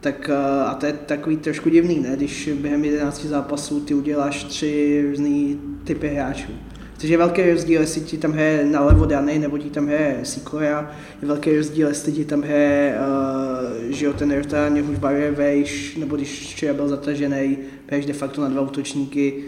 Tak 0.01 0.29
a 0.65 0.73
to 0.73 0.85
je 0.85 0.93
takový 0.93 1.37
trošku 1.37 1.69
divný, 1.69 1.99
ne? 1.99 2.15
když 2.15 2.49
během 2.61 2.85
11 2.85 3.25
zápasů 3.25 3.79
ty 3.79 3.93
uděláš 3.93 4.43
tři 4.43 5.03
různý 5.09 5.59
typy 5.83 6.07
hráčů. 6.07 6.51
Což 6.97 7.09
je 7.09 7.17
velký 7.17 7.51
rozdíl, 7.51 7.81
jestli 7.81 8.01
ti 8.01 8.17
tam 8.17 8.31
hraje 8.31 8.65
nalevo 8.65 9.05
Dany, 9.05 9.39
nebo 9.39 9.57
ti 9.57 9.69
tam 9.69 9.87
hraje 9.87 10.19
Sikora. 10.23 10.91
Je 11.21 11.27
velký 11.27 11.55
rozdíl, 11.55 11.87
jestli 11.87 12.11
ti 12.11 12.25
tam 12.25 12.41
hraje, 12.41 12.95
uh, 12.99 13.91
že 13.91 14.05
jo, 14.05 14.13
ten 14.13 14.31
Rota, 14.31 14.69
už 14.91 14.97
baruje 14.97 15.31
vejš, 15.31 15.95
nebo 15.95 16.15
když 16.15 16.53
včera 16.53 16.73
byl 16.73 16.87
zatažený, 16.87 17.57
hraješ 17.87 18.05
de 18.05 18.13
facto 18.13 18.41
na 18.41 18.49
dva 18.49 18.61
útočníky. 18.61 19.43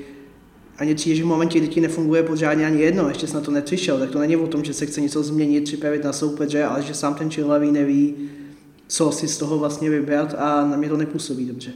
A 0.78 0.84
mě 0.84 0.96
přijde, 0.96 1.16
že 1.16 1.24
v 1.24 1.26
momentě, 1.26 1.60
kdy 1.60 1.68
ti 1.68 1.82
nefunguje 1.82 2.24
pořádně 2.24 2.66
ani 2.66 2.82
jedno, 2.82 3.08
ještě 3.08 3.28
jsi 3.28 3.34
na 3.34 3.42
to 3.42 3.52
nepřišel, 3.52 4.00
tak 4.00 4.10
to 4.10 4.20
není 4.20 4.38
o 4.38 4.48
tom, 4.48 4.64
že 4.64 4.74
se 4.74 4.86
chce 4.86 5.02
něco 5.02 5.24
změnit, 5.24 5.64
připravit 5.64 6.04
na 6.04 6.14
soupeře, 6.14 6.64
ale 6.64 6.82
že 6.82 6.94
sám 6.94 7.16
ten 7.16 7.32
Čilhavý 7.32 7.72
neví, 7.72 8.16
co 8.88 9.12
si 9.12 9.28
z 9.28 9.38
toho 9.38 9.60
vlastně 9.60 9.90
vybrat 9.90 10.36
a 10.38 10.66
na 10.66 10.78
mě 10.78 10.90
to 10.90 10.98
nepůsobí 10.98 11.46
dobře. 11.46 11.72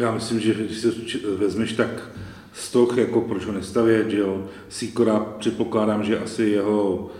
Já 0.00 0.14
myslím, 0.14 0.40
že 0.40 0.54
když 0.54 0.78
se 0.78 0.90
vezmeš, 1.38 1.72
tak 1.72 2.10
Stoch, 2.52 2.98
jako 2.98 3.20
proč 3.20 3.46
ho 3.46 3.52
nestavět, 3.52 4.10
že 4.10 4.18
jo. 4.18 4.46
Sikora, 4.68 5.26
předpokládám, 5.38 6.04
že 6.04 6.18
asi 6.18 6.42
jeho 6.42 7.10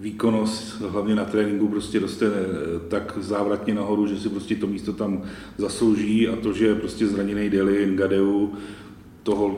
výkonnost, 0.00 0.80
hlavně 0.80 1.14
na 1.14 1.24
tréninku, 1.24 1.68
prostě 1.68 1.98
roste 1.98 2.26
eh, 2.26 2.88
tak 2.88 3.18
závratně 3.20 3.74
nahoru, 3.74 4.06
že 4.06 4.16
si 4.16 4.28
prostě 4.28 4.56
to 4.56 4.66
místo 4.66 4.92
tam 4.92 5.22
zaslouží 5.58 6.28
a 6.28 6.36
to, 6.36 6.52
že 6.52 6.74
prostě 6.74 7.06
zraněný 7.06 7.50
Deli, 7.50 7.86
Ngadeu, 7.86 8.52
toho 9.22 9.56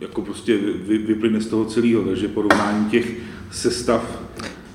jako 0.00 0.22
prostě 0.22 0.56
vyplyne 0.86 1.40
z 1.40 1.46
toho 1.46 1.64
celého, 1.64 2.02
takže 2.02 2.28
porovnání 2.28 2.90
těch 2.90 3.16
sestav 3.50 4.22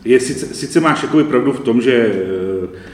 je, 0.06 0.20
sice, 0.20 0.46
sice 0.46 0.80
máš 0.80 1.04
jakoby 1.04 1.24
pravdu 1.24 1.52
v 1.52 1.60
tom, 1.60 1.82
že 1.82 1.94
eh, 1.94 2.93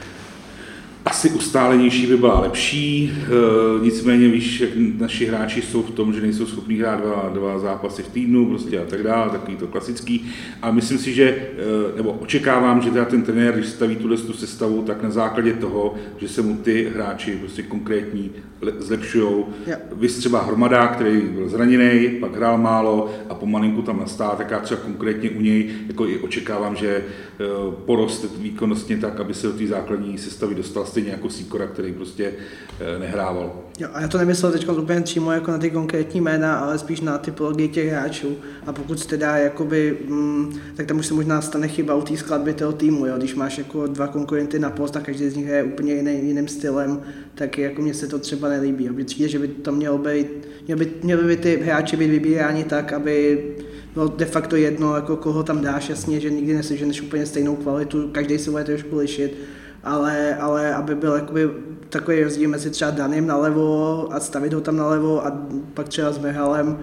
asi 1.04 1.30
ustálenější 1.30 2.06
by 2.06 2.16
byla 2.16 2.40
lepší, 2.40 3.12
e, 3.12 3.84
nicméně 3.84 4.28
víš, 4.28 4.60
jak 4.60 4.70
naši 4.98 5.26
hráči 5.26 5.62
jsou 5.62 5.82
v 5.82 5.90
tom, 5.90 6.12
že 6.12 6.20
nejsou 6.20 6.46
schopní 6.46 6.76
hrát 6.76 7.00
dva, 7.00 7.30
dva 7.34 7.58
zápasy 7.58 8.02
v 8.02 8.08
týdnu 8.08 8.46
prostě 8.46 8.78
a 8.78 8.84
tak 8.84 9.02
dále, 9.02 9.30
takový 9.30 9.56
to 9.56 9.66
klasický. 9.66 10.30
A 10.62 10.70
myslím 10.70 10.98
si, 10.98 11.14
že, 11.14 11.24
e, 11.24 11.96
nebo 11.96 12.12
očekávám, 12.12 12.82
že 12.82 12.90
teda 12.90 13.04
ten 13.04 13.22
trenér, 13.22 13.54
když 13.54 13.66
staví 13.66 13.96
tuhle 13.96 14.16
tu 14.16 14.32
sestavu, 14.32 14.82
tak 14.82 15.02
na 15.02 15.10
základě 15.10 15.52
toho, 15.52 15.94
že 16.18 16.28
se 16.28 16.42
mu 16.42 16.56
ty 16.56 16.90
hráči 16.94 17.36
prostě 17.36 17.62
konkrétní 17.62 18.30
zlepšují. 18.78 19.44
Yeah. 19.66 19.80
Vy 19.92 20.08
třeba 20.08 20.42
Hromada, 20.42 20.86
který 20.86 21.20
byl 21.20 21.48
zraněný, 21.48 22.08
pak 22.08 22.36
hrál 22.36 22.58
málo 22.58 23.14
a 23.28 23.34
pomalinku 23.34 23.82
tam 23.82 23.98
nastál, 23.98 24.34
tak 24.36 24.50
já 24.50 24.60
třeba 24.60 24.80
konkrétně 24.80 25.30
u 25.30 25.40
něj 25.40 25.70
jako 25.88 26.06
i 26.06 26.18
očekávám, 26.18 26.76
že 26.76 27.04
e, 27.40 27.44
porost 27.86 28.36
výkonnostně 28.38 28.96
tak, 28.96 29.20
aby 29.20 29.34
se 29.34 29.46
do 29.46 29.52
té 29.52 29.66
základní 29.66 30.18
sestavy 30.18 30.54
dostal 30.54 30.86
stejně 30.86 31.10
jako 31.10 31.30
Sikora, 31.30 31.66
který 31.66 31.92
prostě 31.92 32.32
eh, 32.80 32.98
nehrával. 32.98 33.52
Jo, 33.78 33.88
a 33.92 34.00
já 34.00 34.08
to 34.08 34.18
nemyslel 34.18 34.52
teď 34.52 34.68
úplně 34.68 35.00
přímo 35.00 35.32
jako 35.32 35.50
na 35.50 35.58
ty 35.58 35.70
konkrétní 35.70 36.20
jména, 36.20 36.58
ale 36.58 36.78
spíš 36.78 37.00
na 37.00 37.18
typologii 37.18 37.68
těch 37.68 37.90
hráčů. 37.90 38.36
A 38.66 38.72
pokud 38.72 39.00
jste 39.00 39.16
dá, 39.16 39.36
jakoby, 39.36 39.98
mm, 40.08 40.60
tak 40.76 40.86
tam 40.86 40.98
už 40.98 41.06
se 41.06 41.14
možná 41.14 41.40
stane 41.40 41.68
chyba 41.68 41.94
u 41.94 42.02
té 42.02 42.16
skladby 42.16 42.54
toho 42.54 42.72
týmu. 42.72 43.06
Jo? 43.06 43.14
Když 43.16 43.34
máš 43.34 43.58
jako 43.58 43.86
dva 43.86 44.06
konkurenty 44.06 44.58
na 44.58 44.70
post 44.70 44.96
a 44.96 45.00
každý 45.00 45.30
z 45.30 45.36
nich 45.36 45.46
je 45.46 45.62
úplně 45.62 45.94
jiný, 45.94 46.26
jiným 46.26 46.48
stylem, 46.48 47.00
tak 47.34 47.58
jako 47.58 47.82
mně 47.82 47.94
se 47.94 48.06
to 48.06 48.18
třeba 48.18 48.48
nelíbí. 48.48 48.88
Aby 48.88 49.04
přijde, 49.04 49.28
že 49.28 49.38
by 49.38 49.48
to 49.48 49.72
mělo 49.72 49.98
být, 49.98 50.26
mělo 50.66 50.78
by, 50.78 50.90
měly 51.02 51.24
by 51.24 51.36
ty 51.36 51.56
hráči 51.56 51.96
být 51.96 52.10
vybíráni 52.10 52.64
tak, 52.64 52.92
aby 52.92 53.44
bylo 53.94 54.08
de 54.08 54.24
facto 54.24 54.56
jedno, 54.56 54.94
jako 54.94 55.16
koho 55.16 55.42
tam 55.42 55.60
dáš, 55.60 55.88
jasně, 55.88 56.20
že 56.20 56.30
nikdy 56.30 56.54
neseženeš 56.54 57.02
úplně 57.02 57.26
stejnou 57.26 57.56
kvalitu, 57.56 58.08
každý 58.12 58.38
se 58.38 58.50
bude 58.50 58.64
trošku 58.64 58.96
lišit, 58.96 59.36
ale, 59.84 60.34
ale 60.34 60.74
aby 60.74 60.94
byl 60.94 61.12
jakoby 61.12 61.50
takový 61.88 62.22
rozdíl 62.22 62.50
mezi 62.50 62.70
třeba 62.70 62.90
Danem 62.90 63.26
nalevo 63.26 64.08
a 64.12 64.20
stavit 64.20 64.52
ho 64.52 64.60
tam 64.60 64.76
nalevo 64.76 65.26
a 65.26 65.46
pak 65.74 65.88
třeba 65.88 66.12
s 66.12 66.18
Mehalem, 66.18 66.78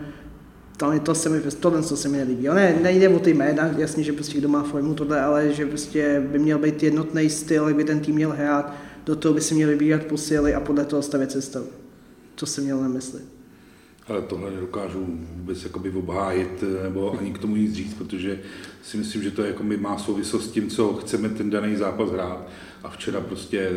tam 0.78 1.00
to 1.00 1.16
se 1.16 1.30
mi, 1.30 1.42
tohle 1.60 1.82
to 1.82 1.98
se 1.98 2.10
mi 2.10 2.18
nelíbí. 2.18 2.48
Ne, 2.48 2.80
nejde 2.82 3.10
o 3.10 3.20
ty 3.20 3.34
jména, 3.34 3.70
jasně, 3.78 4.04
že 4.04 4.14
prostě 4.14 4.38
kdo 4.38 4.50
má 4.50 4.64
formu 4.64 4.94
tohle, 4.94 5.22
ale 5.22 5.54
že 5.54 5.66
prostě 5.66 6.24
by 6.32 6.40
měl 6.40 6.60
být 6.60 6.84
jednotný 6.84 7.30
styl, 7.30 7.68
jak 7.68 7.76
by 7.76 7.84
ten 7.84 8.00
tým 8.00 8.16
měl 8.16 8.30
hrát, 8.30 8.74
do 9.06 9.16
toho 9.16 9.34
by 9.34 9.42
si 9.42 9.56
měl 9.56 9.70
vybírat 9.70 10.04
posily 10.04 10.54
a 10.54 10.60
podle 10.60 10.86
toho 10.86 11.02
stavět 11.02 11.32
cestou. 11.32 11.64
To 12.36 12.46
si 12.46 12.62
měl 12.62 12.82
na 12.82 12.88
mysli. 12.88 13.37
Ale 14.08 14.22
tohle 14.22 14.52
nedokážu 14.52 15.06
vůbec 15.36 15.64
jakoby 15.64 15.92
obhájit 15.92 16.64
nebo 16.84 17.20
ani 17.20 17.34
k 17.34 17.38
tomu 17.38 17.56
nic 17.56 17.74
říct, 17.74 17.94
protože 17.94 18.40
si 18.84 18.98
myslím, 18.98 19.24
že 19.24 19.32
to 19.32 19.44
jako 19.44 19.64
má 19.64 19.98
souvislost 19.98 20.44
s 20.44 20.52
tím, 20.52 20.70
co 20.70 20.94
chceme 20.94 21.30
ten 21.30 21.50
daný 21.50 21.76
zápas 21.76 22.12
hrát. 22.12 22.48
A 22.84 22.90
včera 22.90 23.22
prostě, 23.22 23.72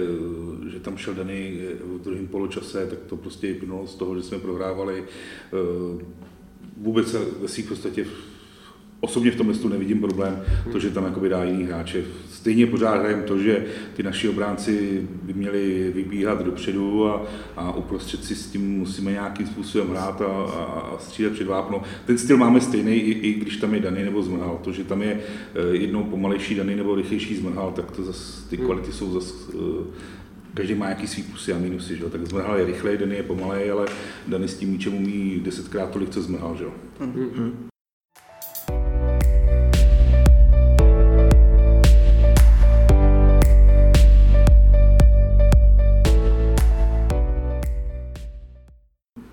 že 0.72 0.80
tam 0.80 0.96
šel 0.96 1.14
daný 1.14 1.58
v 1.84 2.02
druhém 2.04 2.26
poločase, 2.26 2.86
tak 2.86 2.98
to 2.98 3.16
prostě 3.16 3.46
vyplynulo 3.46 3.86
z 3.86 3.94
toho, 3.94 4.16
že 4.16 4.22
jsme 4.22 4.38
prohrávali 4.38 5.04
eh, 5.04 6.04
vůbec 6.76 7.16
ve 7.40 7.48
svých 7.48 7.68
podstatě 7.68 8.06
osobně 9.00 9.30
v 9.30 9.36
tom 9.36 9.48
listu 9.48 9.68
nevidím 9.68 10.00
problém, 10.00 10.42
to, 10.72 10.78
že 10.78 10.90
tam 10.90 11.04
jakoby 11.04 11.28
dá 11.28 11.44
jiný 11.44 11.64
hráče. 11.64 12.04
Stejně 12.30 12.66
pořád 12.66 12.94
hrajeme 12.94 13.22
to, 13.22 13.38
že 13.38 13.64
ty 13.94 14.02
naši 14.02 14.28
obránci 14.28 15.06
by 15.22 15.32
měli 15.32 15.92
vybíhat 15.94 16.44
dopředu 16.44 17.08
a, 17.08 17.26
a 17.56 17.72
uprostřed 17.76 18.24
si 18.24 18.34
s 18.34 18.46
tím 18.46 18.78
musíme 18.78 19.10
nějakým 19.12 19.46
způsobem 19.46 19.90
hrát 19.90 20.22
a, 20.22 20.26
a, 20.26 20.64
a 20.64 20.98
střídat 20.98 21.32
před 21.32 21.46
vápno. 21.46 21.82
Ten 22.06 22.18
styl 22.18 22.36
máme 22.36 22.60
stejný, 22.60 22.94
i, 22.96 23.10
i 23.10 23.32
když 23.32 23.56
tam 23.56 23.74
je 23.74 23.80
Dany 23.80 24.04
nebo 24.04 24.22
Zmrhal. 24.22 24.60
To, 24.64 24.72
že 24.72 24.84
tam 24.84 25.02
je 25.02 25.20
eh, 25.20 25.76
jednou 25.76 26.04
pomalejší 26.04 26.54
Dany 26.54 26.76
nebo 26.76 26.94
rychlejší 26.94 27.36
Zmrhal, 27.36 27.72
tak 27.72 27.90
to 27.90 28.02
zas, 28.02 28.46
ty 28.50 28.56
hmm. 28.56 28.64
kvality 28.64 28.92
jsou 28.92 29.12
zase 29.12 29.34
eh, 29.54 29.84
každý 30.54 30.74
má 30.74 30.86
nějaký 30.86 31.06
svý 31.06 31.22
plusy 31.22 31.52
a 31.52 31.58
minusy, 31.58 31.96
že? 31.96 32.04
tak 32.04 32.26
zmrhal 32.26 32.58
je 32.58 32.64
rychlej, 32.64 32.98
Dany 32.98 33.16
je 33.16 33.22
pomalej, 33.22 33.70
ale 33.70 33.86
Dany 34.28 34.48
s 34.48 34.56
tím 34.56 34.68
míčem 34.68 34.94
umí 34.94 35.40
desetkrát 35.44 35.90
tolik, 35.90 36.10
co 36.10 36.22
zmrhal. 36.22 36.56
Že? 36.56 36.64
Mm-hmm. 37.00 37.69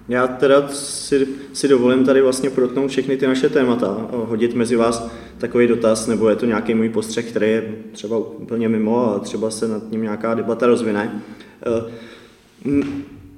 Já 0.09 0.27
teda 0.27 0.67
si, 0.67 1.27
si 1.53 1.67
dovolím 1.67 2.05
tady 2.05 2.21
vlastně 2.21 2.49
protnout 2.49 2.91
všechny 2.91 3.17
ty 3.17 3.27
naše 3.27 3.49
témata, 3.49 4.07
hodit 4.11 4.53
mezi 4.53 4.75
vás 4.75 5.09
takový 5.37 5.67
dotaz, 5.67 6.07
nebo 6.07 6.29
je 6.29 6.35
to 6.35 6.45
nějaký 6.45 6.73
můj 6.73 6.89
postřeh, 6.89 7.29
který 7.29 7.49
je 7.51 7.75
třeba 7.91 8.17
úplně 8.17 8.69
mimo 8.69 9.15
a 9.15 9.19
třeba 9.19 9.51
se 9.51 9.67
nad 9.67 9.91
ním 9.91 10.01
nějaká 10.01 10.33
debata 10.33 10.67
rozvine. 10.67 11.21
Eh, 11.65 11.91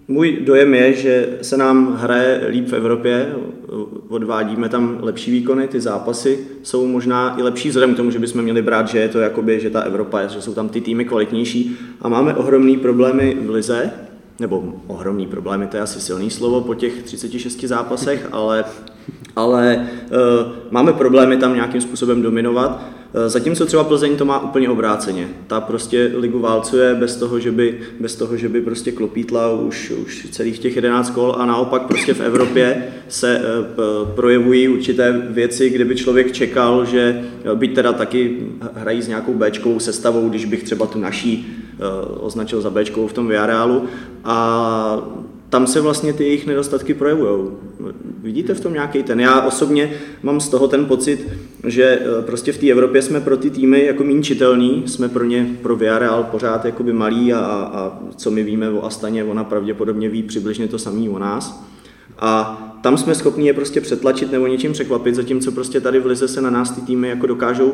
můj 0.07 0.37
dojem 0.41 0.73
je, 0.73 0.93
že 0.93 1.37
se 1.41 1.57
nám 1.57 1.95
hraje 1.95 2.47
líp 2.49 2.67
v 2.67 2.73
Evropě, 2.73 3.35
odvádíme 4.07 4.69
tam 4.69 4.97
lepší 5.01 5.31
výkony, 5.31 5.67
ty 5.67 5.81
zápasy 5.81 6.39
jsou 6.63 6.87
možná 6.87 7.39
i 7.39 7.41
lepší 7.41 7.69
vzhledem 7.69 7.93
k 7.93 7.97
tomu, 7.97 8.11
že 8.11 8.19
bychom 8.19 8.41
měli 8.41 8.61
brát, 8.61 8.87
že 8.87 8.99
je 8.99 9.09
to 9.09 9.19
jakoby, 9.19 9.59
že 9.59 9.69
ta 9.69 9.81
Evropa 9.81 10.21
je, 10.21 10.29
že 10.29 10.41
jsou 10.41 10.53
tam 10.53 10.69
ty 10.69 10.81
týmy 10.81 11.05
kvalitnější 11.05 11.77
a 12.01 12.09
máme 12.09 12.35
ohromné 12.35 12.77
problémy 12.77 13.37
v 13.41 13.49
lize, 13.49 13.91
nebo 14.39 14.73
ohromný 14.87 15.27
problémy, 15.27 15.67
to 15.67 15.77
je 15.77 15.83
asi 15.83 16.01
silný 16.01 16.29
slovo 16.29 16.61
po 16.61 16.75
těch 16.75 17.03
36 17.03 17.63
zápasech, 17.63 18.27
ale, 18.31 18.65
ale 19.35 19.89
uh, 20.11 20.51
máme 20.71 20.93
problémy 20.93 21.37
tam 21.37 21.55
nějakým 21.55 21.81
způsobem 21.81 22.21
dominovat. 22.21 22.81
Uh, 23.13 23.21
zatímco 23.27 23.65
třeba 23.65 23.83
Plzeň 23.83 24.17
to 24.17 24.25
má 24.25 24.39
úplně 24.39 24.69
obráceně. 24.69 25.27
Ta 25.47 25.61
prostě 25.61 26.11
ligu 26.15 26.39
válcuje 26.39 26.95
bez 26.95 27.15
toho, 27.15 27.39
že 27.39 27.51
by, 27.51 27.79
bez 27.99 28.15
toho, 28.15 28.37
že 28.37 28.49
by 28.49 28.61
prostě 28.61 28.91
klopítla 28.91 29.51
už, 29.51 29.91
už 29.91 30.27
celých 30.31 30.59
těch 30.59 30.75
11 30.75 31.09
kol 31.09 31.35
a 31.37 31.45
naopak 31.45 31.81
prostě 31.81 32.13
v 32.13 32.21
Evropě 32.21 32.87
se 33.07 33.41
uh, 33.41 34.09
projevují 34.09 34.67
určité 34.67 35.21
věci, 35.29 35.69
kde 35.69 35.85
by 35.85 35.95
člověk 35.95 36.31
čekal, 36.31 36.85
že 36.85 37.23
byť 37.55 37.75
teda 37.75 37.93
taky 37.93 38.37
hrají 38.73 39.01
s 39.01 39.07
nějakou 39.07 39.33
Bčkovou 39.33 39.79
sestavou, 39.79 40.29
když 40.29 40.45
bych 40.45 40.63
třeba 40.63 40.85
tu 40.85 40.99
naší 40.99 41.65
Eh, 41.68 41.68
označil 42.19 42.61
za 42.61 42.69
Bčkou 42.69 43.07
v 43.07 43.13
tom 43.13 43.27
Viarealu 43.27 43.83
a 44.23 45.09
tam 45.49 45.67
se 45.67 45.81
vlastně 45.81 46.13
ty 46.13 46.23
jejich 46.23 46.47
nedostatky 46.47 46.93
projevují. 46.93 47.47
Vidíte 48.21 48.53
v 48.53 48.59
tom 48.59 48.73
nějaký 48.73 49.03
ten? 49.03 49.19
Já 49.19 49.41
osobně 49.41 49.91
mám 50.23 50.39
z 50.39 50.49
toho 50.49 50.67
ten 50.67 50.85
pocit, 50.85 51.27
že 51.67 51.83
eh, 51.83 52.21
prostě 52.21 52.51
v 52.51 52.57
té 52.57 52.67
Evropě 52.67 53.01
jsme 53.01 53.21
pro 53.21 53.37
ty 53.37 53.49
týmy 53.49 53.85
jako 53.85 54.03
méně 54.03 54.23
čitelní, 54.23 54.83
jsme 54.85 55.09
pro 55.09 55.23
ně, 55.23 55.47
pro 55.61 55.75
Villarreal 55.75 56.23
pořád 56.23 56.65
jakoby 56.65 56.93
malí 56.93 57.33
a, 57.33 57.39
a, 57.39 57.99
co 58.15 58.31
my 58.31 58.43
víme 58.43 58.69
o 58.69 58.85
Astaně, 58.85 59.23
ona 59.23 59.43
pravděpodobně 59.43 60.09
ví 60.09 60.23
přibližně 60.23 60.67
to 60.67 60.79
samé 60.79 61.09
o 61.09 61.19
nás. 61.19 61.63
A 62.19 62.61
tam 62.83 62.97
jsme 62.97 63.15
schopni 63.15 63.47
je 63.47 63.53
prostě 63.53 63.81
přetlačit 63.81 64.31
nebo 64.31 64.47
něčím 64.47 64.73
překvapit, 64.73 65.15
zatímco 65.15 65.51
prostě 65.51 65.81
tady 65.81 65.99
v 65.99 66.05
Lize 66.05 66.27
se 66.27 66.41
na 66.41 66.49
nás 66.49 66.71
ty 66.71 66.81
týmy 66.81 67.09
jako 67.09 67.27
dokážou 67.27 67.73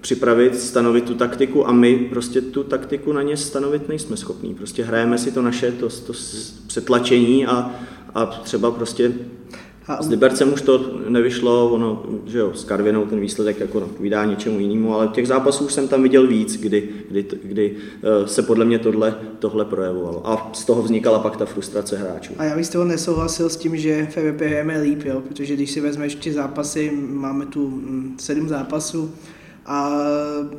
připravit, 0.00 0.60
stanovit 0.60 1.04
tu 1.04 1.14
taktiku 1.14 1.68
a 1.68 1.72
my 1.72 1.96
prostě 1.96 2.40
tu 2.40 2.64
taktiku 2.64 3.12
na 3.12 3.22
ně 3.22 3.36
stanovit 3.36 3.88
nejsme 3.88 4.16
schopní. 4.16 4.54
Prostě 4.54 4.84
hrajeme 4.84 5.18
si 5.18 5.32
to 5.32 5.42
naše 5.42 5.72
to, 5.72 5.88
to 5.88 6.12
přetlačení 6.66 7.46
a, 7.46 7.70
a 8.14 8.26
třeba 8.26 8.70
prostě 8.70 9.12
s 10.00 10.08
Libercem 10.08 10.52
už 10.52 10.62
to 10.62 11.00
nevyšlo, 11.08 11.70
ono, 11.70 12.02
že 12.26 12.38
jo, 12.38 12.52
s 12.54 12.64
Karvinou 12.64 13.06
ten 13.06 13.20
výsledek 13.20 13.60
jako 13.60 13.80
napovídá 13.80 14.24
něčemu 14.24 14.60
jinému, 14.60 14.94
ale 14.94 15.08
těch 15.08 15.26
zápasů 15.26 15.64
už 15.64 15.72
jsem 15.72 15.88
tam 15.88 16.02
viděl 16.02 16.26
víc, 16.26 16.60
kdy, 16.60 16.88
kdy, 17.10 17.24
kdy 17.42 17.76
eh, 18.02 18.28
se 18.28 18.42
podle 18.42 18.64
mě 18.64 18.78
tohle, 18.78 19.14
tohle 19.38 19.64
projevovalo. 19.64 20.28
A 20.28 20.50
z 20.52 20.64
toho 20.64 20.82
vznikala 20.82 21.18
pak 21.18 21.36
ta 21.36 21.44
frustrace 21.44 21.96
hráčů. 21.96 22.32
A 22.38 22.44
já 22.44 22.56
bych 22.56 22.66
z 22.66 22.68
toho 22.68 22.84
nesouhlasil 22.84 23.50
s 23.50 23.56
tím, 23.56 23.76
že 23.76 24.08
v 24.10 24.16
Evropě 24.16 24.48
hrajeme 24.48 24.80
líp, 24.80 25.02
jo? 25.04 25.22
protože 25.28 25.54
když 25.54 25.70
si 25.70 25.80
vezmeš 25.80 26.14
ty 26.14 26.32
zápasy, 26.32 26.92
máme 27.08 27.46
tu 27.46 27.68
mm, 27.68 28.16
sedm 28.18 28.48
zápasů, 28.48 29.10
a 29.66 29.90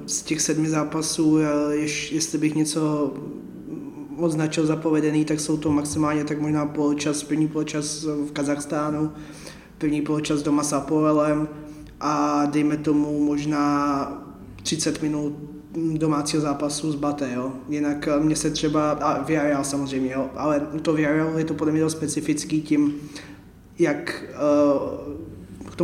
z 0.05 0.21
těch 0.21 0.41
sedmi 0.41 0.69
zápasů, 0.69 1.37
jež, 1.71 2.11
jestli 2.11 2.37
bych 2.37 2.55
něco 2.55 3.13
označil 4.17 4.65
za 4.65 4.75
povedený, 4.75 5.25
tak 5.25 5.39
jsou 5.39 5.57
to 5.57 5.71
maximálně 5.71 6.23
tak 6.23 6.41
možná 6.41 6.65
poločas, 6.65 7.23
první 7.23 7.47
poločas 7.47 8.03
v 8.03 8.31
Kazachstánu, 8.31 9.11
první 9.77 10.01
poločas 10.01 10.41
doma 10.41 10.63
s 10.63 10.73
Apolem 10.73 11.47
a 11.99 12.45
dejme 12.45 12.77
tomu 12.77 13.25
možná 13.25 14.07
30 14.63 15.01
minut 15.01 15.33
domácího 15.97 16.41
zápasu 16.41 16.91
z 16.91 16.95
Bate, 16.95 17.31
jo. 17.33 17.53
Jinak 17.69 18.09
mě 18.19 18.35
se 18.35 18.49
třeba, 18.49 18.91
a 18.91 19.23
Villarreal 19.23 19.63
samozřejmě, 19.63 20.11
jo, 20.11 20.29
ale 20.35 20.67
to 20.81 20.93
Villarreal 20.93 21.39
je 21.39 21.45
to 21.45 21.53
podle 21.53 21.73
mě 21.73 21.89
specifický 21.89 22.61
tím, 22.61 22.93
jak 23.79 24.23
uh, 24.33 25.30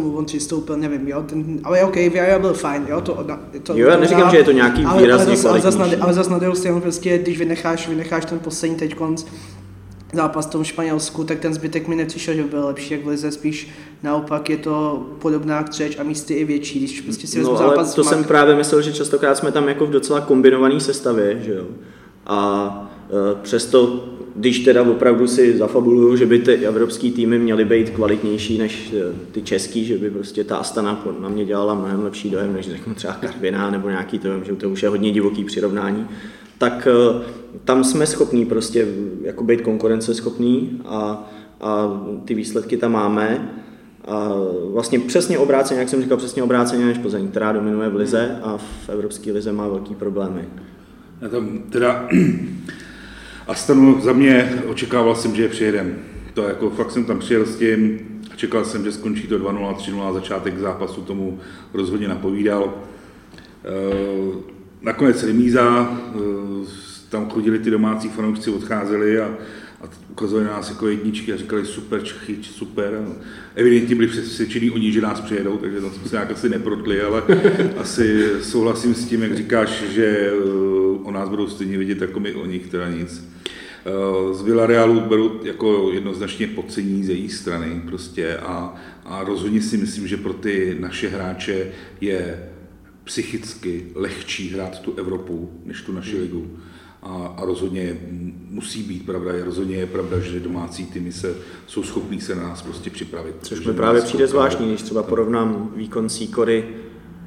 tomu 0.02 0.18
on 0.18 0.26
přistoupil, 0.26 0.78
nevím, 0.78 1.08
jo, 1.08 1.24
ten, 1.24 1.60
ale 1.64 1.84
OK, 1.84 1.96
Villarreal 1.96 2.40
byl 2.40 2.54
fajn, 2.54 2.86
jo, 2.90 3.02
to, 3.02 3.26
to 3.64 3.78
Jo, 3.78 3.88
já 3.88 3.98
neříkám, 3.98 4.32
že 4.32 4.38
je 4.38 4.44
to 4.44 4.52
nějaký 4.52 4.86
ale, 4.86 5.02
výrazně 5.02 5.34
ale, 5.34 5.50
ale, 5.50 5.62
zas, 5.62 5.78
ale 6.02 6.14
zase 6.14 6.30
na 6.30 6.38
druhou 6.38 6.56
stranu 6.56 6.82
prostě, 6.82 7.18
když 7.18 7.40
vynecháš, 7.40 7.88
vynecháš 7.88 8.26
ten 8.26 8.40
poslední 8.40 8.78
teď 8.78 8.96
konc, 8.96 9.26
zápas 10.14 10.46
v 10.46 10.50
tom 10.50 10.64
Španělsku, 10.64 11.24
tak 11.24 11.40
ten 11.40 11.54
zbytek 11.54 11.88
mi 11.88 11.96
nepřišel, 11.96 12.34
že 12.34 12.44
byl 12.44 12.66
lepší, 12.66 12.94
jak 12.94 13.04
v 13.04 13.08
Lize, 13.08 13.32
spíš 13.32 13.70
naopak 14.04 14.50
je 14.50 14.58
to 14.58 15.06
podobná 15.20 15.64
křeč 15.64 16.00
a 16.00 16.04
místy 16.04 16.34
i 16.34 16.46
větší, 16.46 16.80
když 16.80 17.02
prostě 17.02 17.28
si 17.28 17.42
no, 17.42 17.58
zápas. 17.58 17.94
to 17.94 18.04
jsem 18.04 18.24
právě 18.24 18.56
myslel, 18.56 18.82
že 18.82 18.94
častokrát 18.94 19.38
jsme 19.38 19.52
tam 19.52 19.68
jako 19.68 19.86
v 19.86 19.90
docela 19.90 20.22
kombinované 20.22 20.80
sestavě, 20.80 21.42
že 21.46 21.54
jo. 21.54 21.66
A 22.26 22.92
e, 23.10 23.42
přesto 23.42 24.04
když 24.38 24.60
teda 24.60 24.82
opravdu 24.82 25.28
si 25.28 25.58
zafabuluju, 25.58 26.16
že 26.16 26.26
by 26.26 26.40
ty 26.40 26.54
evropský 26.54 27.12
týmy 27.12 27.40
měly 27.40 27.66
být 27.66 27.90
kvalitnější 27.90 28.58
než 28.58 28.94
eh, 28.94 29.14
ty 29.32 29.42
český, 29.42 29.86
že 29.86 29.98
by 29.98 30.10
prostě 30.10 30.44
ta 30.44 30.58
Astana 30.58 31.06
na 31.20 31.30
mě 31.30 31.46
dělala 31.46 31.74
mnohem 31.74 32.04
lepší 32.04 32.30
dojem, 32.30 32.54
než 32.54 32.70
řeknu 32.70 32.94
třeba 32.94 33.14
Karviná 33.14 33.72
nebo 33.72 33.90
nějaký 33.90 34.20
to, 34.20 34.44
že 34.44 34.54
to 34.54 34.70
už 34.70 34.84
je 34.84 34.90
hodně 34.90 35.12
divoký 35.12 35.44
přirovnání, 35.44 36.08
tak 36.58 36.88
eh, 36.92 37.24
tam 37.66 37.84
jsme 37.84 38.06
schopní 38.06 38.46
prostě 38.46 38.88
jako 39.22 39.44
být 39.44 39.62
konkurenceschopní 39.62 40.82
a, 40.86 41.30
a 41.62 42.02
ty 42.26 42.34
výsledky 42.34 42.78
tam 42.78 42.92
máme. 42.92 43.52
A 44.06 44.30
vlastně 44.74 45.00
přesně 45.00 45.38
obráceně, 45.38 45.80
jak 45.80 45.90
jsem 45.90 46.02
říkal, 46.02 46.18
přesně 46.18 46.44
obráceně 46.44 46.86
než 46.86 46.98
Plzeň, 46.98 47.28
která 47.28 47.52
dominuje 47.52 47.90
v 47.90 47.96
lize 47.96 48.40
a 48.44 48.58
v 48.58 48.90
evropské 48.90 49.32
lize 49.32 49.52
má 49.52 49.68
velký 49.68 49.96
problémy. 49.96 50.42
Já 51.22 51.30
tam 51.30 51.60
teda 51.70 52.10
a 53.48 53.56
stanu 53.56 54.02
za 54.02 54.14
mě 54.14 54.64
očekával 54.68 55.16
jsem, 55.16 55.36
že 55.36 55.44
je 55.44 55.50
přijedem. 55.50 55.96
To 56.34 56.44
jako 56.44 56.70
fakt 56.70 56.92
jsem 56.92 57.06
tam 57.06 57.20
přijel 57.20 57.46
s 57.46 57.56
tím 57.56 58.00
a 58.34 58.36
čekal 58.36 58.66
jsem, 58.66 58.84
že 58.84 58.92
skončí 58.92 59.28
to 59.28 59.40
2-0, 59.40 59.76
3-0 59.76 60.14
začátek 60.14 60.58
zápasu 60.58 61.02
tomu 61.02 61.40
rozhodně 61.74 62.08
napovídal. 62.08 62.74
E, 62.74 63.74
nakonec 64.82 65.24
remíza, 65.24 65.98
e, 66.16 66.20
tam 67.10 67.30
chodili 67.30 67.60
ty 67.60 67.72
domácí 67.72 68.10
fanoušci, 68.10 68.50
odcházeli 68.50 69.20
a, 69.20 69.30
a 69.82 69.86
ukazovali 70.10 70.48
nás 70.48 70.70
jako 70.70 70.88
jedničky 70.88 71.34
a 71.34 71.38
říkali 71.38 71.66
super 71.66 72.04
Čechy, 72.04 72.38
super. 72.42 73.06
Evidentně 73.56 73.96
byli 73.96 74.08
přesvědčení 74.08 74.72
oni, 74.72 74.92
že 74.92 75.02
nás 75.02 75.22
přijedou, 75.22 75.58
takže 75.58 75.82
to 75.82 75.90
jsme 75.90 76.10
se 76.10 76.16
nějak 76.16 76.32
asi 76.32 76.50
neprotli, 76.50 77.02
ale 77.02 77.24
asi 77.78 78.30
souhlasím 78.42 78.96
s 78.96 79.06
tím, 79.06 79.24
jak 79.24 79.38
říkáš, 79.38 79.84
že 79.90 80.06
e, 80.06 80.32
o 81.04 81.12
nás 81.12 81.30
budou 81.30 81.48
stejně 81.48 81.78
vidět 81.78 82.02
jako 82.02 82.20
my 82.20 82.34
o 82.34 82.46
nich, 82.46 82.68
teda 82.68 82.90
nic. 82.90 83.28
Eh, 83.88 84.34
z 84.34 84.42
Villarealu 84.42 85.02
beru 85.02 85.40
jako 85.44 85.92
jednoznačně 85.94 86.48
podcení 86.48 87.04
z 87.04 87.10
její 87.10 87.30
strany 87.30 87.82
prostě 87.86 88.38
a, 88.38 88.76
a 89.06 89.24
rozhodně 89.24 89.62
si 89.62 89.78
myslím, 89.78 90.08
že 90.08 90.18
pro 90.18 90.34
ty 90.34 90.78
naše 90.80 91.10
hráče 91.10 91.72
je 92.02 92.50
psychicky 93.04 93.86
lehčí 93.96 94.50
hrát 94.50 94.80
tu 94.80 94.94
Evropu 94.94 95.62
než 95.66 95.82
tu 95.82 95.92
naši 95.92 96.18
ligu. 96.18 96.58
A, 97.04 97.36
a 97.38 97.46
rozhodně 97.46 97.98
musí 98.50 98.84
být 98.84 99.06
pravda, 99.06 99.34
je 99.34 99.44
rozhodně 99.44 99.76
je 99.76 99.86
pravda, 99.86 100.20
že 100.20 100.40
domácí 100.40 100.86
týmy 100.86 101.12
se, 101.12 101.36
jsou 101.68 101.84
schopní 101.84 102.22
se 102.22 102.36
na 102.36 102.44
nás 102.44 102.62
prostě 102.62 102.90
připravit. 102.90 103.36
Což 103.42 103.66
mi 103.66 103.74
právě 103.74 104.02
přijde 104.02 104.28
zvláštní, 104.28 104.68
když 104.68 104.82
třeba 104.82 105.04
porovnám 105.04 105.72
výkon 105.76 106.10
Sýkory 106.10 106.70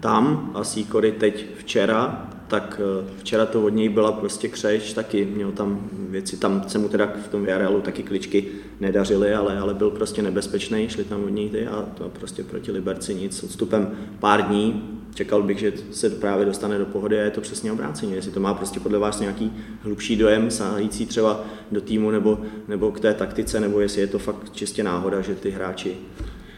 tam 0.00 0.50
a 0.54 0.64
Sýkory 0.64 1.12
teď 1.12 1.46
včera, 1.58 2.30
tak 2.48 2.80
eh, 2.84 3.10
včera 3.18 3.46
to 3.46 3.64
od 3.64 3.68
něj 3.68 3.88
byla 3.88 4.12
prostě 4.12 4.48
křeč, 4.48 4.92
taky 4.92 5.24
měl 5.24 5.52
tam 5.52 5.88
věci, 5.92 6.36
tam 6.36 6.64
se 6.68 6.78
mu 6.78 6.88
teda 6.88 7.12
v 7.26 7.28
tom 7.28 7.44
Villarealu 7.44 7.80
taky 7.80 8.02
kličky 8.02 8.46
nedařily, 8.80 9.34
ale, 9.34 9.58
ale 9.58 9.74
byl 9.74 9.90
prostě 9.90 10.22
nebezpečný, 10.22 10.88
šli 10.88 11.04
tam 11.04 11.24
od 11.24 11.28
něj 11.28 11.50
ty 11.50 11.66
a 11.66 11.82
to 11.94 12.08
prostě 12.08 12.42
proti 12.44 12.72
Liberci 12.72 13.14
nic. 13.14 13.42
Odstupem 13.42 13.90
pár 14.18 14.42
dní 14.42 14.99
čekal 15.14 15.42
bych, 15.42 15.58
že 15.58 15.72
se 15.90 16.10
právě 16.10 16.46
dostane 16.46 16.78
do 16.78 16.86
pohody 16.86 17.20
a 17.20 17.22
je 17.22 17.30
to 17.30 17.40
přesně 17.40 17.72
obráceně. 17.72 18.14
Jestli 18.14 18.30
to 18.32 18.40
má 18.40 18.54
prostě 18.54 18.80
podle 18.80 18.98
vás 18.98 19.20
nějaký 19.20 19.52
hlubší 19.82 20.16
dojem, 20.16 20.50
sahající 20.50 21.06
třeba 21.06 21.44
do 21.72 21.80
týmu 21.80 22.10
nebo, 22.10 22.40
nebo 22.68 22.92
k 22.92 23.00
té 23.00 23.14
taktice, 23.14 23.60
nebo 23.60 23.80
jestli 23.80 24.00
je 24.00 24.06
to 24.06 24.18
fakt 24.18 24.52
čistě 24.52 24.84
náhoda, 24.84 25.20
že 25.20 25.34
ty 25.34 25.50
hráči 25.50 25.96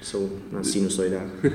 jsou 0.02 0.30
na 0.52 0.62
sinusoidách. 0.62 1.30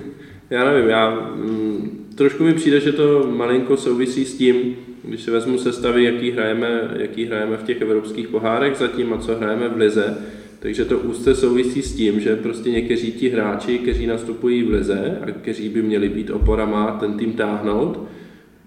Já 0.50 0.72
nevím, 0.72 0.90
já 0.90 1.10
mm, 1.36 2.08
trošku 2.16 2.44
mi 2.44 2.54
přijde, 2.54 2.80
že 2.80 2.92
to 2.92 3.28
malinko 3.28 3.78
souvisí 3.78 4.26
s 4.26 4.38
tím, 4.38 4.76
když 5.04 5.22
si 5.22 5.32
vezmu 5.32 5.58
sestavy, 5.58 6.04
jaký 6.04 6.32
hrajeme, 6.32 6.92
jaký 7.00 7.26
hrajeme 7.26 7.58
v 7.58 7.64
těch 7.64 7.82
evropských 7.82 8.28
pohárech 8.28 8.78
zatím 8.78 9.14
a 9.14 9.18
co 9.18 9.36
hrajeme 9.36 9.70
v 9.70 9.78
lize, 9.78 10.18
takže 10.60 10.86
to 10.86 11.00
úzce 11.00 11.36
souvisí 11.36 11.82
s 11.82 11.96
tím, 11.96 12.20
že 12.20 12.36
prostě 12.36 12.72
někteří 12.72 13.12
ti 13.12 13.30
hráči, 13.30 13.78
kteří 13.78 14.08
nastupují 14.08 14.64
v 14.64 14.70
lize 14.70 15.18
a 15.22 15.32
kteří 15.32 15.70
by 15.70 15.82
měli 15.82 16.10
být 16.10 16.30
oporama 16.30 16.98
ten 17.00 17.14
tým 17.14 17.34
táhnout, 17.34 18.08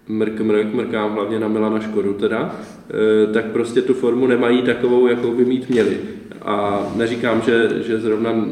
mrk, 0.09 0.41
mrk, 0.41 0.75
mrkám 0.75 1.13
hlavně 1.13 1.41
na 1.41 1.49
Milana 1.49 1.81
Škodu 1.81 2.15
teda, 2.15 2.57
eh, 2.91 3.33
tak 3.33 3.45
prostě 3.45 3.83
tu 3.83 3.95
formu 3.95 4.27
nemají 4.27 4.63
takovou, 4.63 5.07
jakou 5.07 5.35
by 5.35 5.45
mít 5.45 5.69
měli. 5.69 5.99
A 6.43 6.87
neříkám, 6.97 7.43
že, 7.43 7.69
že 7.87 8.01
zrovna 8.01 8.47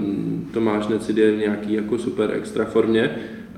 Tomáš 0.53 0.89
Necid 0.89 1.17
je 1.17 1.37
nějaký 1.37 1.73
jako 1.73 1.99
super 1.99 2.31
extra 2.35 2.65
formě, 2.65 3.11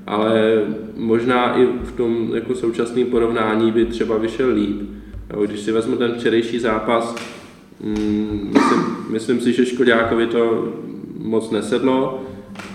ale 0.07 0.61
možná 0.97 1.57
i 1.57 1.65
v 1.83 1.91
tom 1.91 2.31
jako 2.35 2.55
současném 2.55 3.05
porovnání 3.05 3.71
by 3.71 3.85
třeba 3.85 4.17
vyšel 4.17 4.49
líp. 4.53 4.81
Když 5.45 5.59
si 5.59 5.71
vezmu 5.71 5.95
ten 5.95 6.11
včerejší 6.11 6.59
zápas, 6.59 7.15
myslím, 7.83 8.95
myslím 9.09 9.41
si, 9.41 9.53
že 9.53 9.65
Škodákovi 9.65 10.27
to 10.27 10.73
moc 11.17 11.51
nesedlo 11.51 12.23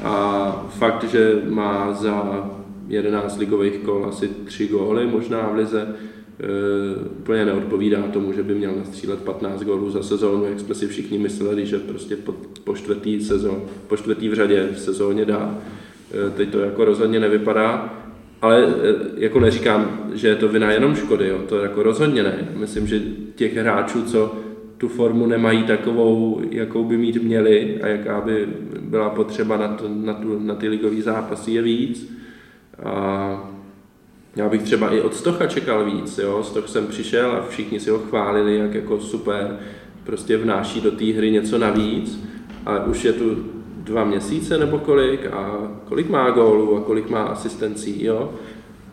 a 0.03 0.67
fakt, 0.79 1.05
že 1.05 1.43
má 1.49 1.93
za 1.93 2.51
11 2.89 3.39
ligových 3.39 3.79
kol 3.79 4.07
asi 4.09 4.29
3 4.29 4.69
góly 4.69 5.07
možná 5.07 5.49
v 5.49 5.55
lize, 5.55 5.95
Uh, 6.41 7.07
úplně 7.19 7.45
neodpovídá 7.45 8.03
tomu, 8.03 8.33
že 8.33 8.43
by 8.43 8.55
měl 8.55 8.73
nastřílet 8.79 9.23
15 9.23 9.63
gólů 9.63 9.91
za 9.91 10.03
sezónu, 10.03 10.45
jak 10.45 10.61
jsme 10.61 10.75
si 10.75 10.89
všichni 10.89 11.19
mysleli, 11.19 11.67
že 11.67 11.79
prostě 11.79 12.17
po, 12.17 12.35
po, 12.65 12.75
čtvrtý, 12.75 13.21
sezon, 13.25 13.63
po 13.87 13.97
čtvrtý 13.97 14.29
v 14.29 14.35
řadě 14.35 14.69
v 14.73 14.79
sezóně 14.79 15.25
dá. 15.25 15.55
Uh, 16.25 16.33
teď 16.33 16.49
to 16.49 16.61
jako 16.61 16.85
rozhodně 16.85 17.21
nevypadá, 17.21 17.95
ale 18.43 18.67
uh, 18.67 18.73
jako 19.17 19.41
neříkám, 19.41 20.11
že 20.15 20.29
je 20.29 20.37
to 20.37 20.49
vina 20.49 20.73
jenom 20.73 20.95
škody, 20.95 21.29
jo, 21.29 21.39
to 21.49 21.59
jako 21.59 21.83
rozhodně 21.83 22.23
ne. 22.23 22.49
Myslím, 22.57 22.87
že 22.87 23.03
těch 23.35 23.57
hráčů, 23.57 24.03
co 24.03 24.35
tu 24.79 24.89
formu 24.89 25.27
nemají 25.27 25.63
takovou, 25.63 26.41
jakou 26.51 26.85
by 26.85 26.97
mít 26.97 27.23
měli 27.23 27.83
a 27.83 27.87
jaká 27.87 28.21
by 28.21 28.47
byla 28.81 29.11
potřeba 29.11 29.57
na, 29.57 29.69
to, 29.69 29.85
na, 29.89 30.15
tu, 30.15 30.39
na 30.39 30.55
ty 30.55 30.69
ligové 30.69 31.03
zápasy 31.03 31.53
je 31.53 31.63
víc. 31.63 32.13
A 32.85 33.51
já 34.37 34.49
bych 34.49 34.63
třeba 34.63 34.91
i 34.91 35.01
od 35.01 35.15
Stocha 35.15 35.47
čekal 35.47 35.85
víc, 35.85 36.19
jo. 36.19 36.43
Stoch 36.43 36.69
jsem 36.69 36.87
přišel 36.87 37.33
a 37.33 37.47
všichni 37.49 37.81
si 37.81 37.91
ho 37.91 37.99
chválili, 37.99 38.57
jak 38.57 38.75
jako 38.75 39.01
super, 39.01 39.59
prostě 40.05 40.37
vnáší 40.37 40.81
do 40.81 40.91
té 40.91 41.05
hry 41.05 41.31
něco 41.31 41.59
navíc 41.59 42.25
a 42.67 42.85
už 42.85 43.05
je 43.05 43.13
tu 43.13 43.37
dva 43.77 44.05
měsíce 44.05 44.59
nebo 44.59 44.79
kolik 44.79 45.27
a 45.27 45.73
kolik 45.85 46.09
má 46.09 46.31
gólů 46.31 46.77
a 46.77 46.81
kolik 46.81 47.11
má 47.11 47.23
asistencí, 47.23 48.05
jo. 48.05 48.33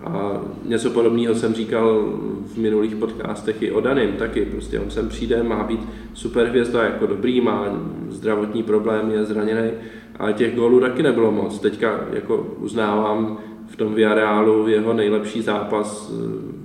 A 0.03 0.41
něco 0.65 0.89
podobného 0.89 1.35
jsem 1.35 1.53
říkal 1.53 2.13
v 2.45 2.57
minulých 2.57 2.95
podcastech 2.95 3.61
i 3.61 3.71
o 3.71 3.81
Danim 3.81 4.11
taky. 4.11 4.45
Prostě 4.45 4.79
on 4.79 4.91
sem 4.91 5.09
přijde, 5.09 5.43
má 5.43 5.63
být 5.63 5.79
super 6.13 6.47
hvězda, 6.47 6.83
jako 6.83 7.05
dobrý, 7.05 7.41
má 7.41 7.79
zdravotní 8.09 8.63
problém, 8.63 9.11
je 9.11 9.25
zraněný, 9.25 9.71
ale 10.19 10.33
těch 10.33 10.55
gólů 10.55 10.79
taky 10.79 11.03
nebylo 11.03 11.31
moc. 11.31 11.59
Teďka 11.59 12.05
jako 12.13 12.47
uznávám 12.59 13.37
v 13.67 13.75
tom 13.75 13.93
Villarealu 13.93 14.67
jeho 14.67 14.93
nejlepší 14.93 15.41
zápas 15.41 16.11
eh, 16.11 16.15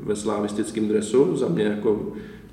ve 0.05 0.16
slavistickém 0.16 0.88
dresu, 0.88 1.37
za 1.37 1.48
mě 1.48 1.64
jako 1.64 2.01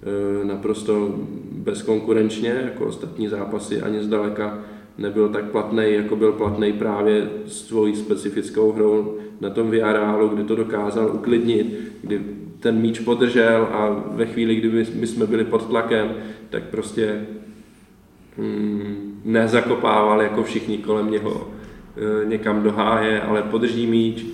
eh, 0.03 0.45
naprosto 0.45 1.15
bezkonkurenčně, 1.51 2.61
jako 2.65 2.85
ostatní 2.85 3.27
zápasy 3.27 3.81
ani 3.81 4.03
zdaleka 4.03 4.59
nebyl 4.97 5.29
tak 5.29 5.45
platný, 5.45 5.93
jako 5.93 6.15
byl 6.15 6.31
platný 6.31 6.73
právě 6.73 7.29
s 7.45 7.67
svojí 7.67 7.95
specifickou 7.95 8.71
hrou 8.71 9.17
na 9.41 9.49
tom 9.49 9.69
Villarealu, 9.69 10.29
kdy 10.29 10.43
to 10.43 10.55
dokázal 10.55 11.11
uklidnit, 11.13 11.79
kdy 12.01 12.21
ten 12.59 12.75
míč 12.75 12.99
podržel 12.99 13.67
a 13.71 14.03
ve 14.11 14.25
chvíli, 14.25 14.55
kdy 14.55 14.85
my 14.95 15.07
jsme 15.07 15.27
byli 15.27 15.43
pod 15.43 15.67
tlakem, 15.67 16.15
tak 16.49 16.63
prostě 16.63 17.25
hmm, 18.37 19.21
nezakopával 19.25 20.21
jako 20.21 20.43
všichni 20.43 20.77
kolem 20.77 21.11
něho 21.11 21.47
e, 22.21 22.25
někam 22.25 22.63
do 22.63 22.71
háje, 22.71 23.21
ale 23.21 23.41
podrží 23.43 23.87
míč 23.87 24.25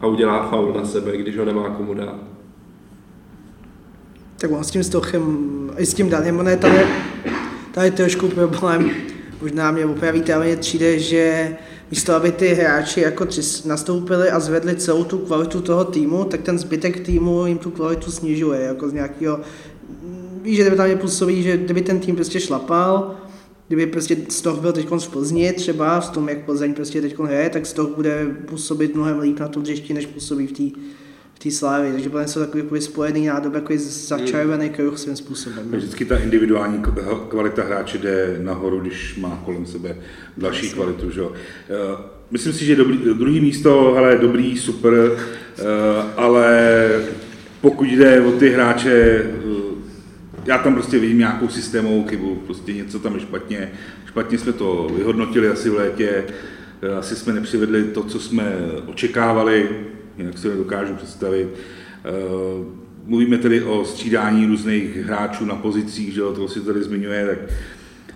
a 0.00 0.06
udělá 0.06 0.48
faul 0.48 0.72
na 0.72 0.84
sebe, 0.84 1.16
když 1.16 1.36
ho 1.36 1.44
nemá 1.44 1.68
komu 1.68 1.94
dát. 1.94 2.16
Tak 4.36 4.50
on 4.50 4.64
s 4.64 4.70
tím 4.70 4.84
Stochem, 4.84 5.50
i 5.78 5.86
s 5.86 5.94
tím 5.94 6.08
Danem, 6.08 6.38
on 6.38 6.48
je 6.48 6.56
tady, 6.56 6.86
tady 7.72 7.90
trošku 7.90 8.28
problém, 8.28 8.90
možná 9.42 9.70
mě 9.70 9.86
opravíte, 9.86 10.34
ale 10.34 10.46
mě 10.46 10.56
přijde, 10.56 10.98
že 10.98 11.56
místo 11.92 12.14
aby 12.14 12.32
ty 12.32 12.48
hráči 12.48 13.00
jako 13.00 13.26
nastoupili 13.64 14.30
a 14.30 14.40
zvedli 14.40 14.76
celou 14.76 15.04
tu 15.04 15.18
kvalitu 15.18 15.60
toho 15.60 15.84
týmu, 15.84 16.24
tak 16.24 16.42
ten 16.42 16.58
zbytek 16.58 17.00
týmu 17.00 17.46
jim 17.46 17.58
tu 17.58 17.70
kvalitu 17.70 18.10
snižuje, 18.10 18.60
jako 18.60 18.88
z 18.88 18.92
nějakého, 18.92 19.40
víš, 20.42 20.56
že 20.56 20.70
tam 20.70 20.86
je 20.86 20.96
působí, 20.96 21.42
že 21.42 21.56
kdyby 21.56 21.82
ten 21.82 22.00
tým 22.00 22.14
prostě 22.14 22.40
šlapal, 22.40 23.14
kdyby 23.68 23.86
prostě 23.86 24.16
Stoch 24.28 24.60
byl 24.60 24.72
teď 24.72 24.88
v 24.88 25.08
Plzni 25.08 25.52
třeba, 25.52 26.00
v 26.00 26.10
tom, 26.10 26.28
jak 26.28 26.44
Plzeň 26.44 26.74
prostě 26.74 27.00
teď 27.00 27.18
hraje, 27.18 27.50
tak 27.50 27.66
Stoch 27.66 27.94
bude 27.96 28.26
působit 28.48 28.94
mnohem 28.94 29.18
líp 29.18 29.38
na 29.38 29.48
tom 29.48 29.62
dřešti, 29.62 29.94
než 29.94 30.06
působí 30.06 30.46
v 30.46 30.52
té 30.52 30.78
té 31.42 31.50
slávy. 31.50 31.92
Takže 31.92 32.08
podle 32.08 32.28
jsou 32.28 32.40
takový 32.40 32.62
jako 32.62 32.80
spojený 32.80 33.26
nádob, 33.26 33.54
jako 33.54 33.72
začarovaný 33.76 34.70
kruh 34.70 34.98
svým 34.98 35.16
způsobem. 35.16 35.70
Vždycky 35.70 36.04
ta 36.04 36.18
individuální 36.18 36.82
kvalita 37.28 37.64
hráče 37.64 37.98
jde 37.98 38.36
nahoru, 38.42 38.80
když 38.80 39.16
má 39.16 39.42
kolem 39.44 39.66
sebe 39.66 39.96
další 40.36 40.66
Jasně. 40.66 40.76
kvalitu. 40.76 41.10
Že? 41.10 41.22
Eh, 41.22 42.02
myslím 42.30 42.52
si, 42.52 42.64
že 42.64 42.76
dobrý, 42.76 42.98
druhý 43.14 43.40
místo, 43.40 43.96
ale 43.96 44.18
dobrý, 44.18 44.58
super, 44.58 44.94
eh, 45.58 45.62
ale 46.16 46.88
pokud 47.60 47.84
jde 47.88 48.20
o 48.20 48.32
ty 48.32 48.50
hráče, 48.50 48.92
eh, 48.92 49.72
já 50.44 50.58
tam 50.58 50.74
prostě 50.74 50.98
vidím 50.98 51.18
nějakou 51.18 51.48
systémovou 51.48 52.04
chybu, 52.04 52.34
prostě 52.34 52.72
něco 52.72 52.98
tam 52.98 53.14
je 53.14 53.20
špatně, 53.20 53.72
špatně 54.06 54.38
jsme 54.38 54.52
to 54.52 54.90
vyhodnotili 54.96 55.48
asi 55.48 55.70
v 55.70 55.74
létě, 55.74 56.24
asi 56.98 57.16
jsme 57.16 57.32
nepřivedli 57.32 57.84
to, 57.84 58.02
co 58.04 58.20
jsme 58.20 58.56
očekávali, 58.86 59.68
jinak 60.18 60.38
si 60.38 60.42
to 60.42 60.48
nedokážu 60.48 60.94
představit. 60.94 61.48
Eh, 62.04 62.10
mluvíme 63.04 63.38
tedy 63.38 63.62
o 63.62 63.84
střídání 63.84 64.46
různých 64.46 64.96
hráčů 64.96 65.44
na 65.44 65.56
pozicích, 65.56 66.14
že 66.14 66.20
to 66.20 66.48
si 66.48 66.60
tady 66.60 66.82
zmiňuje, 66.82 67.26
tak 67.26 67.38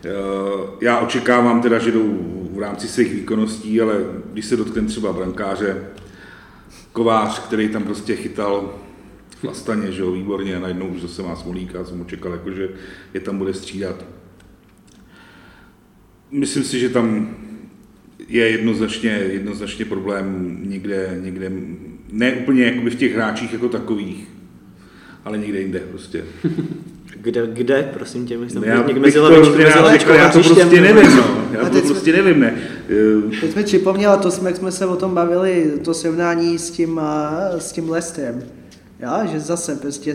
eh, 0.05 0.11
já 0.81 0.99
očekávám 0.99 1.63
teda, 1.63 1.79
že 1.79 1.93
jdou 1.93 2.19
v 2.53 2.59
rámci 2.59 2.89
svých 2.89 3.15
výkonností, 3.15 3.81
ale 3.81 3.95
když 4.33 4.47
se 4.47 4.57
dotkne 4.57 4.83
třeba 4.83 5.13
brankáře, 5.13 5.85
Kovář, 6.93 7.39
který 7.39 7.69
tam 7.69 7.85
prostě 7.85 8.17
chytal 8.17 8.75
vlastaně, 9.43 9.93
že 9.93 10.03
jo, 10.03 10.13
výborně, 10.13 10.57
a 10.57 10.61
najednou 10.61 10.87
už 10.87 11.01
zase 11.01 11.23
má 11.23 11.37
smolíka, 11.37 11.85
jsem 11.85 12.01
očekal, 12.01 12.33
jako, 12.33 12.51
že 12.51 12.69
je 13.15 13.21
tam 13.21 13.39
bude 13.39 13.55
střídat. 13.55 14.05
Myslím 16.31 16.65
si, 16.65 16.81
že 16.81 16.89
tam 16.89 17.37
je 18.29 18.51
jednoznačně, 18.51 19.11
jednoznačně 19.11 19.85
problém 19.85 20.59
někde, 20.63 21.19
někde, 21.23 21.53
ne 22.13 22.33
úplně 22.33 22.65
jakoby 22.65 22.91
v 22.91 22.95
těch 22.95 23.15
hráčích 23.15 23.53
jako 23.53 23.69
takových, 23.69 24.29
ale 25.25 25.39
někde 25.39 25.61
jinde 25.61 25.81
prostě. 25.91 26.25
Kde, 27.21 27.47
kde, 27.53 27.91
prosím 27.95 28.27
tě, 28.27 28.39
myslím, 28.39 28.65
já 28.65 28.83
někde 28.87 29.01
mezi 29.01 29.19
lavičkou, 29.19 29.57
mezi 29.57 29.79
lavičkou, 29.79 30.13
já 30.13 30.29
to 30.29 30.41
prostě 30.41 30.81
nevím, 30.81 31.17
no. 31.17 31.47
Já 31.53 31.71
to 31.71 31.81
prostě 31.81 32.13
nevím, 32.13 32.41
ne. 32.41 32.55
Teď 33.41 33.53
jsme 33.53 33.63
připomněla, 33.63 34.17
to 34.17 34.31
jsme, 34.31 34.51
jak 34.51 34.57
jsme 34.57 34.73
se 34.73 34.87
o 34.87 34.97
tom 34.97 35.15
bavili, 35.15 35.73
to 35.85 35.95
srovnání 35.95 36.59
s 36.59 36.71
tím, 36.71 37.01
s 37.59 37.73
tím 37.73 37.91
Lestrem. 37.91 38.43
Já, 38.99 39.27
že 39.27 39.41
zase 39.41 39.77
prostě 39.77 40.15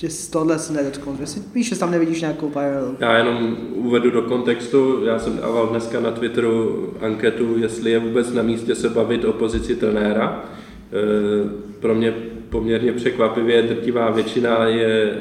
že 0.00 0.10
z 0.10 0.28
tohle 0.28 0.58
se 0.58 0.72
nedotknout. 0.72 1.20
Jestli 1.20 1.42
víš, 1.54 1.68
že 1.68 1.78
tam 1.78 1.90
nevidíš 1.90 2.20
nějakou 2.20 2.48
paralelu. 2.48 2.96
Já 2.98 3.16
jenom 3.16 3.56
uvedu 3.74 4.10
do 4.10 4.22
kontextu, 4.22 5.04
já 5.04 5.18
jsem 5.18 5.36
dával 5.36 5.66
dneska 5.66 6.00
na 6.00 6.10
Twitteru 6.10 6.88
anketu, 7.00 7.58
jestli 7.58 7.90
je 7.90 7.98
vůbec 7.98 8.32
na 8.32 8.42
místě 8.42 8.74
se 8.74 8.88
bavit 8.88 9.24
o 9.24 9.32
pozici 9.32 9.76
trenéra. 9.76 10.44
E, 10.92 11.48
pro 11.80 11.94
mě 11.94 12.14
poměrně 12.50 12.92
překvapivě 12.92 13.62
drtivá 13.62 14.10
většina 14.10 14.66
je 14.66 15.02
e, 15.02 15.16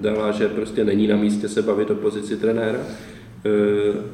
dala, 0.00 0.30
že 0.30 0.48
prostě 0.48 0.84
není 0.84 1.06
na 1.06 1.16
místě 1.16 1.48
se 1.48 1.62
bavit 1.62 1.90
o 1.90 1.94
pozici 1.94 2.36
trenéra. 2.36 2.78
E, 2.78 4.12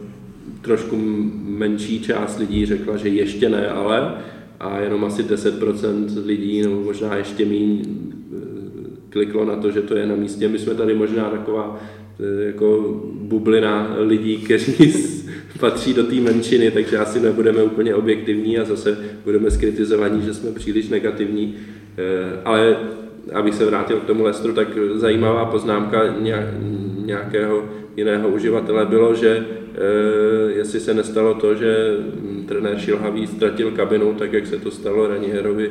trošku 0.62 0.96
menší 1.42 2.00
část 2.00 2.38
lidí 2.38 2.66
řekla, 2.66 2.96
že 2.96 3.08
ještě 3.08 3.48
ne, 3.48 3.68
ale 3.68 4.14
a 4.60 4.80
jenom 4.80 5.04
asi 5.04 5.22
10% 5.22 6.26
lidí, 6.26 6.62
nebo 6.62 6.82
možná 6.82 7.16
ještě 7.16 7.44
méně, 7.44 7.82
kliklo 9.10 9.44
na 9.44 9.56
to, 9.56 9.70
že 9.70 9.82
to 9.82 9.96
je 9.96 10.06
na 10.06 10.14
místě. 10.14 10.48
My 10.48 10.58
jsme 10.58 10.74
tady 10.74 10.94
možná 10.94 11.30
taková 11.30 11.80
eh, 12.20 12.44
jako 12.44 13.00
bublina 13.20 13.96
lidí, 13.98 14.36
kteří 14.36 14.92
patří 15.60 15.94
do 15.94 16.04
té 16.04 16.14
menšiny, 16.14 16.70
takže 16.70 16.98
asi 16.98 17.20
nebudeme 17.20 17.62
úplně 17.62 17.94
objektivní 17.94 18.58
a 18.58 18.64
zase 18.64 18.98
budeme 19.24 19.50
skritizovaní, 19.50 20.22
že 20.22 20.34
jsme 20.34 20.52
příliš 20.52 20.88
negativní. 20.88 21.56
Eh, 21.98 22.40
ale 22.44 22.76
abych 23.32 23.54
se 23.54 23.66
vrátil 23.66 23.96
k 23.96 24.04
tomu 24.04 24.24
Lestru, 24.24 24.52
tak 24.52 24.68
zajímavá 24.94 25.44
poznámka 25.44 26.14
nějakého 26.98 27.64
jiného 27.96 28.28
uživatele 28.28 28.86
bylo, 28.86 29.14
že 29.14 29.44
eh, 29.74 30.52
jestli 30.52 30.80
se 30.80 30.94
nestalo 30.94 31.34
to, 31.34 31.54
že 31.54 31.96
trenér 32.46 32.78
Šilhavý 32.78 33.26
ztratil 33.26 33.70
kabinu, 33.70 34.14
tak 34.14 34.32
jak 34.32 34.46
se 34.46 34.58
to 34.58 34.70
stalo 34.70 35.08
Ranierovi, 35.08 35.70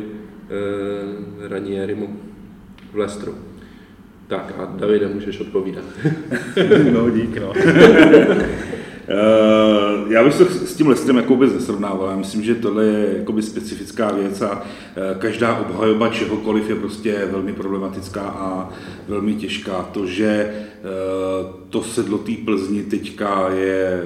Ranierimu 1.49 2.19
v 2.93 2.97
Lestru. 2.97 3.35
Tak 4.27 4.53
a 4.57 4.65
Davide, 4.65 5.07
můžeš 5.07 5.39
odpovídat. 5.39 5.83
no, 6.93 7.09
dík, 7.09 7.37
no. 7.41 7.53
uh, 9.09 10.11
já 10.11 10.23
bych 10.23 10.37
to 10.37 10.45
s 10.45 10.75
tím 10.75 10.87
Lestrem 10.87 11.17
jako 11.17 11.33
vůbec 11.33 11.53
nesrovnával. 11.53 12.09
Já 12.09 12.15
myslím, 12.15 12.43
že 12.43 12.55
tohle 12.55 12.85
je 12.85 13.17
jakoby 13.17 13.41
specifická 13.41 14.11
věc 14.11 14.41
a 14.41 14.61
každá 15.19 15.57
obhajoba 15.57 16.09
čehokoliv 16.09 16.69
je 16.69 16.75
prostě 16.75 17.27
velmi 17.31 17.53
problematická 17.53 18.21
a 18.21 18.69
velmi 19.07 19.33
těžká. 19.33 19.89
To, 19.91 20.05
že 20.05 20.53
to 21.69 21.83
sedlo 21.83 22.17
té 22.17 22.31
Plzni 22.45 22.83
teďka 22.83 23.49
je 23.49 24.03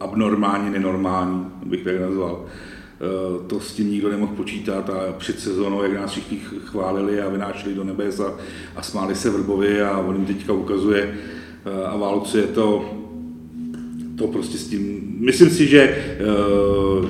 abnormálně 0.00 0.70
nenormální, 0.70 1.46
bych 1.64 1.84
tak 1.84 2.00
nazval 2.00 2.44
Eh, 3.04 3.46
to 3.46 3.60
s 3.60 3.72
tím 3.72 3.90
nikdo 3.90 4.10
nemohl 4.10 4.32
počítat 4.36 4.90
a 4.90 5.12
před 5.18 5.40
sezónou, 5.40 5.82
jak 5.82 5.92
nás 5.92 6.10
všichni 6.10 6.38
chválili 6.64 7.20
a 7.20 7.28
vynášeli 7.28 7.74
do 7.74 7.84
nebes 7.84 8.20
a, 8.20 8.34
a 8.76 8.82
smáli 8.82 9.14
se 9.14 9.30
Vrbovi 9.30 9.82
a 9.82 9.98
on 9.98 10.14
jim 10.14 10.26
teďka 10.26 10.52
ukazuje 10.52 11.14
eh, 11.64 11.86
a 11.86 11.96
válcuje 11.96 12.46
to, 12.46 12.90
to 14.16 14.26
prostě 14.26 14.58
s 14.58 14.68
tím, 14.68 15.02
myslím 15.18 15.50
si, 15.50 15.66
že 15.66 15.80
eh, 15.80 16.16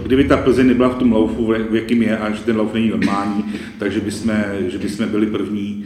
kdyby 0.02 0.24
ta 0.24 0.36
Plzeň 0.36 0.66
nebyla 0.66 0.88
v 0.88 0.98
tom 0.98 1.12
laufu, 1.12 1.46
v 1.70 1.74
jakým 1.74 2.02
je, 2.02 2.18
a 2.18 2.30
že 2.30 2.42
ten 2.42 2.56
lauf 2.56 2.74
není 2.74 2.88
normální, 2.88 3.44
takže 3.78 4.00
bychom, 4.00 4.32
že 4.68 4.78
bychom 4.78 5.08
byli 5.08 5.26
první, 5.26 5.84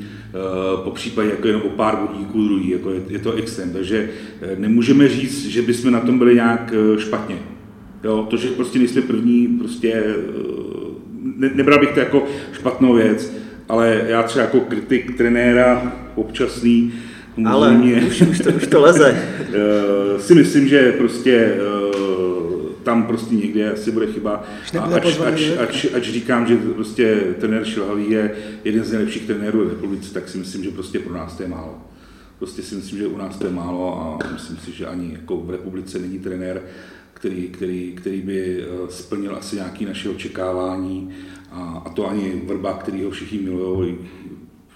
po 0.84 0.90
případě 0.90 1.30
jako 1.30 1.46
jenom 1.46 1.62
o 1.62 1.68
pár 1.68 1.96
bodíků 1.96 2.44
druhý, 2.44 2.70
jako 2.70 2.90
je, 2.90 3.00
je 3.08 3.18
to 3.18 3.32
extrém, 3.32 3.72
takže 3.72 4.10
nemůžeme 4.56 5.08
říct, 5.08 5.46
že 5.46 5.62
bychom 5.62 5.92
na 5.92 6.00
tom 6.00 6.18
byli 6.18 6.34
nějak 6.34 6.74
špatně. 6.98 7.36
Jo, 8.04 8.26
to, 8.30 8.36
že 8.36 8.48
prostě 8.48 8.78
nejsme 8.78 9.02
první, 9.02 9.46
prostě 9.46 9.92
eh, 9.92 10.14
ne, 11.36 11.50
nebral 11.54 11.80
bych 11.80 11.90
to 11.90 12.00
jako 12.00 12.24
špatnou 12.52 12.94
věc, 12.94 13.32
ale 13.68 14.04
já 14.06 14.22
třeba 14.22 14.44
jako 14.44 14.60
kritik 14.60 15.16
trenéra 15.16 15.92
občasný, 16.14 16.92
ale 17.47 17.74
mě, 17.74 18.05
už, 18.07 18.20
už, 18.20 18.39
to, 18.39 18.51
už 18.51 18.66
to 18.66 18.80
leze. 18.80 19.24
Eh, 19.49 20.20
si 20.20 20.34
myslím, 20.34 20.68
že 20.68 20.93
prostě 20.93 21.55
eh, 21.55 21.89
tam 22.82 23.07
prostě 23.07 23.34
někde 23.34 23.72
asi 23.72 23.91
bude 23.91 24.07
chyba. 24.07 24.45
A 24.78 24.82
ač, 24.82 25.18
ač, 25.20 25.43
ač, 25.59 25.86
ač, 25.95 26.09
říkám, 26.09 26.47
že 26.47 26.57
prostě 26.57 27.20
trenér 27.41 27.64
Šilhavý 27.64 28.11
je 28.11 28.30
jeden 28.64 28.84
z 28.84 28.93
nejlepších 28.93 29.26
trenérů 29.26 29.64
v 29.64 29.68
republice, 29.68 30.14
tak 30.14 30.28
si 30.28 30.39
myslím, 30.39 30.64
že 30.64 30.70
prostě 30.70 30.99
pro 30.99 31.14
nás 31.14 31.36
to 31.36 31.43
je 31.43 31.49
málo. 31.49 31.78
Prostě 32.39 32.62
si 32.62 32.74
myslím, 32.74 32.99
že 32.99 33.07
u 33.07 33.16
nás 33.16 33.36
to 33.36 33.47
je 33.47 33.53
málo 33.53 34.01
a 34.01 34.18
myslím 34.32 34.57
si, 34.57 34.72
že 34.72 34.86
ani 34.86 35.12
jako 35.12 35.36
v 35.36 35.51
republice 35.51 35.99
není 35.99 36.18
trenér, 36.18 36.62
který, 37.14 37.49
který, 37.49 37.93
který 37.93 38.20
by 38.20 38.62
eh, 38.62 38.66
splnil 38.89 39.36
asi 39.36 39.57
nějaké 39.57 39.86
naše 39.86 40.09
očekávání 40.09 41.11
a, 41.51 41.82
a 41.86 41.91
to 41.91 42.09
ani 42.09 42.43
Vrba, 42.47 42.72
který 42.72 43.05
ho 43.05 43.11
všichni 43.11 43.39
milují, 43.39 43.99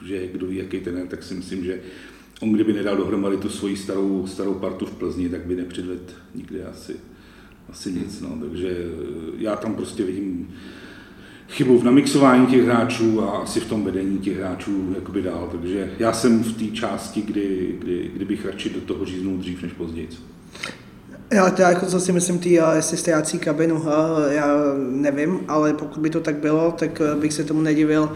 že 0.07 0.27
kdo 0.27 0.47
ví, 0.47 0.57
jaký 0.57 0.81
ten 0.81 0.97
je, 0.97 1.05
tak 1.05 1.23
si 1.23 1.35
myslím, 1.35 1.65
že 1.65 1.81
on 2.43 2.53
kdyby 2.53 2.73
nedal 2.73 2.97
dohromady 2.97 3.37
tu 3.37 3.49
svoji 3.49 3.77
starou, 3.77 4.27
starou 4.27 4.55
partu 4.55 4.87
v 4.87 4.95
Plzni, 4.95 5.29
tak 5.29 5.47
by 5.47 5.57
nepředvedl 5.57 6.13
nikdy 6.35 6.65
asi, 6.65 6.97
asi 7.71 7.93
nic. 7.93 8.21
No. 8.21 8.29
Takže 8.41 8.69
eh, 8.69 9.31
já 9.37 9.57
tam 9.57 9.75
prostě 9.75 10.05
vidím 10.05 10.55
chybu 11.49 11.79
v 11.79 11.85
namixování 11.85 12.47
těch 12.47 12.65
hráčů 12.65 13.23
a 13.23 13.31
asi 13.31 13.61
v 13.61 13.69
tom 13.69 13.85
vedení 13.85 14.19
těch 14.19 14.37
hráčů 14.37 14.93
jakoby 14.95 15.23
dál. 15.23 15.49
Takže 15.53 15.91
já 15.99 16.13
jsem 16.13 16.45
v 16.45 16.53
té 16.53 16.77
části, 16.77 17.23
kdy, 17.23 17.77
kdy, 17.79 18.11
kdy 18.15 18.25
bych 18.25 18.47
radši 18.47 18.71
do 18.71 18.81
toho 18.81 19.05
říznul 19.05 19.37
dřív 19.37 19.63
než 19.63 19.73
později. 19.73 20.09
Já 21.33 21.51
to 21.51 21.63
jako 21.63 21.87
co 21.87 22.01
si 22.01 22.13
myslím, 22.13 22.39
tý, 22.39 22.59
jestli 22.75 22.97
ztrácí 22.97 23.39
kabinu, 23.39 23.85
já 24.29 24.57
nevím, 24.91 25.41
ale 25.49 25.75
pokud 25.75 26.01
by 26.01 26.11
to 26.11 26.21
tak 26.21 26.37
bylo, 26.37 26.73
tak 26.73 27.01
eh, 27.01 27.21
bych 27.21 27.33
se 27.33 27.45
tomu 27.45 27.61
nedivil, 27.61 28.13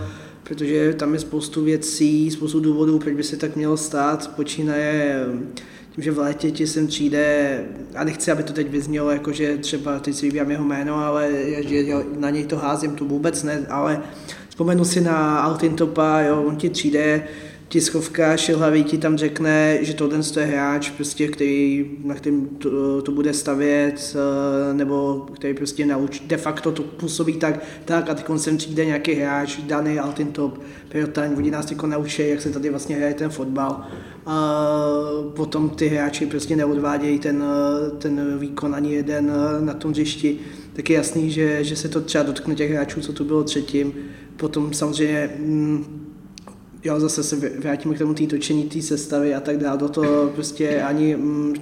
protože 0.48 0.94
tam 0.94 1.14
je 1.14 1.20
spoustu 1.20 1.64
věcí, 1.64 2.30
spoustu 2.30 2.60
důvodů, 2.60 2.98
proč 2.98 3.14
by 3.14 3.22
se 3.22 3.36
tak 3.36 3.56
mělo 3.56 3.76
stát. 3.76 4.30
Počínaje 4.36 5.26
eh, 5.26 5.62
tím, 5.94 6.04
že 6.04 6.10
v 6.10 6.18
létě 6.18 6.50
ti 6.50 6.66
sem 6.66 6.86
přijde, 6.86 7.64
a 7.94 8.04
nechci, 8.04 8.30
aby 8.30 8.42
to 8.42 8.52
teď 8.52 8.70
vyznělo, 8.70 9.10
jako 9.10 9.32
že 9.32 9.56
třeba 9.56 9.98
teď 9.98 10.14
si 10.14 10.26
vybírám 10.26 10.50
jeho 10.50 10.64
jméno, 10.64 10.96
ale 10.96 11.30
že 11.68 11.94
na 12.18 12.30
něj 12.30 12.44
to 12.44 12.56
házím, 12.56 12.90
to 12.90 13.04
vůbec 13.04 13.42
ne, 13.42 13.66
ale 13.70 14.02
vzpomenu 14.48 14.84
si 14.84 15.00
na 15.00 15.40
Altintopa, 15.40 16.20
jo, 16.20 16.42
on 16.42 16.56
ti 16.56 16.70
přijde, 16.70 17.28
tiskovka 17.68 18.36
Šilhavý 18.36 18.84
ti 18.84 18.98
tam 18.98 19.18
řekne, 19.18 19.78
že 19.80 19.94
tohle 19.94 20.18
je 20.36 20.44
hráč, 20.46 20.90
prostě, 20.90 21.28
který, 21.28 21.90
na 22.04 22.14
kterým 22.14 22.46
to, 22.46 23.02
to, 23.02 23.12
bude 23.12 23.32
stavět, 23.32 24.16
eh, 24.16 24.74
nebo 24.74 25.26
který 25.34 25.54
prostě 25.54 25.86
nauč, 25.86 26.22
de 26.26 26.36
facto 26.36 26.72
to 26.72 26.82
působí 26.82 27.32
tak, 27.32 27.62
tak 27.84 28.10
a 28.10 28.14
teď 28.14 28.26
sem 28.36 28.56
přijde 28.56 28.84
nějaký 28.84 29.12
hráč, 29.12 29.56
daný 29.56 29.98
Altintop, 29.98 30.60
Pirotaň, 30.88 31.34
oni 31.36 31.50
nás 31.50 31.70
jako 31.70 31.86
naučí, 31.86 32.28
jak 32.28 32.42
se 32.42 32.50
tady 32.50 32.70
vlastně 32.70 32.96
hraje 32.96 33.14
ten 33.14 33.30
fotbal. 33.30 33.86
A 34.26 34.60
potom 35.36 35.70
ty 35.70 35.88
hráči 35.88 36.26
prostě 36.26 36.56
neodvádějí 36.56 37.18
ten, 37.18 37.44
ten 37.98 38.38
výkon 38.38 38.74
ani 38.74 38.94
jeden 38.94 39.32
na 39.60 39.74
tom 39.74 39.90
hřišti, 39.90 40.38
tak 40.72 40.90
je 40.90 40.96
jasný, 40.96 41.30
že, 41.30 41.64
že 41.64 41.76
se 41.76 41.88
to 41.88 42.00
třeba 42.00 42.24
dotkne 42.24 42.54
těch 42.54 42.70
hráčů, 42.70 43.00
co 43.00 43.12
tu 43.12 43.24
bylo 43.24 43.44
třetím. 43.44 43.92
Potom 44.36 44.74
samozřejmě 44.74 45.30
mm, 45.38 46.05
jo, 46.86 47.00
zase 47.00 47.22
se 47.22 47.36
vrátíme 47.36 47.94
k 47.94 47.98
tomu 47.98 48.14
tý 48.14 48.26
točení 48.26 48.64
té 48.64 48.82
sestavy 48.82 49.34
a 49.34 49.40
tak 49.40 49.56
dále, 49.56 49.78
do 49.78 49.88
toho 49.88 50.28
prostě 50.34 50.82
ani 50.82 51.16
mm, 51.16 51.54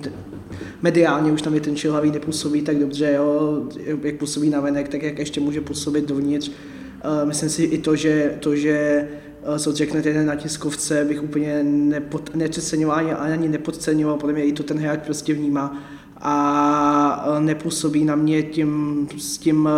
mediálně 0.82 1.32
už 1.32 1.42
tam 1.42 1.54
je 1.54 1.60
ten 1.60 1.76
čilhavý 1.76 2.10
nepůsobí 2.10 2.62
tak 2.62 2.78
dobře, 2.78 3.12
jo, 3.16 3.62
jak 4.02 4.16
působí 4.16 4.50
na 4.50 4.60
venek, 4.60 4.88
tak 4.88 5.02
jak 5.02 5.18
ještě 5.18 5.40
může 5.40 5.60
působit 5.60 6.08
dovnitř. 6.08 6.48
Uh, 6.48 7.28
myslím 7.28 7.48
si 7.48 7.62
i 7.62 7.78
to, 7.78 7.96
že, 7.96 8.36
to, 8.40 8.56
že 8.56 9.08
uh, 9.48 9.58
co 9.58 9.72
řeknete 9.72 10.24
na 10.24 10.34
tiskovce, 10.34 11.04
bych 11.04 11.22
úplně 11.22 11.62
nepod, 11.64 12.34
nepodceňoval 12.34 13.16
ani 13.18 13.48
nepodceňoval, 13.48 14.16
podle 14.16 14.32
mě 14.32 14.44
i 14.44 14.52
to 14.52 14.62
ten 14.62 14.78
hráč 14.78 15.00
prostě 15.04 15.34
vnímá. 15.34 15.82
A 16.16 17.36
nepůsobí 17.40 18.04
na 18.04 18.16
mě 18.16 18.42
tím, 18.42 19.08
s 19.18 19.38
tím 19.38 19.68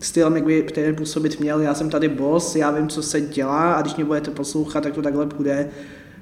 stylem, 0.00 0.34
jak 0.34 0.44
by 0.44 0.62
ten 0.62 0.94
působit 0.96 1.40
měl. 1.40 1.60
Já 1.60 1.74
jsem 1.74 1.90
tady 1.90 2.08
boss, 2.08 2.56
já 2.56 2.70
vím, 2.70 2.88
co 2.88 3.02
se 3.02 3.20
dělá 3.20 3.72
a 3.72 3.82
když 3.82 3.96
mě 3.96 4.04
budete 4.04 4.30
poslouchat, 4.30 4.80
tak 4.80 4.94
to 4.94 5.02
takhle 5.02 5.26
bude. 5.26 5.68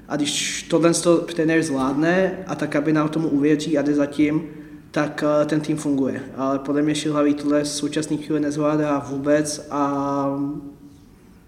A 0.07 0.15
když 0.15 0.63
tohle 0.63 0.91
trenér 1.35 1.63
zvládne 1.63 2.43
a 2.47 2.55
ta 2.55 2.67
kabina 2.67 3.07
tomu 3.07 3.27
uvěří 3.27 3.77
a 3.77 3.81
jde 3.81 3.93
zatím, 3.93 4.43
tak 4.91 5.23
eh, 5.41 5.45
ten 5.45 5.61
tým 5.61 5.77
funguje. 5.77 6.21
Ale 6.37 6.59
podle 6.59 6.81
mě 6.81 6.95
Šilhavý 6.95 7.33
tohle 7.33 7.63
v 7.63 7.67
současné 7.67 8.17
chvíli 8.17 8.39
nezvládá 8.39 9.05
vůbec 9.09 9.67
a 9.71 10.25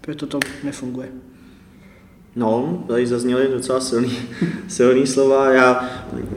proto 0.00 0.26
to 0.26 0.40
nefunguje. 0.64 1.08
No, 2.36 2.84
tady 2.88 3.06
zazněly 3.06 3.48
docela 3.48 3.80
silný, 3.80 4.18
silný 4.68 5.06
slova. 5.06 5.50
Já, 5.50 5.90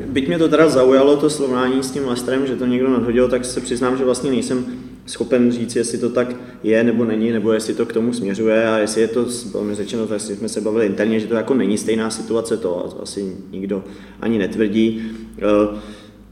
byť 0.06 0.28
mě 0.28 0.38
to 0.38 0.50
teda 0.50 0.70
zaujalo, 0.70 1.18
to 1.18 1.30
srovnání 1.30 1.84
s 1.84 1.92
tím 1.92 2.08
Lestrem, 2.08 2.48
že 2.48 2.56
to 2.56 2.66
někdo 2.66 2.90
nadhodil, 2.90 3.30
tak 3.30 3.46
se 3.46 3.62
přiznám, 3.62 3.98
že 3.98 4.06
vlastně 4.06 4.32
nejsem 4.32 4.66
schopen 5.06 5.52
říct, 5.52 5.76
jestli 5.76 5.98
to 5.98 6.10
tak 6.10 6.36
je 6.64 6.84
nebo 6.84 7.06
není, 7.06 7.32
nebo 7.32 7.54
jestli 7.54 7.74
to 7.74 7.86
k 7.86 7.94
tomu 7.94 8.14
směřuje 8.14 8.68
a 8.68 8.78
jestli 8.78 9.02
je 9.02 9.08
to, 9.08 9.26
bylo 9.52 9.64
mi 9.64 9.76
řečeno, 9.76 10.08
tak 10.08 10.22
jsme 10.22 10.50
se 10.50 10.62
bavili 10.62 10.86
interně, 10.86 11.20
že 11.20 11.28
to 11.28 11.36
jako 11.36 11.54
není 11.54 11.78
stejná 11.78 12.10
situace, 12.10 12.58
to 12.58 13.00
asi 13.02 13.36
nikdo 13.52 13.84
ani 14.22 14.38
netvrdí. 14.38 15.02
Eh, 15.38 15.78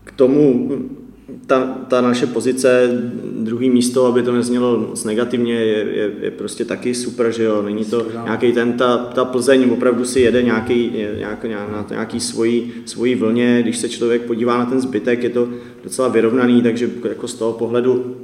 k 0.03 0.11
tomu 0.11 0.71
ta, 1.47 1.77
ta 1.87 2.01
naše 2.01 2.25
pozice, 2.25 3.01
druhý 3.39 3.69
místo, 3.69 4.05
aby 4.05 4.23
to 4.23 4.31
neznělo 4.31 4.79
moc 4.79 5.03
negativně, 5.03 5.53
je, 5.53 5.77
je, 5.77 6.11
je 6.21 6.31
prostě 6.31 6.65
taky 6.65 6.95
super, 6.95 7.31
že 7.31 7.43
jo, 7.43 7.61
není 7.61 7.85
to 7.85 8.05
nějaký 8.23 8.51
ten, 8.51 8.73
ta, 8.73 8.97
ta 8.97 9.25
Plzeň 9.25 9.69
opravdu 9.71 10.05
si 10.05 10.19
jede 10.19 10.41
nějaký, 10.41 10.91
nějak, 11.17 11.43
na 11.43 11.85
nějaký 11.89 12.19
svojí, 12.19 12.71
svojí 12.85 13.15
vlně, 13.15 13.61
když 13.61 13.77
se 13.77 13.89
člověk 13.89 14.21
podívá 14.21 14.57
na 14.57 14.65
ten 14.65 14.81
zbytek, 14.81 15.23
je 15.23 15.29
to 15.29 15.49
docela 15.83 16.07
vyrovnaný, 16.07 16.61
takže 16.61 16.89
jako 17.09 17.27
z 17.27 17.33
toho 17.33 17.53
pohledu 17.53 18.15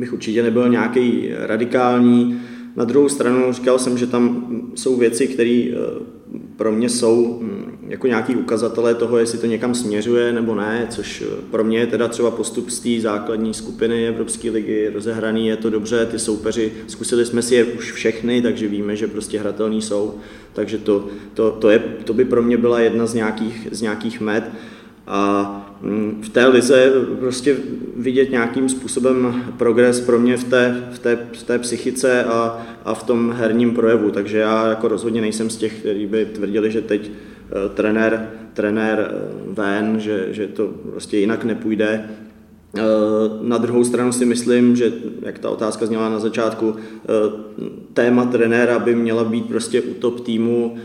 bych 0.00 0.12
určitě 0.12 0.42
nebyl 0.42 0.68
nějaký 0.68 1.28
radikální. 1.38 2.40
Na 2.76 2.84
druhou 2.84 3.08
stranu 3.08 3.52
říkal 3.52 3.78
jsem, 3.78 3.98
že 3.98 4.06
tam 4.06 4.46
jsou 4.74 4.96
věci, 4.96 5.26
které 5.26 5.64
eh, 5.70 5.76
pro 6.56 6.72
mě 6.72 6.88
jsou 6.88 7.38
hm, 7.42 7.64
jako 7.88 8.06
nějaký 8.06 8.36
ukazatelé 8.36 8.94
toho, 8.94 9.18
jestli 9.18 9.38
to 9.38 9.46
někam 9.46 9.74
směřuje 9.74 10.32
nebo 10.32 10.54
ne, 10.54 10.86
což 10.90 11.22
eh, 11.22 11.42
pro 11.50 11.64
mě 11.64 11.78
je 11.78 11.86
teda 11.86 12.08
třeba 12.08 12.30
postup 12.30 12.70
z 12.70 12.80
té 12.80 13.02
základní 13.02 13.54
skupiny 13.54 14.08
Evropské 14.08 14.50
ligy 14.50 14.90
rozehraný, 14.94 15.46
je 15.46 15.56
to 15.56 15.70
dobře, 15.70 16.06
ty 16.06 16.18
soupeři, 16.18 16.72
zkusili 16.86 17.26
jsme 17.26 17.42
si 17.42 17.54
je 17.54 17.64
už 17.64 17.92
všechny, 17.92 18.42
takže 18.42 18.68
víme, 18.68 18.96
že 18.96 19.06
prostě 19.06 19.38
hratelní 19.38 19.82
jsou, 19.82 20.14
takže 20.52 20.78
to, 20.78 21.08
to, 21.34 21.50
to, 21.50 21.70
je, 21.70 21.78
to 22.04 22.14
by 22.14 22.24
pro 22.24 22.42
mě 22.42 22.56
byla 22.56 22.80
jedna 22.80 23.06
z 23.06 23.14
nějakých, 23.14 23.68
z 23.70 23.82
nějakých 23.82 24.20
met. 24.20 24.44
A 25.06 25.76
mm, 25.82 26.22
v 26.24 26.28
té 26.28 26.46
lize 26.46 26.92
prostě 27.18 27.56
vidět 27.96 28.30
nějakým 28.30 28.68
způsobem 28.68 29.44
progres 29.58 30.00
pro 30.00 30.18
mě 30.18 30.36
v 30.36 30.44
té, 30.44 30.88
v 30.92 30.98
té, 30.98 31.18
v 31.32 31.42
té 31.42 31.58
psychice 31.58 32.24
a, 32.24 32.66
a 32.84 32.94
v 32.94 33.02
tom 33.02 33.32
herním 33.32 33.74
projevu. 33.74 34.10
Takže 34.10 34.38
já 34.38 34.68
jako 34.68 34.88
rozhodně 34.88 35.20
nejsem 35.20 35.50
z 35.50 35.56
těch, 35.56 35.78
kteří 35.80 36.06
by 36.06 36.24
tvrdili, 36.24 36.70
že 36.70 36.80
teď 36.80 37.10
uh, 37.10 37.74
trenér, 37.74 38.30
trenér 38.54 39.10
uh, 39.48 39.54
ven, 39.54 40.00
že, 40.00 40.26
že 40.30 40.46
to 40.46 40.66
prostě 40.66 41.18
jinak 41.18 41.44
nepůjde. 41.44 42.04
Na 43.40 43.58
druhou 43.58 43.84
stranu 43.84 44.12
si 44.12 44.24
myslím, 44.24 44.76
že, 44.76 44.92
jak 45.22 45.38
ta 45.38 45.50
otázka 45.50 45.86
zněla 45.86 46.08
na 46.08 46.18
začátku, 46.18 46.74
téma 47.92 48.24
trenéra 48.24 48.78
by 48.78 48.94
měla 48.94 49.24
být 49.24 49.46
prostě 49.46 49.82
u 49.82 49.94
top 49.94 50.20
týmu 50.20 50.76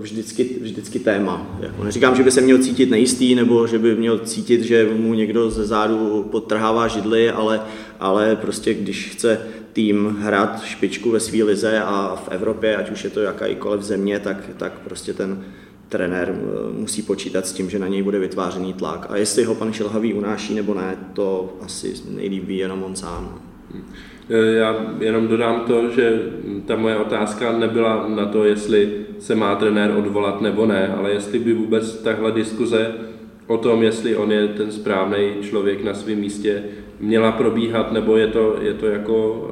vždycky, 0.00 0.56
vždycky 0.60 0.98
téma. 0.98 1.58
Jako 1.60 1.84
neříkám, 1.84 2.16
že 2.16 2.22
by 2.22 2.30
se 2.30 2.40
měl 2.40 2.58
cítit 2.58 2.90
nejistý, 2.90 3.34
nebo 3.34 3.66
že 3.66 3.78
by 3.78 3.96
měl 3.96 4.18
cítit, 4.18 4.62
že 4.62 4.88
mu 4.96 5.14
někdo 5.14 5.50
ze 5.50 5.66
zádu 5.66 6.28
podtrhává 6.30 6.88
židly, 6.88 7.30
ale, 7.30 7.60
ale 8.00 8.36
prostě 8.36 8.74
když 8.74 9.10
chce 9.10 9.40
tým 9.72 10.16
hrát 10.20 10.64
špičku 10.64 11.10
ve 11.10 11.20
své 11.20 11.42
lize 11.42 11.80
a 11.80 12.22
v 12.24 12.28
Evropě, 12.28 12.76
ať 12.76 12.90
už 12.90 13.04
je 13.04 13.10
to 13.10 13.20
jakákoliv 13.20 13.82
země, 13.82 14.18
tak, 14.18 14.36
tak 14.56 14.72
prostě 14.84 15.12
ten 15.12 15.44
trenér 15.88 16.34
eh, 16.34 16.72
musí 16.72 17.02
počítat 17.02 17.46
s 17.46 17.52
tím, 17.52 17.70
že 17.70 17.78
na 17.78 17.88
něj 17.88 18.02
bude 18.02 18.18
vytvářený 18.18 18.72
tlak. 18.72 19.06
A 19.08 19.16
jestli 19.16 19.44
ho 19.44 19.54
pan 19.54 19.72
Šilhavý 19.72 20.14
unáší 20.14 20.54
nebo 20.54 20.74
ne, 20.74 20.96
to 21.12 21.56
asi 21.60 21.94
nejlíp 22.10 22.44
ví 22.44 22.58
jenom 22.58 22.82
on 22.82 22.96
sám. 22.96 23.40
Eh, 24.30 24.52
já 24.52 24.76
jenom 25.00 25.28
dodám 25.28 25.60
to, 25.66 25.90
že 25.90 26.22
ta 26.66 26.76
moje 26.76 26.96
otázka 26.96 27.58
nebyla 27.58 28.08
na 28.08 28.26
to, 28.26 28.44
jestli 28.44 29.06
se 29.18 29.34
má 29.34 29.56
trenér 29.56 29.90
odvolat 29.96 30.40
nebo 30.40 30.66
ne, 30.66 30.94
ale 30.98 31.12
jestli 31.12 31.38
by 31.38 31.52
vůbec 31.52 32.02
tahle 32.02 32.32
diskuze 32.32 32.94
o 33.46 33.58
tom, 33.58 33.82
jestli 33.82 34.16
on 34.16 34.32
je 34.32 34.48
ten 34.48 34.72
správný 34.72 35.32
člověk 35.40 35.84
na 35.84 35.94
svém 35.94 36.18
místě, 36.18 36.64
měla 37.00 37.32
probíhat, 37.32 37.92
nebo 37.92 38.16
je 38.16 38.26
to, 38.26 38.56
je 38.60 38.74
to 38.74 38.86
jako 38.86 39.50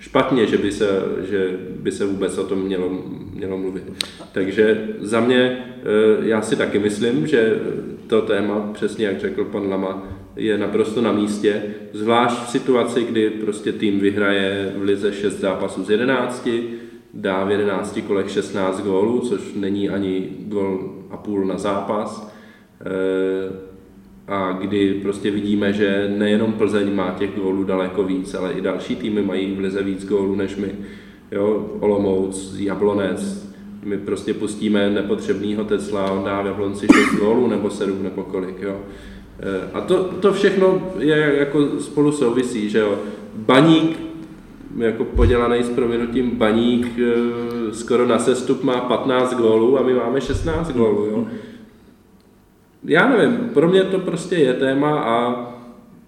špatně, 0.00 0.46
že 0.46 0.58
by, 0.58 0.72
se, 0.72 1.02
že 1.30 1.58
by 1.76 1.92
se 1.92 2.06
vůbec 2.06 2.38
o 2.38 2.44
tom 2.44 2.62
mělo, 2.62 2.90
mělo 3.34 3.58
mluvit. 3.58 3.92
Takže 4.32 4.88
za 4.98 5.20
mě, 5.20 5.38
eh, 5.38 6.28
já 6.28 6.42
si 6.42 6.56
taky 6.56 6.78
myslím, 6.78 7.26
že 7.26 7.60
to 8.06 8.22
téma, 8.22 8.70
přesně 8.72 9.06
jak 9.06 9.20
řekl 9.20 9.44
pan 9.44 9.68
Lama, 9.68 10.08
je 10.36 10.58
naprosto 10.58 11.00
na 11.00 11.12
místě, 11.12 11.62
zvlášť 11.92 12.44
v 12.44 12.50
situaci, 12.50 13.04
kdy 13.04 13.30
prostě 13.30 13.72
tým 13.72 14.00
vyhraje 14.00 14.72
v 14.76 14.82
lize 14.82 15.12
6 15.12 15.40
zápasů 15.40 15.84
z 15.84 15.90
11, 15.90 16.48
dá 17.14 17.44
v 17.44 17.50
11 17.50 17.98
kolech 18.06 18.30
16 18.30 18.80
gólů, 18.80 19.20
což 19.20 19.54
není 19.54 19.90
ani 19.90 20.28
gól 20.38 20.94
a 21.10 21.16
půl 21.16 21.44
na 21.44 21.58
zápas 21.58 22.34
eh, 22.80 23.69
a 24.30 24.52
kdy 24.52 24.94
prostě 25.02 25.30
vidíme, 25.30 25.72
že 25.72 26.14
nejenom 26.16 26.52
Plzeň 26.52 26.94
má 26.94 27.14
těch 27.18 27.30
gólů 27.36 27.64
daleko 27.64 28.02
víc, 28.02 28.34
ale 28.34 28.52
i 28.52 28.60
další 28.60 28.96
týmy 28.96 29.22
mají 29.22 29.54
v 29.54 29.58
lize 29.58 29.82
víc 29.82 30.06
gólů 30.06 30.34
než 30.34 30.56
my. 30.56 30.72
Jo, 31.32 31.70
Olomouc, 31.80 32.54
Jablonec, 32.58 33.50
my 33.84 33.98
prostě 33.98 34.34
pustíme 34.34 34.90
nepotřebného 34.90 35.64
Tesla, 35.64 36.10
on 36.10 36.24
dá 36.24 36.42
v 36.42 36.46
Jablonci 36.46 36.86
6 36.86 37.20
gólů 37.20 37.46
nebo 37.46 37.70
7 37.70 38.02
nebo 38.02 38.22
kolik. 38.22 38.62
Jo. 38.62 38.76
E, 39.40 39.70
a 39.72 39.80
to, 39.80 40.04
to 40.04 40.32
všechno 40.32 40.92
je 40.98 41.36
jako 41.38 41.80
spolu 41.80 42.12
souvisí, 42.12 42.70
že 42.70 42.78
jo. 42.78 42.98
Baník, 43.34 44.00
jako 44.76 45.04
podělaný 45.04 45.62
s 45.62 45.68
proměnutím 45.68 46.30
Baník, 46.30 46.98
e, 46.98 47.14
skoro 47.74 48.06
na 48.06 48.18
sestup 48.18 48.62
má 48.62 48.80
15 48.80 49.34
gólů 49.34 49.78
a 49.78 49.82
my 49.82 49.94
máme 49.94 50.20
16 50.20 50.72
gólů. 50.72 51.06
Jo 51.06 51.26
já 52.84 53.08
nevím, 53.08 53.36
pro 53.54 53.68
mě 53.68 53.82
to 53.82 53.98
prostě 53.98 54.36
je 54.36 54.54
téma 54.54 55.00
a 55.00 55.46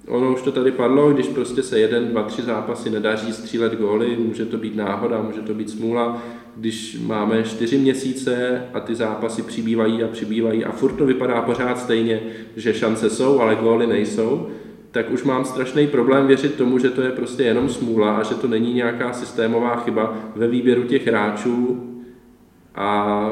ono 0.09 0.33
už 0.33 0.43
to 0.43 0.53
tady 0.53 0.73
padlo, 0.73 1.11
když 1.11 1.29
prostě 1.29 1.63
se 1.63 1.79
jeden, 1.79 2.09
dva, 2.09 2.23
tři 2.23 2.43
zápasy 2.43 2.91
nedaří 2.91 3.33
střílet 3.33 3.75
góly, 3.75 4.17
může 4.17 4.45
to 4.47 4.59
být 4.59 4.77
náhoda, 4.77 5.23
může 5.23 5.41
to 5.41 5.55
být 5.55 5.71
smůla, 5.71 6.23
když 6.57 6.99
máme 7.07 7.43
čtyři 7.43 7.79
měsíce 7.79 8.63
a 8.75 8.81
ty 8.81 8.95
zápasy 8.95 9.43
přibývají 9.43 10.03
a 10.03 10.09
přibývají 10.09 10.65
a 10.65 10.73
furt 10.73 10.93
to 10.93 11.07
vypadá 11.07 11.43
pořád 11.43 11.79
stejně, 11.79 12.21
že 12.57 12.75
šance 12.75 13.11
jsou, 13.11 13.41
ale 13.41 13.57
góly 13.57 13.87
nejsou, 13.87 14.49
tak 14.91 15.11
už 15.11 15.25
mám 15.25 15.45
strašný 15.45 15.87
problém 15.87 16.27
věřit 16.27 16.55
tomu, 16.55 16.79
že 16.79 16.91
to 16.91 17.03
je 17.03 17.11
prostě 17.11 17.43
jenom 17.43 17.69
smůla 17.69 18.17
a 18.17 18.23
že 18.23 18.35
to 18.35 18.49
není 18.49 18.75
nějaká 18.75 19.13
systémová 19.13 19.77
chyba 19.77 20.17
ve 20.37 20.49
výběru 20.49 20.83
těch 20.83 21.07
hráčů 21.07 21.81
a 22.75 23.31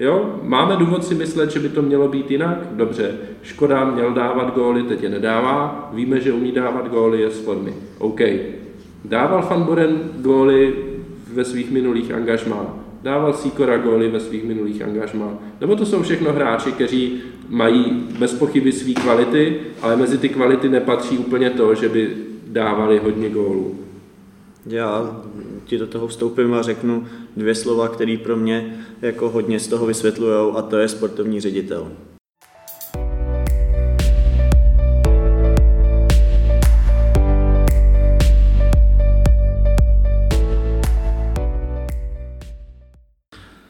Jo, 0.00 0.40
máme 0.42 0.76
důvod 0.76 1.04
si 1.04 1.14
myslet, 1.14 1.50
že 1.50 1.60
by 1.60 1.68
to 1.68 1.82
mělo 1.82 2.08
být 2.08 2.30
jinak? 2.30 2.58
Dobře, 2.72 3.14
Škoda 3.42 3.84
měl 3.84 4.12
dávat 4.12 4.54
góly, 4.54 4.82
teď 4.82 5.02
je 5.02 5.08
nedává, 5.08 5.90
víme, 5.92 6.20
že 6.20 6.32
umí 6.32 6.52
dávat 6.52 6.88
góly, 6.88 7.20
je 7.20 7.30
z 7.30 7.40
formy. 7.40 7.74
OK. 7.98 8.20
Dával 9.04 9.42
Fanboren 9.42 9.98
góly 10.16 10.74
ve 11.32 11.44
svých 11.44 11.70
minulých 11.70 12.12
angažmách, 12.12 12.66
dával 13.02 13.32
Sikora 13.32 13.78
góly 13.78 14.08
ve 14.08 14.20
svých 14.20 14.44
minulých 14.44 14.82
angažmách. 14.82 15.34
Nebo 15.60 15.76
to 15.76 15.86
jsou 15.86 16.02
všechno 16.02 16.32
hráči, 16.32 16.72
kteří 16.72 17.20
mají 17.48 18.08
bez 18.18 18.34
pochyby 18.34 18.72
své 18.72 18.92
kvality, 18.92 19.60
ale 19.82 19.96
mezi 19.96 20.18
ty 20.18 20.28
kvality 20.28 20.68
nepatří 20.68 21.18
úplně 21.18 21.50
to, 21.50 21.74
že 21.74 21.88
by 21.88 22.16
dávali 22.46 22.98
hodně 22.98 23.30
gólů. 23.30 23.74
Já 24.66 25.20
ti 25.64 25.78
do 25.78 25.86
toho 25.86 26.06
vstoupím 26.06 26.54
a 26.54 26.62
řeknu 26.62 27.06
dvě 27.38 27.54
slova, 27.54 27.88
které 27.88 28.16
pro 28.22 28.36
mě 28.36 28.86
jako 29.02 29.30
hodně 29.30 29.60
z 29.60 29.68
toho 29.68 29.86
vysvětlují 29.86 30.52
a 30.56 30.62
to 30.62 30.78
je 30.78 30.88
sportovní 30.88 31.40
ředitel. 31.40 31.92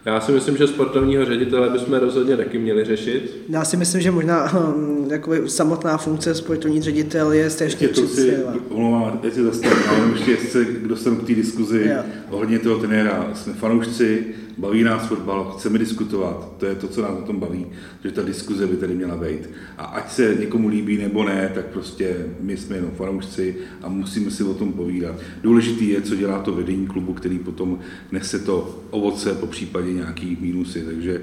Já 0.09 0.20
si 0.20 0.32
myslím, 0.32 0.56
že 0.56 0.66
sportovního 0.66 1.24
ředitele 1.24 1.70
bychom 1.70 1.94
rozhodně 1.94 2.36
taky 2.36 2.59
měli 2.59 2.84
řešit. 2.84 3.44
Já 3.48 3.64
si 3.64 3.76
myslím, 3.76 4.00
že 4.00 4.11
možná 4.11 4.46
hm, 4.46 5.09
jakoby, 5.11 5.42
samotná 5.46 5.98
funkce 5.98 6.34
sportovní 6.34 6.82
ředitel 6.82 7.32
je 7.32 7.50
strašně 7.50 7.88
si, 7.88 8.36
omlouvám, 8.68 9.18
teď 9.18 9.34
si 9.34 9.44
zastavím, 9.44 9.78
jenom 9.94 10.14
ještě, 10.26 10.64
kdo 10.64 10.96
jsem 10.96 11.16
k 11.16 11.26
té 11.26 11.34
diskuzi 11.34 11.78
yeah. 11.78 12.06
ohledně 12.30 12.59
toho 12.59 12.78
trenéra. 12.78 13.30
Jsme 13.34 13.52
fanoušci, 13.52 14.24
baví 14.59 14.84
nás 14.84 15.06
fotbal, 15.06 15.54
chceme 15.56 15.78
diskutovat, 15.78 16.52
to 16.59 16.66
je 16.66 16.74
to, 16.74 16.88
co 16.88 17.02
nás 17.02 17.11
na 17.11 17.20
tom 17.20 17.40
baví, 17.40 17.66
že 18.04 18.11
ta 18.11 18.22
diskuze 18.22 18.66
by 18.66 18.76
tady 18.76 18.94
měla 18.94 19.16
být. 19.16 19.50
A 19.78 19.84
ať 19.84 20.11
se 20.11 20.36
někomu 20.40 20.68
líbí 20.68 20.98
nebo 20.98 21.24
ne, 21.24 21.50
tak 21.54 21.66
prostě 21.66 22.26
my 22.40 22.56
jsme 22.56 22.76
jenom 22.76 22.90
fanoušci 22.90 23.56
a 23.82 23.88
musíme 23.88 24.30
si 24.30 24.44
o 24.44 24.54
tom 24.54 24.72
povídat. 24.72 25.14
Důležitý 25.42 25.88
je, 25.88 26.02
co 26.02 26.16
dělá 26.16 26.38
to 26.38 26.52
vedení 26.52 26.86
klubu, 26.86 27.12
který 27.12 27.38
potom 27.38 27.78
nese 28.12 28.38
to 28.38 28.84
ovoce, 28.90 29.34
po 29.34 29.46
případě 29.46 29.92
nějaký 29.92 30.38
mínusy, 30.40 30.82
takže 30.82 31.22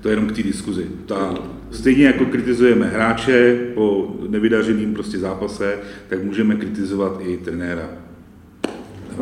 to 0.00 0.08
je 0.08 0.12
jenom 0.12 0.28
k 0.28 0.36
té 0.36 0.42
diskuzi. 0.42 0.86
Ta, 1.06 1.34
stejně 1.70 2.06
jako 2.06 2.24
kritizujeme 2.24 2.86
hráče 2.86 3.66
po 3.74 4.16
nevydařeným 4.28 4.94
prostě 4.94 5.18
zápase, 5.18 5.78
tak 6.08 6.22
můžeme 6.24 6.56
kritizovat 6.56 7.20
i 7.24 7.36
trenéra. 7.36 8.01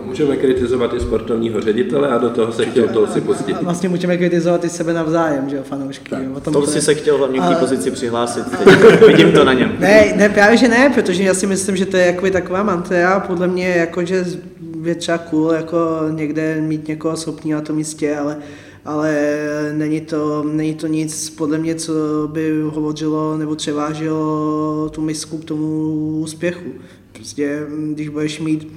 Můžeme 0.05 0.37
kritizovat 0.37 0.95
i 0.95 1.01
sportovního 1.01 1.61
ředitele 1.61 2.09
a 2.09 2.19
do 2.19 2.31
toho 2.31 2.53
se 2.53 2.67
chtěl 2.67 2.89
to 2.89 3.07
si 3.07 3.21
pustit. 3.21 3.55
A 3.55 3.61
vlastně 3.63 3.89
můžeme 3.89 4.17
kritizovat 4.17 4.65
i 4.65 4.69
sebe 4.69 4.93
navzájem, 4.93 5.49
že 5.49 5.57
jo, 5.57 5.63
fanoušky. 5.63 6.11
Tak. 6.11 6.23
O 6.35 6.41
tom 6.41 6.55
to 6.55 6.67
si 6.67 6.81
se 6.81 6.95
chtěl 6.95 7.19
hlavně 7.19 7.41
k 7.41 7.49
té 7.49 7.55
pozici 7.55 7.91
přihlásit. 7.91 8.45
Vidím 9.07 9.33
to 9.33 9.45
na 9.45 9.53
něm. 9.53 9.73
Ne, 9.79 10.13
ne, 10.17 10.29
právě 10.29 10.57
že 10.57 10.69
ne, 10.69 10.93
protože 10.95 11.23
já 11.23 11.35
si 11.35 11.47
myslím, 11.47 11.77
že 11.77 11.87
to 11.87 11.97
je 11.97 12.07
jako 12.07 12.31
taková 12.31 12.63
mantra, 12.63 13.21
podle 13.21 13.47
mě 13.47 13.69
jako, 13.69 14.05
že 14.05 14.25
je 14.85 14.95
třeba 14.95 15.19
cool 15.19 15.53
jako 15.53 15.79
někde 16.11 16.61
mít 16.61 16.89
někoho 16.89 17.17
schopný 17.17 17.51
na 17.51 17.61
tom 17.61 17.77
místě, 17.77 18.17
ale 18.17 18.37
ale 18.85 19.37
není 19.73 20.01
to, 20.01 20.43
není 20.43 20.75
to 20.75 20.87
nic 20.87 21.31
podle 21.31 21.59
mě, 21.59 21.75
co 21.75 21.93
by 22.33 22.63
hovořilo 22.63 23.37
nebo 23.39 23.57
převážilo 23.57 24.89
tu 24.91 25.01
misku 25.01 25.39
k 25.39 25.45
tomu 25.45 25.93
úspěchu. 26.21 26.71
Prostě 27.13 27.67
když 27.95 28.09
budeš 28.09 28.41
mít 28.41 28.73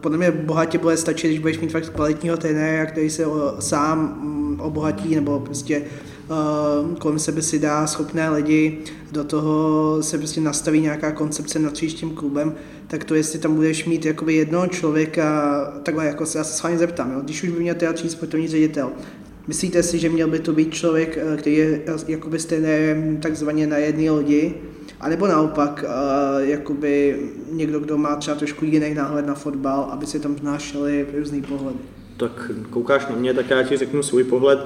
podle 0.00 0.18
mě 0.18 0.30
bohatě 0.30 0.78
bude 0.78 0.96
stačit, 0.96 1.28
když 1.28 1.38
budeš 1.38 1.58
mít 1.58 1.72
fakt 1.72 1.88
kvalitního 1.88 2.36
trenéra, 2.36 2.86
který 2.86 3.10
se 3.10 3.24
sám 3.58 4.18
mm, 4.20 4.60
obohatí 4.60 5.14
nebo 5.14 5.40
prostě 5.40 5.82
eh, 5.84 6.96
kolem 6.98 7.18
sebe 7.18 7.42
si 7.42 7.58
dá 7.58 7.86
schopné 7.86 8.30
lidi, 8.30 8.78
do 9.12 9.24
toho 9.24 10.02
se 10.02 10.18
prostě 10.18 10.40
nastaví 10.40 10.80
nějaká 10.80 11.12
koncepce 11.12 11.58
nad 11.58 11.72
příštím 11.72 12.10
klubem, 12.10 12.54
tak 12.86 13.04
to 13.04 13.14
jestli 13.14 13.38
tam 13.38 13.54
budeš 13.54 13.84
mít 13.84 14.04
jakoby 14.04 14.34
jednoho 14.34 14.66
člověka, 14.66 15.64
takhle 15.82 16.06
jako 16.06 16.26
se, 16.26 16.38
já 16.38 16.44
se 16.44 16.52
s 16.52 16.62
vámi 16.62 16.78
zeptám, 16.78 17.12
jo, 17.12 17.20
když 17.20 17.42
už 17.42 17.48
by 17.48 17.60
měl 17.60 17.74
teda 17.74 17.92
přijít 17.92 18.10
sportovní 18.10 18.48
ředitel, 18.48 18.90
myslíte 19.46 19.82
si, 19.82 19.98
že 19.98 20.08
měl 20.08 20.28
by 20.28 20.38
to 20.38 20.52
být 20.52 20.74
člověk, 20.74 21.18
eh, 21.18 21.36
který 21.36 21.56
je 21.56 21.82
jakoby 22.08 22.38
s 22.38 22.44
trenérem 22.44 23.16
takzvaně 23.16 23.66
na 23.66 23.76
jedné 23.76 24.10
lodi, 24.10 24.54
a 25.04 25.08
nebo 25.08 25.26
naopak, 25.26 25.84
uh, 25.84 26.48
jakoby 26.48 27.18
někdo, 27.52 27.80
kdo 27.80 27.98
má 27.98 28.16
třeba 28.16 28.36
trošku 28.36 28.64
jiný 28.64 28.94
náhled 28.94 29.26
na 29.26 29.34
fotbal, 29.34 29.88
aby 29.90 30.06
si 30.06 30.20
tam 30.20 30.34
vnášeli 30.34 31.06
různý 31.18 31.42
pohledy. 31.42 31.78
Tak 32.16 32.50
koukáš 32.70 33.06
na 33.06 33.16
mě, 33.16 33.34
tak 33.34 33.50
já 33.50 33.62
ti 33.62 33.76
řeknu 33.76 34.02
svůj 34.02 34.24
pohled. 34.24 34.58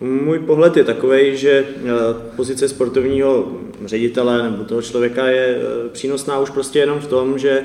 Můj 0.00 0.38
pohled 0.38 0.76
je 0.76 0.84
takový, 0.84 1.36
že 1.36 1.64
eh, 1.68 1.88
pozice 2.36 2.68
sportovního 2.68 3.52
ředitele 3.84 4.42
nebo 4.50 4.64
toho 4.64 4.82
člověka 4.82 5.26
je 5.26 5.56
eh, 5.56 5.88
přínosná 5.88 6.38
už 6.38 6.50
prostě 6.50 6.78
jenom 6.78 7.00
v 7.00 7.06
tom, 7.06 7.38
že 7.38 7.64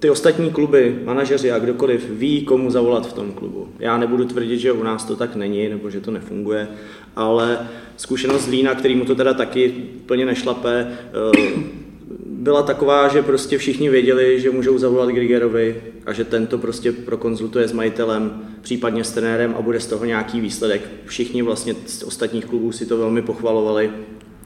ty 0.00 0.10
ostatní 0.10 0.50
kluby, 0.50 0.98
manažeři 1.04 1.52
a 1.52 1.58
kdokoliv 1.58 2.10
ví, 2.10 2.44
komu 2.44 2.70
zavolat 2.70 3.06
v 3.06 3.12
tom 3.12 3.32
klubu. 3.32 3.68
Já 3.78 3.98
nebudu 3.98 4.24
tvrdit, 4.24 4.58
že 4.58 4.72
u 4.72 4.82
nás 4.82 5.04
to 5.04 5.16
tak 5.16 5.36
není, 5.36 5.68
nebo 5.68 5.90
že 5.90 6.00
to 6.00 6.10
nefunguje, 6.10 6.68
ale 7.16 7.58
zkušenost 7.96 8.46
Lína, 8.46 8.74
který 8.74 8.94
mu 8.94 9.04
to 9.04 9.14
teda 9.14 9.34
taky 9.34 9.74
plně 10.06 10.26
nešlape, 10.26 10.86
eh, 10.90 11.62
byla 12.26 12.62
taková, 12.62 13.08
že 13.08 13.22
prostě 13.22 13.58
všichni 13.58 13.90
věděli, 13.90 14.40
že 14.40 14.50
můžou 14.50 14.78
zavolat 14.78 15.08
Grigerovi 15.08 15.82
a 16.06 16.12
že 16.12 16.24
tento 16.24 16.58
prostě 16.58 16.92
prokonzultuje 16.92 17.68
s 17.68 17.72
majitelem, 17.72 18.42
případně 18.60 19.04
s 19.04 19.12
trenérem 19.12 19.54
a 19.58 19.62
bude 19.62 19.80
z 19.80 19.86
toho 19.86 20.04
nějaký 20.04 20.40
výsledek. 20.40 20.82
Všichni 21.04 21.42
vlastně 21.42 21.74
z 21.86 22.02
ostatních 22.02 22.44
klubů 22.44 22.72
si 22.72 22.86
to 22.86 22.96
velmi 22.96 23.22
pochvalovali, 23.22 23.90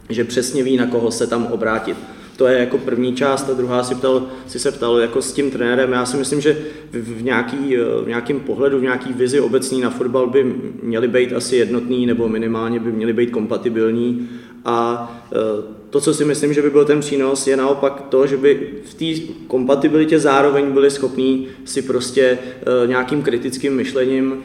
že 0.09 0.25
přesně 0.25 0.63
ví, 0.63 0.77
na 0.77 0.87
koho 0.87 1.11
se 1.11 1.27
tam 1.27 1.47
obrátit. 1.47 1.97
To 2.37 2.47
je 2.47 2.59
jako 2.59 2.79
první 2.79 3.15
část, 3.15 3.51
a 3.51 3.53
druhá 3.53 3.83
si, 3.83 3.95
ptal, 3.95 4.27
si 4.47 4.59
se 4.59 4.73
ptal 4.73 4.99
jako 4.99 5.23
s 5.23 5.33
tím 5.33 5.51
trenérem. 5.51 5.93
Já 5.93 6.07
si 6.07 6.17
myslím, 6.17 6.41
že 6.41 6.59
v, 6.93 7.23
nějaký, 7.23 7.77
v 8.05 8.09
nějakém 8.09 8.41
pohledu, 8.41 8.79
v 8.79 8.83
nějaký 8.83 9.13
vizi 9.13 9.41
obecný 9.41 9.81
na 9.81 9.91
fotbal 9.91 10.27
by 10.27 10.55
měli 10.83 11.09
být 11.09 11.33
asi 11.33 11.57
jednotný 11.57 12.07
nebo 12.07 12.29
minimálně 12.29 12.81
by 12.81 12.93
měli 12.93 13.13
být 13.13 13.31
kompatibilní 13.31 14.29
a 14.65 15.09
e, 15.33 15.83
to, 15.91 16.01
co 16.01 16.15
si 16.15 16.25
myslím, 16.25 16.53
že 16.53 16.63
by 16.63 16.71
byl 16.71 16.85
ten 16.85 17.01
přínos, 17.01 17.47
je 17.47 17.57
naopak 17.57 18.01
to, 18.09 18.27
že 18.27 18.37
by 18.37 18.69
v 18.85 18.95
té 18.95 19.33
kompatibilitě 19.47 20.19
zároveň 20.19 20.73
byli 20.73 20.91
schopní 20.91 21.49
si 21.65 21.83
prostě 21.83 22.23
e, 22.23 22.87
nějakým 22.87 23.23
kritickým 23.23 23.77
myšlením 23.77 24.43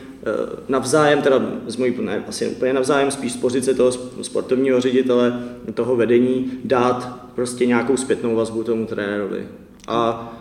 navzájem, 0.69 1.21
teda 1.21 1.41
z 1.67 1.75
mojí, 1.75 1.93
ne, 2.01 2.23
asi 2.27 2.47
úplně 2.47 2.73
navzájem, 2.73 3.11
spíš 3.11 3.33
z 3.33 3.37
pozice 3.37 3.73
toho 3.73 3.91
sportovního 4.21 4.81
ředitele, 4.81 5.43
toho 5.73 5.95
vedení, 5.95 6.51
dát 6.63 7.29
prostě 7.35 7.65
nějakou 7.65 7.97
zpětnou 7.97 8.35
vazbu 8.35 8.63
tomu 8.63 8.85
trenérovi. 8.85 9.47
A 9.87 10.33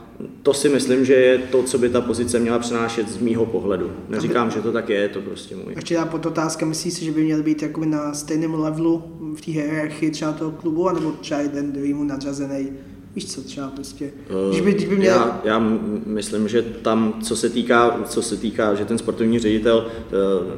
to 0.43 0.55
si 0.55 0.68
myslím, 0.68 1.05
že 1.05 1.14
je 1.14 1.39
to, 1.39 1.62
co 1.62 1.78
by 1.78 1.89
ta 1.89 2.01
pozice 2.01 2.39
měla 2.39 2.59
přenášet 2.59 3.09
z 3.09 3.18
mýho 3.18 3.47
pohledu. 3.47 3.91
Neříkám, 4.09 4.51
že 4.51 4.61
to 4.61 4.72
tak 4.72 4.89
je, 4.89 4.97
je 4.97 5.09
to 5.09 5.20
prostě 5.20 5.57
můj. 5.57 5.72
Ještě 5.76 5.99
pod 6.11 6.26
otázka, 6.26 6.66
myslíš 6.66 6.95
si, 6.95 7.05
že 7.05 7.12
by 7.12 7.24
měl 7.24 7.43
být 7.43 7.62
jakoby 7.62 7.87
na 7.87 8.14
stejném 8.14 8.55
levelu 8.55 9.03
v 9.37 9.41
té 9.41 9.53
hierarchii 9.53 10.11
třeba 10.11 10.32
toho 10.32 10.51
klubu, 10.51 10.89
anebo 10.89 11.12
třeba 11.12 11.41
jeden 11.41 11.72
druhýmu 11.72 12.05
nadřazený? 12.05 12.72
Víš 13.17 13.27
co, 13.27 13.43
třeba 13.43 13.69
prostě. 13.69 14.11
Když 14.51 14.61
by, 14.61 14.73
když 14.73 14.89
by 14.89 14.97
měl... 14.97 15.14
já, 15.14 15.41
já 15.45 15.59
myslím, 16.07 16.49
že 16.49 16.62
tam, 16.62 17.14
co 17.23 17.37
se 17.37 17.51
týká, 17.51 18.01
co 18.09 18.23
se 18.23 18.37
týká, 18.37 18.75
že 18.75 18.85
ten 18.85 18.99
sportovní 18.99 19.39
ředitel, 19.39 19.87
eh, 19.89 20.57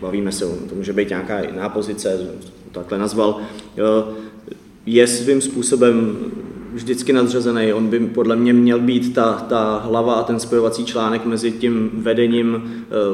bavíme 0.00 0.32
se, 0.32 0.44
to 0.68 0.74
může 0.74 0.92
být 0.92 1.08
nějaká 1.08 1.40
jiná 1.40 1.68
pozice, 1.68 2.20
takhle 2.72 2.98
nazval, 2.98 3.40
eh, 3.78 4.14
je 4.86 5.06
svým 5.06 5.40
způsobem 5.40 6.16
vždycky 6.72 7.12
nadřazený. 7.12 7.72
On 7.72 7.86
by 7.86 8.00
podle 8.00 8.36
mě 8.36 8.52
měl 8.52 8.80
být 8.80 9.14
ta, 9.14 9.32
ta 9.32 9.82
hlava 9.84 10.14
a 10.14 10.22
ten 10.22 10.40
spojovací 10.40 10.84
článek 10.84 11.24
mezi 11.24 11.52
tím 11.52 11.90
vedením, 11.94 12.62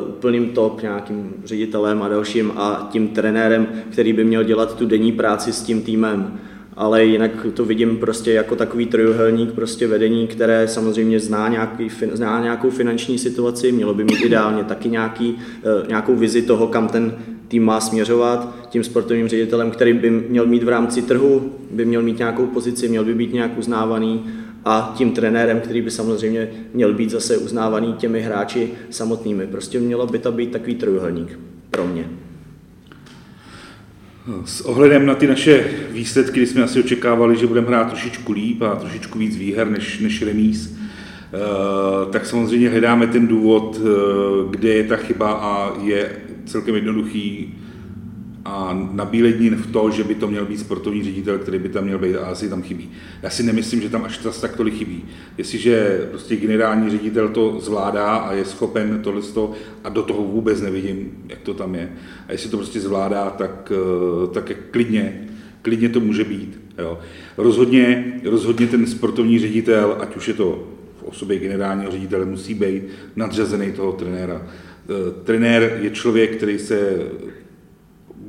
úplným 0.09 0.49
top, 0.49 0.83
nějakým 0.83 1.35
ředitelem 1.45 2.03
a 2.03 2.09
dalším 2.09 2.53
a 2.57 2.89
tím 2.93 3.09
trenérem, 3.09 3.67
který 3.91 4.13
by 4.13 4.25
měl 4.25 4.45
dělat 4.45 4.77
tu 4.77 4.87
denní 4.87 5.13
práci 5.13 5.53
s 5.53 5.63
tím 5.63 5.83
týmem 5.83 6.39
ale 6.79 7.05
jinak 7.05 7.47
to 7.55 7.65
vidím 7.65 7.97
prostě 7.97 8.33
jako 8.33 8.57
takový 8.57 8.87
trojuhelník 8.87 9.53
prostě 9.53 9.87
vedení, 9.87 10.27
které 10.27 10.69
samozřejmě 10.69 11.21
zná, 11.21 11.49
nějaký, 11.49 11.91
zná 12.13 12.43
nějakou 12.43 12.71
finanční 12.71 13.19
situaci, 13.19 13.73
mělo 13.73 13.95
by 13.95 14.05
mít 14.05 14.21
ideálně 14.25 14.65
taky 14.65 14.89
nějaký, 14.89 15.39
eh, 15.39 15.87
nějakou 15.89 16.17
vizi 16.17 16.43
toho, 16.43 16.67
kam 16.67 16.89
ten 16.89 17.15
tým 17.49 17.65
má 17.65 17.81
směřovat, 17.81 18.55
tím 18.69 18.85
sportovním 18.85 19.29
ředitelem, 19.29 19.71
který 19.71 19.93
by 19.93 20.11
měl 20.11 20.47
mít 20.47 20.63
v 20.63 20.69
rámci 20.69 21.03
trhu, 21.03 21.53
by 21.71 21.85
měl 21.85 22.03
mít 22.03 22.19
nějakou 22.19 22.47
pozici, 22.47 22.89
měl 22.89 23.05
by 23.05 23.15
být 23.15 23.33
nějak 23.33 23.59
uznávaný 23.59 24.25
a 24.65 24.95
tím 24.97 25.13
trenérem, 25.13 25.61
který 25.61 25.83
by 25.83 25.91
samozřejmě 25.91 26.51
měl 26.75 26.95
být 26.95 27.11
zase 27.11 27.37
uznávaný 27.37 27.93
těmi 27.93 28.21
hráči 28.21 28.71
samotnými. 28.91 29.47
Prostě 29.47 29.81
mělo 29.81 30.07
by 30.07 30.19
to 30.19 30.33
být 30.33 30.51
takový 30.51 30.75
trojuhelník 30.75 31.39
pro 31.71 31.87
mě. 31.87 32.28
S 34.45 34.61
ohledem 34.61 35.07
na 35.07 35.15
ty 35.15 35.27
naše 35.27 35.65
výsledky, 35.91 36.41
kdy 36.41 36.47
jsme 36.47 36.63
asi 36.63 36.81
očekávali, 36.81 37.37
že 37.37 37.47
budeme 37.47 37.67
hrát 37.67 37.89
trošičku 37.89 38.33
líp 38.33 38.63
a 38.63 38.75
trošičku 38.75 39.19
víc 39.19 39.37
výher 39.37 39.71
než, 39.71 39.99
než 39.99 40.23
remíz, 40.23 40.77
eh, 40.77 41.39
tak 42.13 42.27
samozřejmě 42.27 42.69
hledáme 42.69 43.07
ten 43.07 43.27
důvod, 43.27 43.81
eh, 43.81 43.89
kde 44.51 44.69
je 44.69 44.85
ta 44.85 44.97
chyba 44.97 45.33
a 45.33 45.73
je 45.83 46.11
celkem 46.45 46.75
jednoduchý 46.75 47.55
a 48.51 48.89
nabílední 48.93 49.51
v 49.51 49.73
to, 49.73 49.91
že 49.91 50.05
by 50.05 50.15
to 50.15 50.29
měl 50.29 50.47
být 50.47 50.61
sportovní 50.61 51.05
ředitel, 51.05 51.39
který 51.39 51.59
by 51.59 51.69
tam 51.69 51.85
měl 51.85 51.99
být 51.99 52.17
a 52.17 52.27
asi 52.27 52.49
tam 52.49 52.63
chybí. 52.63 52.91
Já 53.23 53.31
si 53.31 53.43
nemyslím, 53.43 53.81
že 53.81 53.89
tam 53.89 54.05
až 54.05 54.23
zase 54.23 54.41
tak 54.41 54.57
tolik 54.57 54.75
chybí. 54.75 55.05
Jestliže 55.39 56.07
prostě 56.11 56.37
generální 56.37 56.91
ředitel 56.91 57.29
to 57.29 57.61
zvládá 57.61 58.17
a 58.17 58.33
je 58.33 58.45
schopen 58.45 59.01
tohle 59.03 59.23
a 59.85 59.89
do 59.89 60.03
toho 60.03 60.23
vůbec 60.23 60.61
nevidím, 60.61 61.25
jak 61.29 61.39
to 61.39 61.55
tam 61.55 61.75
je. 61.75 61.93
A 62.29 62.33
jestli 62.33 62.51
to 62.51 62.57
prostě 62.57 62.81
zvládá, 62.81 63.31
tak, 63.31 63.73
eh, 63.75 64.27
tak 64.27 64.53
klidně, 64.71 65.29
klidně 65.63 65.89
to 65.89 66.01
může 66.01 66.25
být. 66.25 66.61
Jo. 66.79 66.99
Rozhodně, 67.37 68.15
rozhodně 68.25 68.67
ten 68.67 68.87
sportovní 68.87 69.39
ředitel, 69.39 69.97
ať 70.01 70.17
už 70.17 70.29
je 70.29 70.35
to 70.35 70.69
v 71.01 71.03
osobě 71.03 71.39
generálního 71.39 71.91
ředitele, 71.91 72.25
musí 72.25 72.55
být 72.55 72.83
nadřazený 73.17 73.73
toho 73.73 73.93
trenéra. 73.93 74.43
Eh, 74.43 75.25
trenér 75.25 75.79
je 75.83 75.91
člověk, 75.91 76.37
který 76.37 76.59
se 76.59 76.99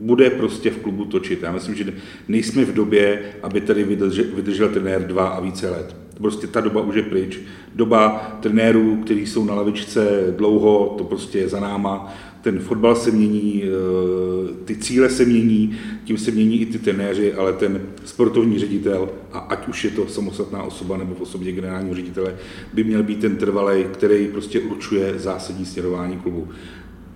bude 0.02 0.30
prostě 0.30 0.70
v 0.70 0.78
klubu 0.78 1.06
točit. 1.06 1.44
Já 1.44 1.52
myslím, 1.52 1.76
že 1.76 1.94
nejsme 2.28 2.66
v 2.66 2.74
době, 2.74 3.22
aby 3.44 3.62
tady 3.62 3.84
vydržel, 3.84 4.26
vydržel 4.34 4.70
trenér 4.70 5.08
dva 5.08 5.28
a 5.28 5.40
více 5.40 5.70
let. 5.70 5.96
Prostě 6.18 6.48
ta 6.48 6.62
doba 6.62 6.82
už 6.82 6.96
je 6.96 7.04
pryč. 7.04 7.40
Doba 7.76 8.10
trenérů, 8.42 8.96
kteří 8.96 9.28
jsou 9.28 9.46
na 9.46 9.54
lavičce 9.54 10.34
dlouho, 10.38 10.96
to 10.98 11.04
prostě 11.04 11.40
je 11.40 11.50
za 11.50 11.60
náma. 11.60 12.14
Ten 12.42 12.60
fotbal 12.60 12.96
se 12.96 13.12
mění, 13.12 13.64
eh, 13.64 14.54
ty 14.66 14.76
cíle 14.76 15.10
se 15.10 15.26
mění, 15.26 15.78
tím 16.04 16.18
se 16.18 16.32
mění 16.32 16.62
i 16.62 16.66
ty 16.66 16.80
trenéři, 16.80 17.34
ale 17.34 17.54
ten 17.54 17.82
sportovní 18.06 18.60
ředitel, 18.60 19.10
a 19.32 19.40
ať 19.40 19.68
už 19.68 19.84
je 19.84 19.92
to 19.92 20.08
samostatná 20.08 20.64
osoba 20.64 20.98
nebo 20.98 21.16
v 21.16 21.22
osobě 21.22 21.52
generálního 21.52 21.96
ředitele, 21.96 22.36
by 22.74 22.84
měl 22.84 23.04
být 23.04 23.20
ten 23.20 23.36
trvalej, 23.36 23.84
který 23.84 24.28
prostě 24.28 24.60
určuje 24.60 25.14
zásadní 25.20 25.66
směrování 25.66 26.18
klubu. 26.18 26.48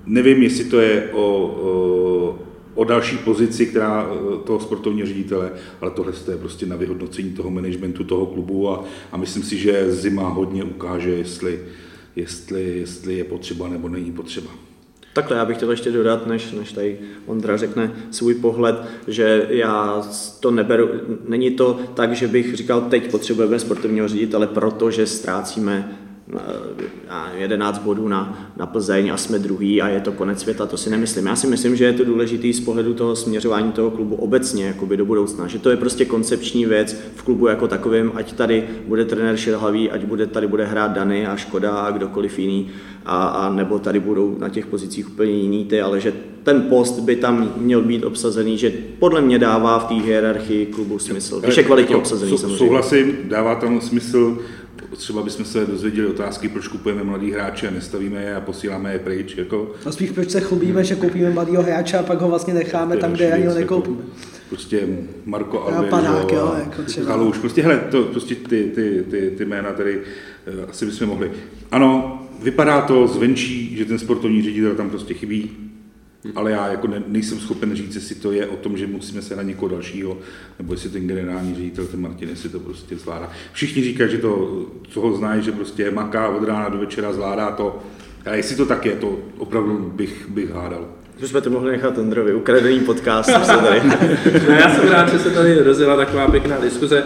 Nevím, 0.06 0.44
jestli 0.44 0.64
to 0.64 0.80
je 0.80 1.10
o, 1.12 1.24
o 1.62 2.53
o 2.76 2.84
další 2.84 3.18
pozici, 3.18 3.66
která 3.66 4.10
eh, 4.10 4.38
toho 4.44 4.60
sportovního 4.60 5.08
ředitele, 5.08 5.52
ale 5.82 5.92
tohle 5.92 6.14
je 6.32 6.38
prostě 6.38 6.66
na 6.66 6.76
vyhodnocení 6.76 7.32
toho 7.32 7.50
managementu 7.50 8.04
toho 8.04 8.26
klubu 8.26 8.70
a, 8.70 8.84
a 9.12 9.18
myslím 9.18 9.44
si, 9.44 9.58
že 9.58 9.92
zima 9.92 10.30
hodně 10.30 10.64
ukáže, 10.64 11.10
jestli, 11.10 11.60
jestli, 12.16 12.78
jestli 12.80 13.18
je 13.18 13.24
potřeba 13.24 13.70
nebo 13.70 13.90
není 13.90 14.12
potřeba. 14.12 14.52
Takhle, 15.14 15.38
já 15.38 15.46
bych 15.46 15.58
chtěl 15.58 15.72
ještě 15.72 15.92
dodat, 15.92 16.28
než, 16.28 16.52
než 16.52 16.72
tady 16.72 17.00
Ondra 17.26 17.58
řekne 17.58 17.92
svůj 18.12 18.36
pohled, 18.36 18.76
že 19.08 19.48
já 19.50 20.08
to 20.40 20.52
neberu, 20.52 20.90
není 21.28 21.52
to 21.52 21.80
tak, 21.94 22.16
že 22.16 22.28
bych 22.28 22.56
říkal, 22.56 22.82
teď 22.82 23.12
potřebujeme 23.12 23.60
sportovního 23.60 24.08
ředitele, 24.08 24.48
protože 24.48 25.08
ztrácíme 25.08 25.98
11 27.34 27.80
bodů 27.80 28.08
na, 28.08 28.52
na 28.58 28.66
Plzeň 28.66 29.12
a 29.14 29.18
jsme 29.18 29.40
druhý 29.40 29.82
a 29.82 29.88
je 29.88 30.02
to 30.02 30.12
konec 30.12 30.40
světa, 30.40 30.66
to 30.66 30.78
si 30.78 30.90
nemyslím. 30.90 31.26
Já 31.26 31.36
si 31.36 31.48
myslím, 31.48 31.76
že 31.76 31.86
je 31.86 31.94
to 31.94 32.04
důležitý 32.04 32.54
z 32.54 32.60
pohledu 32.60 32.94
toho 32.94 33.16
směřování 33.16 33.72
toho 33.72 33.92
klubu 33.92 34.16
obecně 34.16 34.66
jakoby 34.66 34.98
do 34.98 35.06
budoucna, 35.06 35.48
že 35.48 35.60
to 35.60 35.70
je 35.70 35.78
prostě 35.78 36.06
koncepční 36.06 36.66
věc 36.66 36.98
v 37.16 37.24
klubu 37.24 37.48
jako 37.48 37.68
takovém, 37.68 38.12
ať 38.16 38.34
tady 38.34 38.64
bude 38.88 39.06
trenér 39.06 39.38
Šilhavý, 39.38 39.92
ať 39.92 40.06
bude, 40.06 40.28
tady 40.28 40.48
bude 40.48 40.66
hrát 40.66 40.92
Dany 40.92 41.28
a 41.28 41.36
Škoda 41.36 41.72
a 41.72 41.92
kdokoliv 41.92 42.40
jiný, 42.40 42.70
a, 43.06 43.28
a 43.28 43.54
nebo 43.54 43.80
tady 43.80 44.00
budou 44.00 44.38
na 44.40 44.50
těch 44.50 44.66
pozicích 44.66 45.08
úplně 45.08 45.32
jiný 45.32 45.66
ty, 45.66 45.82
ale 45.82 46.00
že 46.00 46.14
ten 46.44 46.62
post 46.62 47.00
by 47.00 47.16
tam 47.16 47.54
měl 47.58 47.82
být 47.82 48.04
obsazený, 48.04 48.58
že 48.58 48.74
podle 49.00 49.22
mě 49.22 49.40
dává 49.40 49.80
v 49.80 49.86
té 49.86 49.94
hierarchii 49.94 50.66
klubu 50.66 51.00
smysl. 51.00 51.42
Když 51.42 51.58
je 51.58 51.64
kvalitně 51.64 51.96
obsazený 51.96 52.38
samozřejmě. 52.38 52.58
Souhlasím, 52.58 53.18
dává 53.24 53.56
tam 53.56 53.82
smysl 53.82 54.38
třeba 54.96 55.24
bychom 55.24 55.46
se 55.46 55.66
dozvěděli 55.66 56.08
otázky, 56.08 56.50
proč 56.50 56.68
kupujeme 56.68 57.04
mladý 57.04 57.32
hráče 57.32 57.68
a 57.68 57.72
nestavíme 57.72 58.22
je 58.22 58.36
a 58.36 58.42
posíláme 58.42 58.94
je 58.94 59.00
pryč. 59.00 59.38
Jako. 59.38 59.72
A 59.86 59.92
spíš 59.92 60.12
proč 60.12 60.30
se 60.30 60.42
chlubíme, 60.42 60.84
že 60.84 60.96
koupíme 60.96 61.30
mladého 61.30 61.64
hráče 61.64 61.98
a 61.98 62.04
pak 62.04 62.22
ho 62.22 62.28
vlastně 62.28 62.54
necháme 62.54 62.98
tam, 62.98 63.14
kde 63.14 63.32
ani 63.32 63.46
ho 63.46 63.50
jako 63.50 63.60
nekoupíme. 63.60 63.98
Jako, 63.98 64.10
prostě 64.50 64.88
Marko 65.26 65.62
Alves, 65.62 65.94
jo, 66.34 66.56
jako 66.60 66.84
Chalouš, 67.04 67.38
prostě 67.38 67.62
hele, 67.62 67.80
to, 67.92 68.04
prostě 68.04 68.36
ty, 68.36 68.64
ty, 68.64 69.06
ty, 69.12 69.34
ty 69.38 69.46
jména 69.46 69.72
tady 69.72 69.98
uh, 69.98 70.70
asi 70.70 70.86
bychom 70.86 71.08
mohli. 71.08 71.32
Ano, 71.72 72.20
vypadá 72.44 72.82
to 72.82 73.08
zvenčí, 73.08 73.76
že 73.78 73.86
ten 73.86 74.00
sportovní 74.00 74.42
ředitel 74.42 74.76
tam 74.76 74.90
prostě 74.90 75.14
chybí, 75.14 75.52
ale 76.36 76.52
já 76.52 76.68
jako 76.68 76.88
ne, 76.88 77.04
nejsem 77.08 77.40
schopen 77.40 77.76
říct, 77.76 77.96
jestli 77.96 78.16
to 78.16 78.32
je 78.32 78.48
o 78.48 78.56
tom, 78.56 78.78
že 78.78 78.88
musíme 78.88 79.22
se 79.22 79.36
na 79.36 79.44
někoho 79.44 79.70
dalšího, 79.70 80.18
nebo 80.60 80.74
jestli 80.74 80.90
ten 80.90 81.08
generální 81.08 81.56
ředitel, 81.56 81.86
ten 81.86 82.02
Martin, 82.02 82.30
jestli 82.30 82.50
to 82.50 82.60
prostě 82.60 82.98
zvládá. 82.98 83.32
Všichni 83.54 83.84
říkají, 83.84 84.12
že 84.12 84.18
to, 84.18 84.66
co 84.90 85.02
ho 85.02 85.18
znají, 85.18 85.44
že 85.44 85.52
prostě 85.52 85.92
maká 85.92 86.28
od 86.28 86.44
rána 86.44 86.70
do 86.70 86.78
večera, 86.78 87.14
zvládá 87.14 87.52
to. 87.52 87.84
Ale 88.26 88.38
jestli 88.38 88.56
to 88.56 88.66
tak 88.66 88.86
je, 88.86 88.96
to 88.96 89.20
opravdu 89.38 89.92
bych, 89.96 90.30
bych 90.30 90.50
hádal. 90.50 90.88
Už 91.24 91.30
jsme 91.30 91.42
to 91.42 91.50
mohli 91.50 91.72
nechat 91.72 91.98
Ondrovi, 91.98 92.34
ukradený 92.34 92.80
podcast, 92.80 93.30
se 93.30 93.58
tady. 93.58 93.82
no, 94.48 94.54
já 94.54 94.76
jsem 94.76 94.90
rád, 94.90 95.12
že 95.12 95.20
se 95.20 95.30
tady 95.30 95.64
rozjela 95.64 95.96
taková 95.96 96.28
pěkná 96.28 96.60
diskuze. 96.60 97.04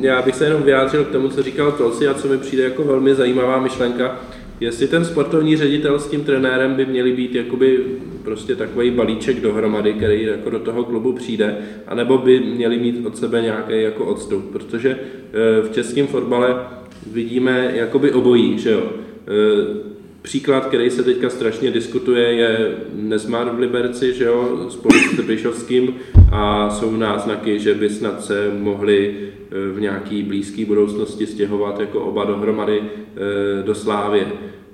Já 0.00 0.22
bych 0.22 0.36
se 0.36 0.44
jenom 0.44 0.62
vyjádřil 0.62 1.04
k 1.04 1.10
tomu, 1.10 1.28
co 1.28 1.42
říkal 1.42 1.72
Tolsi 1.72 2.08
a 2.08 2.14
co 2.14 2.28
mi 2.28 2.38
přijde 2.38 2.62
jako 2.62 2.84
velmi 2.84 3.14
zajímavá 3.14 3.60
myšlenka. 3.60 4.20
Jestli 4.62 4.88
ten 4.88 5.04
sportovní 5.04 5.56
ředitel 5.56 5.98
s 5.98 6.08
tím 6.08 6.24
trenérem 6.24 6.74
by 6.74 6.86
měli 6.86 7.12
být 7.12 7.34
jakoby 7.34 7.84
prostě 8.24 8.56
takový 8.56 8.90
balíček 8.90 9.40
dohromady, 9.40 9.94
který 9.94 10.22
jako 10.22 10.50
do 10.50 10.58
toho 10.58 10.84
klubu 10.84 11.12
přijde, 11.12 11.56
anebo 11.86 12.18
by 12.18 12.40
měli 12.40 12.78
mít 12.78 13.06
od 13.06 13.16
sebe 13.16 13.42
nějaký 13.42 13.82
jako 13.82 14.04
odstup, 14.04 14.52
protože 14.52 14.90
eh, 14.98 15.62
v 15.62 15.72
českém 15.72 16.06
fotbale 16.06 16.56
vidíme 17.12 17.72
jakoby 17.74 18.12
obojí, 18.12 18.58
že 18.58 18.70
jo. 18.70 18.92
Příklad, 20.22 20.66
který 20.66 20.90
se 20.90 21.02
teďka 21.02 21.30
strašně 21.30 21.70
diskutuje, 21.70 22.32
je 22.32 22.76
Nesmar 22.94 23.50
v 23.50 23.58
Liberci, 23.58 24.14
že 24.14 24.24
jo, 24.24 24.66
spolu 24.70 24.94
s 24.94 25.16
Trpišovským 25.16 25.94
a 26.32 26.70
jsou 26.70 26.96
náznaky, 26.96 27.58
že 27.58 27.74
by 27.74 27.90
snad 27.90 28.24
se 28.24 28.50
mohli 28.58 29.14
eh, 29.16 29.72
v 29.72 29.80
nějaký 29.80 30.22
blízké 30.22 30.64
budoucnosti 30.64 31.26
stěhovat 31.26 31.80
jako 31.80 32.00
oba 32.00 32.24
dohromady 32.24 32.82
eh, 32.82 33.62
do 33.62 33.74
Slávě. 33.74 34.26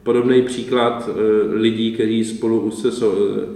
Podobný 0.03 0.43
příklad 0.43 1.09
eh, 1.09 1.55
lidí, 1.55 1.93
kteří 1.93 2.25
spolu 2.25 2.71
se 2.71 3.07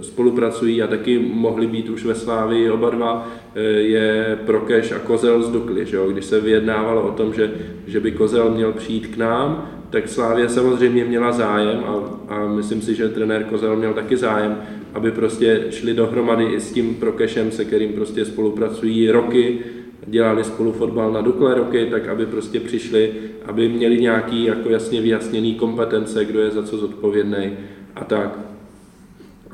spolupracují 0.01 0.81
a 0.81 0.87
taky 0.87 1.19
mohli 1.19 1.67
být 1.67 1.89
už 1.89 2.05
ve 2.05 2.15
Slávii 2.15 2.69
oba 2.69 2.89
dva, 2.89 3.31
je 3.77 4.39
Prokeš 4.45 4.91
a 4.91 4.99
Kozel 4.99 5.43
z 5.43 5.49
Dukly. 5.49 5.85
Že 5.85 5.95
jo? 5.95 6.11
Když 6.11 6.25
se 6.25 6.41
vyjednávalo 6.41 7.01
o 7.01 7.11
tom, 7.11 7.33
že, 7.33 7.53
že 7.87 7.99
by 7.99 8.11
Kozel 8.11 8.51
měl 8.51 8.71
přijít 8.71 9.07
k 9.07 9.17
nám, 9.17 9.72
tak 9.93 10.09
Slávě 10.09 10.49
samozřejmě 10.49 11.05
měla 11.05 11.31
zájem 11.31 11.83
a, 11.83 12.19
a 12.33 12.47
myslím 12.47 12.81
si, 12.81 12.95
že 12.95 13.09
trenér 13.09 13.43
Kozel 13.43 13.75
měl 13.75 13.93
taky 13.93 14.17
zájem, 14.17 14.57
aby 14.93 15.11
prostě 15.11 15.65
šli 15.69 15.93
dohromady 15.93 16.45
i 16.45 16.59
s 16.59 16.71
tím 16.71 16.95
Prokešem, 16.95 17.51
se 17.51 17.65
kterým 17.65 17.93
prostě 17.93 18.25
spolupracují 18.25 19.11
roky, 19.11 19.59
dělali 20.07 20.43
spolu 20.43 20.71
fotbal 20.71 21.11
na 21.11 21.21
Dukle 21.21 21.55
roky, 21.55 21.87
tak 21.91 22.07
aby 22.07 22.25
prostě 22.25 22.59
přišli, 22.59 23.13
aby 23.45 23.69
měli 23.69 24.01
nějaký 24.01 24.43
jako 24.43 24.69
jasně 24.69 25.01
vyjasněný 25.01 25.55
kompetence, 25.55 26.25
kdo 26.25 26.39
je 26.39 26.51
za 26.51 26.63
co 26.63 26.77
zodpovědný 26.77 27.51
a 27.95 28.03
tak. 28.03 28.52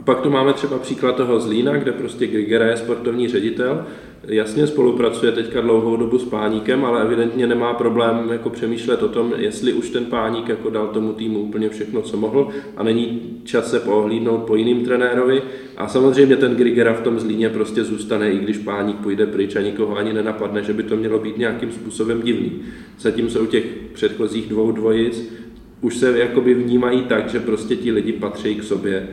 Pak 0.03 0.19
tu 0.19 0.29
máme 0.29 0.53
třeba 0.53 0.77
příklad 0.77 1.15
toho 1.15 1.39
Zlína, 1.39 1.77
kde 1.77 1.91
prostě 1.91 2.27
Grigera 2.27 2.65
je 2.65 2.77
sportovní 2.77 3.27
ředitel 3.27 3.85
jasně 4.27 4.67
spolupracuje 4.67 5.31
teďka 5.31 5.61
dlouhou 5.61 5.97
dobu 5.97 6.19
s 6.19 6.25
páníkem, 6.25 6.85
ale 6.85 7.01
evidentně 7.01 7.47
nemá 7.47 7.73
problém 7.73 8.29
jako 8.31 8.49
přemýšlet 8.49 9.03
o 9.03 9.07
tom, 9.07 9.33
jestli 9.37 9.73
už 9.73 9.89
ten 9.89 10.05
páník 10.05 10.49
jako 10.49 10.69
dal 10.69 10.87
tomu 10.87 11.13
týmu 11.13 11.39
úplně 11.39 11.69
všechno, 11.69 12.01
co 12.01 12.17
mohl 12.17 12.49
a 12.77 12.83
není 12.83 13.21
čas 13.43 13.71
se 13.71 13.79
poohlídnout 13.79 14.43
po 14.43 14.55
jiným 14.55 14.85
trenérovi. 14.85 15.41
A 15.77 15.87
samozřejmě 15.87 16.35
ten 16.35 16.55
Grigera 16.55 16.93
v 16.93 17.01
tom 17.01 17.19
zlíně 17.19 17.49
prostě 17.49 17.83
zůstane, 17.83 18.31
i 18.31 18.39
když 18.39 18.57
páník 18.57 18.97
půjde 18.97 19.25
pryč 19.25 19.55
a 19.55 19.61
nikoho 19.61 19.97
ani 19.97 20.13
nenapadne, 20.13 20.63
že 20.63 20.73
by 20.73 20.83
to 20.83 20.95
mělo 20.95 21.19
být 21.19 21.37
nějakým 21.37 21.71
způsobem 21.71 22.21
divný. 22.21 22.61
Zatímco 22.99 23.39
u 23.39 23.45
těch 23.45 23.65
předchozích 23.93 24.49
dvou 24.49 24.71
dvojic 24.71 25.33
už 25.81 25.95
se 25.95 26.19
jakoby 26.19 26.53
vnímají 26.53 27.01
tak, 27.01 27.29
že 27.29 27.39
prostě 27.39 27.75
ti 27.75 27.91
lidi 27.91 28.13
patří 28.13 28.55
k 28.55 28.63
sobě. 28.63 29.07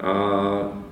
A 0.00 0.84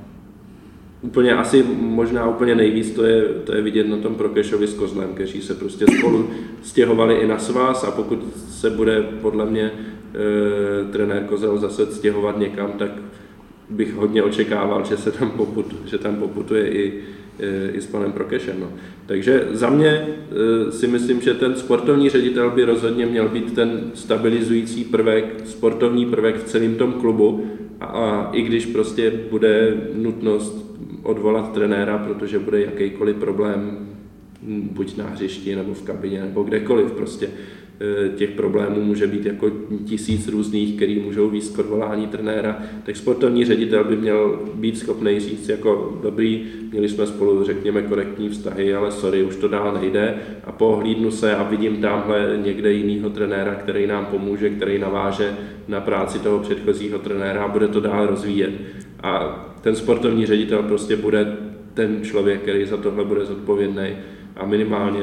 úplně 1.02 1.32
asi 1.32 1.64
možná 1.78 2.28
úplně 2.28 2.54
nejvíc 2.54 2.90
to 2.90 3.04
je, 3.04 3.22
to 3.22 3.54
je 3.54 3.62
vidět 3.62 3.88
na 3.88 3.96
tom 3.96 4.14
Prokešovi 4.14 4.66
s 4.66 4.74
Kozlem, 4.74 5.14
kteří 5.14 5.42
se 5.42 5.54
prostě 5.54 5.84
spolu 5.98 6.30
stěhovali 6.62 7.14
i 7.14 7.26
na 7.26 7.38
svás 7.38 7.84
a 7.84 7.90
pokud 7.90 8.18
se 8.34 8.70
bude 8.70 9.02
podle 9.02 9.46
mě 9.46 9.62
e, 9.62 9.72
trenér 10.92 11.24
Kozel 11.24 11.58
zase 11.58 11.86
stěhovat 11.86 12.38
někam, 12.38 12.72
tak 12.72 12.90
bych 13.70 13.94
hodně 13.94 14.22
očekával, 14.22 14.84
že 14.84 14.96
se 14.96 15.12
tam, 15.12 15.30
poput, 15.30 15.74
že 15.86 15.98
tam 15.98 16.16
poputuje 16.16 16.70
i, 16.70 17.02
i 17.72 17.80
s 17.80 17.86
panem 17.86 18.12
Prokešem. 18.12 18.56
No. 18.60 18.68
Takže 19.06 19.48
za 19.50 19.70
mě 19.70 19.88
e, 19.88 20.72
si 20.72 20.86
myslím, 20.86 21.20
že 21.20 21.34
ten 21.34 21.54
sportovní 21.54 22.10
ředitel 22.10 22.50
by 22.50 22.64
rozhodně 22.64 23.06
měl 23.06 23.28
být 23.28 23.54
ten 23.54 23.90
stabilizující 23.94 24.84
prvek, 24.84 25.34
sportovní 25.44 26.06
prvek 26.06 26.36
v 26.36 26.44
celém 26.44 26.74
tom 26.74 26.92
klubu 26.92 27.46
a, 27.80 27.84
a 27.86 28.30
i 28.32 28.42
když 28.42 28.66
prostě 28.66 29.12
bude 29.30 29.74
nutnost 29.94 30.72
odvolat 31.02 31.52
trenéra, 31.52 31.98
protože 31.98 32.38
bude 32.38 32.60
jakýkoliv 32.60 33.16
problém, 33.16 33.88
buď 34.48 34.96
na 34.96 35.04
hřišti, 35.04 35.56
nebo 35.56 35.74
v 35.74 35.82
kabině, 35.82 36.20
nebo 36.20 36.42
kdekoliv 36.42 36.92
prostě. 36.92 37.28
E, 37.80 38.08
těch 38.08 38.30
problémů 38.30 38.80
může 38.80 39.06
být 39.06 39.26
jako 39.26 39.50
tisíc 39.84 40.28
různých, 40.28 40.76
který 40.76 41.00
můžou 41.00 41.30
víc 41.30 41.48
k 41.48 41.58
odvolání 41.58 42.06
trenéra, 42.06 42.58
tak 42.82 42.96
sportovní 42.96 43.44
ředitel 43.44 43.84
by 43.84 43.96
měl 43.96 44.40
být 44.54 44.78
schopný 44.78 45.20
říct 45.20 45.48
jako 45.48 45.98
dobrý, 46.02 46.46
měli 46.72 46.88
jsme 46.88 47.06
spolu, 47.06 47.44
řekněme, 47.44 47.82
korektní 47.82 48.28
vztahy, 48.28 48.74
ale 48.74 48.92
sorry, 48.92 49.22
už 49.22 49.36
to 49.36 49.48
dál 49.48 49.78
nejde 49.80 50.14
a 50.44 50.52
pohlídnu 50.52 51.10
se 51.10 51.36
a 51.36 51.42
vidím 51.42 51.76
tamhle 51.76 52.38
někde 52.44 52.72
jinýho 52.72 53.10
trenéra, 53.10 53.54
který 53.54 53.86
nám 53.86 54.06
pomůže, 54.06 54.50
který 54.50 54.78
naváže 54.78 55.36
na 55.68 55.80
práci 55.80 56.18
toho 56.18 56.38
předchozího 56.38 56.98
trenéra 56.98 57.44
a 57.44 57.48
bude 57.48 57.68
to 57.68 57.80
dál 57.80 58.06
rozvíjet. 58.06 58.52
A 59.02 59.44
ten 59.60 59.76
sportovní 59.76 60.26
ředitel 60.26 60.62
prostě 60.62 60.96
bude 60.96 61.36
ten 61.74 62.02
člověk, 62.02 62.40
který 62.42 62.66
za 62.66 62.76
tohle 62.76 63.04
bude 63.04 63.24
zodpovědný 63.24 63.88
a 64.36 64.46
minimálně 64.46 65.00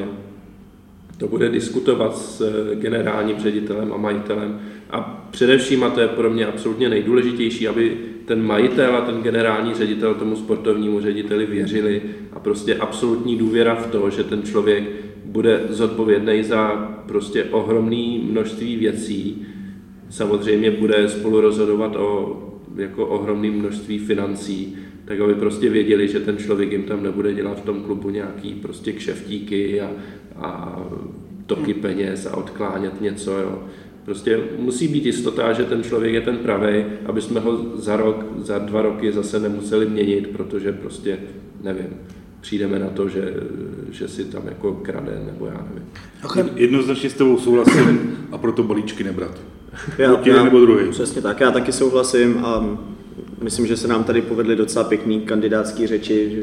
to 1.20 1.28
bude 1.28 1.50
diskutovat 1.50 2.18
s 2.18 2.42
eh, 2.42 2.76
generálním 2.76 3.40
ředitelem 3.40 3.94
a 3.94 3.98
majitelem. 3.98 4.60
A 4.90 5.28
především, 5.32 5.84
a 5.84 5.90
to 5.90 6.02
je 6.02 6.08
pro 6.08 6.30
mě 6.30 6.46
absolutně 6.46 6.90
nejdůležitější, 6.90 7.68
aby 7.68 7.98
ten 8.26 8.46
majitel 8.46 8.96
a 8.96 9.02
ten 9.02 9.22
generální 9.22 9.74
ředitel 9.74 10.16
tomu 10.16 10.36
sportovnímu 10.36 11.02
řediteli 11.02 11.46
věřili 11.46 12.02
a 12.34 12.40
prostě 12.40 12.76
absolutní 12.76 13.36
důvěra 13.36 13.76
v 13.76 13.88
to, 13.88 14.10
že 14.10 14.24
ten 14.24 14.44
člověk 14.44 14.84
bude 15.26 15.62
zodpovědný 15.70 16.44
za 16.44 16.90
prostě 17.08 17.44
ohromné 17.44 18.20
množství 18.24 18.76
věcí. 18.76 19.46
Samozřejmě 20.10 20.72
bude 20.72 21.10
spolu 21.10 21.42
rozhodovat 21.42 21.96
o 21.96 22.44
jako 22.76 23.08
ohromné 23.08 23.52
množství 23.52 24.00
financí, 24.00 24.76
tak 25.06 25.20
aby 25.20 25.36
prostě 25.36 25.70
věděli, 25.70 26.08
že 26.08 26.20
ten 26.20 26.38
člověk 26.38 26.72
jim 26.72 26.84
tam 26.84 27.04
nebude 27.04 27.34
dělat 27.34 27.62
v 27.62 27.66
tom 27.66 27.84
klubu 27.84 28.10
nějaký 28.10 28.54
prostě 28.54 28.94
kšeftíky 28.94 29.82
a, 29.82 29.92
a 30.42 30.82
toky 31.46 31.74
peněz 31.74 32.26
a 32.26 32.38
odklánět 32.38 33.02
něco. 33.02 33.38
Jo. 33.38 33.64
Prostě 34.06 34.40
musí 34.60 34.88
být 34.88 35.06
jistota, 35.06 35.54
že 35.54 35.64
ten 35.64 35.84
člověk 35.84 36.14
je 36.14 36.22
ten 36.22 36.38
pravý, 36.38 36.86
aby 37.06 37.22
jsme 37.22 37.40
ho 37.40 37.58
za 37.76 37.98
rok, 37.98 38.26
za 38.38 38.58
dva 38.58 38.82
roky 38.82 39.12
zase 39.12 39.40
nemuseli 39.40 39.86
měnit, 39.86 40.28
protože 40.28 40.72
prostě, 40.72 41.20
nevím, 41.64 41.88
přijdeme 42.42 42.80
na 42.80 42.88
to, 42.88 43.10
že, 43.10 43.34
že 43.92 44.08
si 44.08 44.26
tam 44.26 44.42
jako 44.46 44.74
krade, 44.74 45.22
nebo 45.26 45.46
já 45.46 45.66
nevím. 45.70 46.52
Jednoznačně 46.56 47.10
s 47.10 47.14
tebou 47.14 47.38
souhlasím 47.38 48.18
a 48.32 48.38
proto 48.38 48.64
balíčky 48.64 49.04
nebrat. 49.04 49.42
Já, 49.98 50.22
já, 50.26 50.44
nebo 50.44 50.60
druhý. 50.60 50.90
Přesně 50.90 51.22
tak, 51.22 51.40
já 51.40 51.52
taky 51.52 51.72
souhlasím 51.72 52.46
a 52.46 52.78
myslím, 53.42 53.68
že 53.68 53.78
se 53.78 53.88
nám 53.88 54.04
tady 54.04 54.22
povedly 54.22 54.56
docela 54.56 54.86
pěkný 54.86 55.22
kandidátský 55.22 55.88
řeči. 55.88 56.32
Že. 56.32 56.42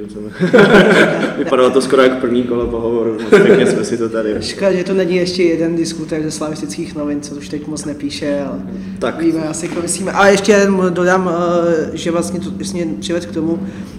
Vypadalo 1.39 1.71
to 1.71 1.81
skoro 1.81 2.03
jak 2.03 2.21
první 2.21 2.43
kolo 2.43 2.67
pohovoru, 2.67 3.13
moc 3.13 3.43
pěkně 3.43 3.67
jsme 3.67 3.85
si 3.85 3.99
to 3.99 4.09
tady. 4.09 4.37
Škoda, 4.41 4.73
že 4.73 4.85
to 4.85 4.95
není 4.95 5.17
ještě 5.17 5.43
jeden 5.43 5.77
diskutér 5.77 6.23
ze 6.23 6.31
slavistických 6.31 6.95
novin, 6.95 7.21
co 7.21 7.35
už 7.35 7.49
teď 7.49 7.67
moc 7.67 7.85
nepíše, 7.85 8.41
ale 8.49 8.59
tak. 8.99 9.23
víme 9.23 9.49
asi, 9.49 9.67
jak 9.67 9.83
myslíme. 9.83 10.13
A 10.13 10.29
ještě 10.29 10.69
dodám, 10.89 11.31
eh, 11.33 11.97
že 11.97 12.11
vlastně 12.11 12.41
to 12.41 12.51
vlastně 12.51 12.87
přived 13.01 13.27
k 13.27 13.33
tomu, 13.33 13.59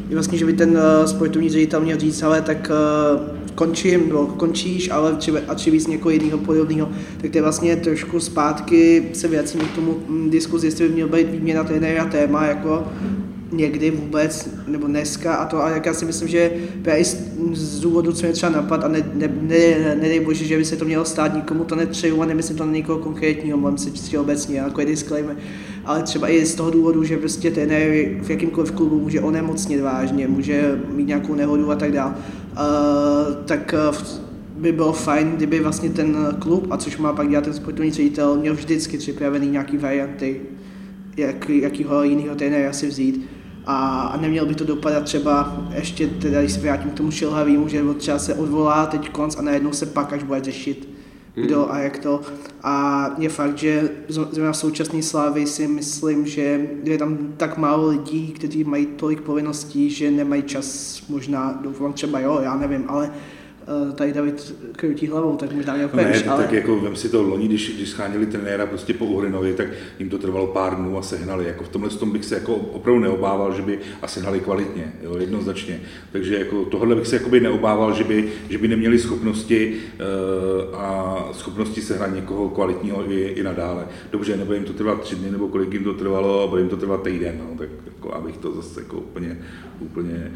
že 0.09 0.15
vlastně, 0.15 0.37
že 0.37 0.45
by 0.45 0.53
ten 0.53 0.79
eh, 0.81 1.07
sportovní 1.07 1.49
ředitel 1.49 1.79
měl 1.81 1.99
říct, 1.99 2.23
ale 2.23 2.41
tak 2.41 2.71
eh, 2.71 3.46
končím, 3.57 4.07
nebo 4.07 4.25
končíš, 4.25 4.89
ale 4.89 5.15
třeba, 5.15 5.39
a 5.47 5.55
třeba 5.55 5.73
víc 5.73 5.87
někoho 5.87 6.11
jiného 6.11 6.37
podobného, 6.37 6.89
tak 7.21 7.31
to 7.31 7.37
je 7.37 7.41
vlastně 7.41 7.75
trošku 7.75 8.19
zpátky 8.19 9.09
se 9.13 9.27
vracím 9.27 9.61
k 9.61 9.75
tomu 9.75 9.97
mm, 10.07 10.29
diskuzi, 10.29 10.67
jestli 10.67 10.87
by 10.87 10.93
měl 10.93 11.07
být 11.07 11.29
výměna 11.29 11.63
trenéra 11.63 12.05
téma, 12.05 12.45
jako 12.45 12.87
někdy 13.51 13.91
vůbec, 13.91 14.49
nebo 14.67 14.87
dneska 14.87 15.35
a 15.35 15.45
to, 15.45 15.63
a 15.63 15.69
jak 15.69 15.85
já 15.85 15.93
si 15.93 16.05
myslím, 16.05 16.27
že 16.27 16.51
právě 16.81 17.05
z, 17.05 17.17
z 17.53 17.79
důvodu, 17.79 18.11
co 18.11 18.25
mě 18.25 18.33
třeba 18.33 18.51
napad 18.51 18.83
a 18.83 18.87
ne, 18.87 19.11
ne, 19.13 19.27
ne, 19.41 19.95
nedej 20.01 20.19
bože, 20.19 20.45
že 20.45 20.57
by 20.57 20.65
se 20.65 20.75
to 20.75 20.85
mělo 20.85 21.05
stát, 21.05 21.33
nikomu 21.33 21.63
to 21.63 21.75
netřeju 21.75 22.21
a 22.21 22.25
nemyslím 22.25 22.57
to 22.57 22.65
na 22.65 22.71
někoho 22.71 22.99
konkrétního, 22.99 23.57
mám 23.57 23.77
se 23.77 23.91
čistě 23.91 24.19
obecně, 24.19 24.57
jako 24.57 24.79
je 24.79 24.85
disclaimer, 24.85 25.35
ale 25.87 26.03
třeba 26.03 26.29
i 26.29 26.45
z 26.45 26.55
toho 26.55 26.71
důvodu, 26.71 27.03
že 27.03 27.17
prostě 27.17 27.51
trenér 27.51 28.09
v 28.21 28.29
jakýmkoliv 28.29 28.71
klubu 28.71 28.99
může 28.99 29.21
onemocnit 29.21 29.81
vážně, 29.81 30.27
může 30.27 30.81
mít 30.93 31.07
nějakou 31.07 31.35
nehodu 31.35 31.71
a 31.71 31.75
tak 31.75 31.91
dále, 31.91 32.13
uh, 32.15 33.45
tak 33.45 33.75
uh, 33.89 33.97
by 34.57 34.71
bylo 34.71 34.93
fajn, 34.93 35.31
kdyby 35.31 35.59
vlastně 35.59 35.89
ten 35.89 36.17
klub, 36.39 36.67
a 36.69 36.77
což 36.77 36.97
má 36.97 37.13
pak 37.13 37.29
dělat 37.29 37.43
ten 37.43 37.53
sportovní 37.53 37.91
ředitel, 37.91 38.37
měl 38.37 38.53
vždycky 38.53 38.97
připravený 38.97 39.47
nějaký 39.47 39.77
varianty, 39.77 40.41
jak, 41.17 41.49
jakýho 41.49 42.03
jiného 42.03 42.35
trenéra 42.35 42.73
si 42.73 42.87
vzít. 42.87 43.29
A, 43.65 44.01
a 44.01 44.21
neměl 44.21 44.45
by 44.45 44.55
to 44.55 44.63
dopadat 44.63 45.03
třeba 45.03 45.63
ještě, 45.75 46.07
teda 46.07 46.39
když 46.41 46.53
se 46.53 46.59
vrátím 46.59 46.91
k 46.91 46.93
tomu 46.93 47.11
šilhavýmu, 47.11 47.67
že 47.67 47.83
třeba 47.97 48.19
se 48.19 48.33
odvolá 48.33 48.85
teď 48.85 49.09
konc 49.09 49.35
a 49.35 49.41
najednou 49.41 49.71
se 49.71 49.85
pak 49.85 50.13
až 50.13 50.23
bude 50.23 50.43
řešit 50.43 50.96
kdo 51.45 51.71
a 51.71 51.79
jak 51.79 51.97
to. 51.97 52.21
A 52.63 53.09
je 53.17 53.29
fakt, 53.29 53.57
že 53.57 53.89
zrovna 54.07 54.51
v 54.51 54.57
současné 54.57 55.03
slávy 55.03 55.47
si 55.47 55.67
myslím, 55.67 56.27
že 56.27 56.69
je 56.83 56.97
tam 56.97 57.33
tak 57.37 57.57
málo 57.57 57.87
lidí, 57.87 58.31
kteří 58.31 58.63
mají 58.63 58.85
tolik 58.85 59.21
povinností, 59.21 59.89
že 59.89 60.11
nemají 60.11 60.43
čas, 60.43 61.01
možná 61.09 61.59
doufám 61.63 61.93
třeba 61.93 62.19
jo, 62.19 62.39
já 62.43 62.57
nevím, 62.57 62.85
ale 62.87 63.11
Eh, 63.11 63.36
tady 63.95 64.13
David 64.13 64.55
krutí 64.71 65.07
hlavou, 65.07 65.35
tak 65.35 65.51
možná 65.51 65.75
měl 65.75 65.89
no 65.93 66.03
ne, 66.03 66.23
ale... 66.23 66.43
tak 66.43 66.53
jako 66.53 66.79
vem 66.79 66.95
si 66.95 67.09
to 67.09 67.23
loni, 67.23 67.47
když, 67.47 67.75
když 67.75 67.89
schánili 67.89 68.25
trenéra 68.25 68.65
prostě 68.65 68.93
po 68.93 69.05
Uhrinovi, 69.05 69.53
tak 69.53 69.67
jim 69.99 70.09
to 70.09 70.17
trvalo 70.17 70.47
pár 70.47 70.75
dnů 70.75 70.97
a 70.97 71.01
sehnali. 71.01 71.45
Jako 71.45 71.63
v 71.63 71.69
tomhle 71.69 71.89
tom 71.89 72.11
bych 72.11 72.25
se 72.25 72.35
jako 72.35 72.55
opravdu 72.55 73.01
neobával, 73.01 73.55
že 73.55 73.61
by 73.61 73.79
a 74.01 74.07
sehnali 74.07 74.39
kvalitně, 74.39 74.93
jo, 75.03 75.17
jednoznačně. 75.17 75.81
Takže 76.11 76.39
jako 76.39 76.65
tohle 76.65 76.95
bych 76.95 77.07
se 77.07 77.15
jakoby 77.15 77.39
neobával, 77.39 77.93
že 77.93 78.03
by, 78.03 78.29
že 78.49 78.57
by 78.57 78.67
neměli 78.67 78.99
schopnosti 78.99 79.73
uh, 79.73 80.79
a 80.79 81.29
schopnosti 81.33 81.81
sehnat 81.81 82.15
někoho 82.15 82.49
kvalitního 82.49 83.11
i, 83.11 83.21
i 83.21 83.43
nadále. 83.43 83.87
Dobře, 84.11 84.37
nebo 84.37 84.53
jim 84.53 84.63
to 84.63 84.73
trvat 84.73 85.01
tři 85.01 85.15
dny, 85.15 85.31
nebo 85.31 85.47
kolik 85.47 85.73
jim 85.73 85.83
to 85.83 85.93
trvalo, 85.93 86.43
a 86.43 86.47
bude 86.47 86.61
jim 86.61 86.69
to 86.69 86.77
trvat 86.77 87.03
týden, 87.03 87.37
no, 87.39 87.57
tak 87.57 87.69
jako 87.85 88.13
abych 88.13 88.37
to 88.37 88.55
zase 88.55 88.81
jako 88.81 88.97
úplně, 88.97 89.37
úplně... 89.79 90.31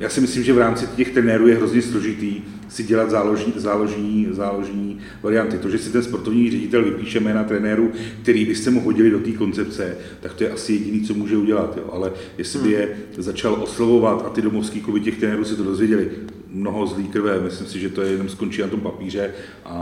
Já 0.00 0.08
si 0.08 0.20
myslím, 0.20 0.44
že 0.44 0.52
v 0.52 0.58
rámci 0.58 0.86
těch 0.86 1.10
trenérů 1.10 1.48
je 1.48 1.56
hrozně 1.56 1.82
složitý 1.82 2.42
si 2.74 2.82
dělat 2.82 3.10
záložní, 3.10 3.52
záložní, 3.56 4.28
záložní 4.30 4.98
varianty. 5.22 5.58
To, 5.58 5.68
že 5.68 5.78
si 5.78 5.90
ten 5.90 6.02
sportovní 6.02 6.50
ředitel 6.50 6.84
vypíše 6.84 7.20
jména 7.20 7.44
trenérů, 7.44 7.92
který 8.22 8.44
by 8.44 8.54
se 8.54 8.70
mu 8.70 8.80
hodili 8.80 9.10
do 9.10 9.18
té 9.18 9.32
koncepce, 9.32 9.96
tak 10.20 10.34
to 10.34 10.44
je 10.44 10.50
asi 10.50 10.72
jediný, 10.72 11.00
co 11.00 11.14
může 11.14 11.36
udělat. 11.36 11.76
Jo. 11.76 11.90
Ale 11.92 12.12
jestli 12.38 12.58
by 12.58 12.70
je 12.70 12.96
začal 13.18 13.54
oslovovat 13.62 14.24
a 14.26 14.30
ty 14.30 14.42
domovský 14.42 14.80
kluby 14.80 15.00
těch 15.00 15.18
trenérů 15.18 15.44
si 15.44 15.56
to 15.56 15.64
dozvěděli, 15.64 16.10
mnoho 16.54 16.86
zlý 16.86 17.08
krve, 17.08 17.40
myslím 17.40 17.66
si, 17.66 17.80
že 17.80 17.88
to 17.88 18.02
je 18.02 18.12
jenom 18.12 18.28
skončí 18.28 18.62
na 18.62 18.68
tom 18.68 18.80
papíře 18.80 19.30
a, 19.64 19.74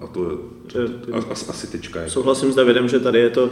a 0.00 0.06
to, 0.06 0.40
to, 0.72 0.88
to, 0.88 1.22
to 1.22 1.30
asi 1.30 1.66
tečka. 1.66 1.98
Jako. 1.98 2.10
Souhlasím 2.10 2.52
s 2.52 2.54
Davidem, 2.54 2.88
že 2.88 3.00
tady 3.00 3.18
je 3.18 3.30
to 3.30 3.50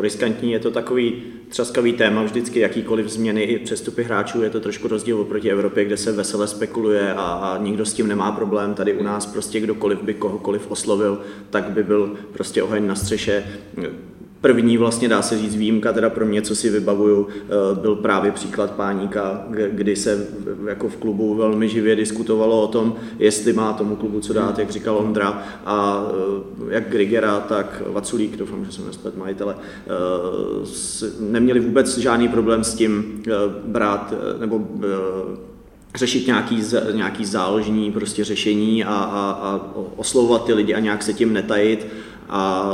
riskantní, 0.00 0.52
je 0.52 0.58
to 0.58 0.70
takový 0.70 1.22
třaskavý 1.48 1.92
téma 1.92 2.22
vždycky, 2.22 2.60
jakýkoliv 2.60 3.08
změny 3.08 3.42
i 3.42 3.58
přestupy 3.58 4.02
hráčů, 4.02 4.42
je 4.42 4.50
to 4.50 4.60
trošku 4.60 4.88
rozdíl 4.88 5.20
oproti 5.20 5.50
Evropě, 5.50 5.84
kde 5.84 5.96
se 5.96 6.12
vesele 6.12 6.46
spekuluje 6.46 7.14
a, 7.14 7.22
a 7.22 7.58
nikdo 7.62 7.86
s 7.86 7.94
tím 7.94 8.08
nemá 8.08 8.32
problém. 8.32 8.74
Tady 8.74 8.94
u 8.94 9.02
nás 9.02 9.26
prostě 9.26 9.60
kdokoliv 9.60 10.02
by 10.02 10.14
kohokoliv 10.14 10.70
oslovil, 10.70 11.20
tak 11.50 11.70
by 11.70 11.82
byl 11.82 12.16
prostě 12.32 12.62
oheň 12.62 12.86
na 12.86 12.94
střeše 12.94 13.44
První 14.40 14.76
vlastně 14.76 15.08
dá 15.08 15.22
se 15.22 15.38
říct 15.38 15.56
výjimka 15.56 15.92
teda 15.92 16.10
pro 16.10 16.26
mě, 16.26 16.42
co 16.42 16.56
si 16.56 16.70
vybavuju, 16.70 17.28
eh, 17.30 17.80
byl 17.80 17.96
právě 17.96 18.32
příklad 18.32 18.70
Páníka, 18.70 19.44
kdy 19.70 19.96
se 19.96 20.26
jako 20.68 20.88
v 20.88 20.96
klubu 20.96 21.34
velmi 21.34 21.68
živě 21.68 21.96
diskutovalo 21.96 22.62
o 22.62 22.66
tom, 22.66 22.94
jestli 23.18 23.52
má 23.52 23.72
tomu 23.72 23.96
klubu 23.96 24.20
co 24.20 24.32
dát, 24.32 24.58
jak 24.58 24.70
říkal 24.70 24.96
Ondra, 24.96 25.42
a 25.66 26.06
eh, 26.10 26.74
jak 26.74 26.90
Grigera, 26.90 27.40
tak 27.40 27.82
Vaculík, 27.86 28.36
doufám, 28.36 28.64
že 28.64 28.72
jsem 28.72 28.86
nesplet 28.86 29.16
majitele, 29.16 29.54
eh, 29.56 31.06
neměli 31.20 31.60
vůbec 31.60 31.98
žádný 31.98 32.28
problém 32.28 32.64
s 32.64 32.74
tím 32.74 33.22
brát 33.66 34.14
nebo 34.40 34.68
řešit 35.94 36.26
nějaký, 36.26 36.62
nějaký 36.92 37.24
záložní 37.24 37.92
prostě 37.92 38.24
řešení 38.24 38.84
a, 38.84 38.94
a, 38.94 39.30
a 39.42 39.70
oslovovat 39.96 40.44
ty 40.44 40.52
lidi 40.52 40.74
a 40.74 40.80
nějak 40.80 41.02
se 41.02 41.12
tím 41.12 41.32
netajit 41.32 41.86
a 42.28 42.70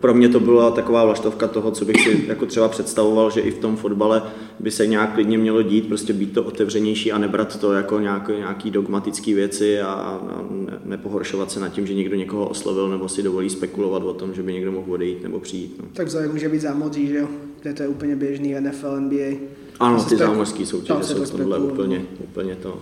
pro 0.00 0.14
mě 0.14 0.28
to 0.28 0.40
byla 0.40 0.70
taková 0.70 1.04
vlaštovka 1.04 1.48
toho, 1.48 1.70
co 1.70 1.84
bych 1.84 2.00
si 2.00 2.24
jako 2.28 2.46
třeba 2.46 2.68
představoval, 2.68 3.30
že 3.30 3.40
i 3.40 3.50
v 3.50 3.58
tom 3.58 3.76
fotbale 3.76 4.22
by 4.60 4.70
se 4.70 4.86
nějak 4.86 5.14
klidně 5.14 5.38
mělo 5.38 5.62
dít, 5.62 5.88
prostě 5.88 6.12
být 6.12 6.32
to 6.32 6.42
otevřenější 6.42 7.12
a 7.12 7.18
nebrat 7.18 7.60
to 7.60 7.72
jako 7.72 8.00
nějaký, 8.00 8.32
nějaký 8.32 8.70
dogmatický 8.70 9.34
věci 9.34 9.80
a, 9.80 9.92
a 9.92 10.20
nepohoršovat 10.84 11.50
se 11.50 11.60
nad 11.60 11.68
tím, 11.68 11.86
že 11.86 11.94
někdo 11.94 12.16
někoho 12.16 12.48
oslovil 12.48 12.88
nebo 12.88 13.08
si 13.08 13.22
dovolí 13.22 13.50
spekulovat 13.50 14.02
o 14.02 14.14
tom, 14.14 14.34
že 14.34 14.42
by 14.42 14.52
někdo 14.52 14.72
mohl 14.72 14.92
odejít 14.92 15.22
nebo 15.22 15.40
přijít. 15.40 15.76
No. 15.82 15.88
Tak 15.92 16.12
to 16.12 16.18
může 16.32 16.48
být 16.48 16.60
zámodří, 16.60 17.06
že 17.06 17.18
jo? 17.18 17.28
To 17.76 17.82
je 17.82 17.88
úplně 17.88 18.16
běžný 18.16 18.54
NFL, 18.60 19.00
NBA. 19.00 19.38
Ano, 19.80 20.04
ty 20.04 20.16
zámořské 20.16 20.66
soutěže 20.66 21.04
jsou 21.04 21.36
tohle 21.36 21.58
úplně, 21.58 22.04
úplně 22.18 22.56
to 22.56 22.78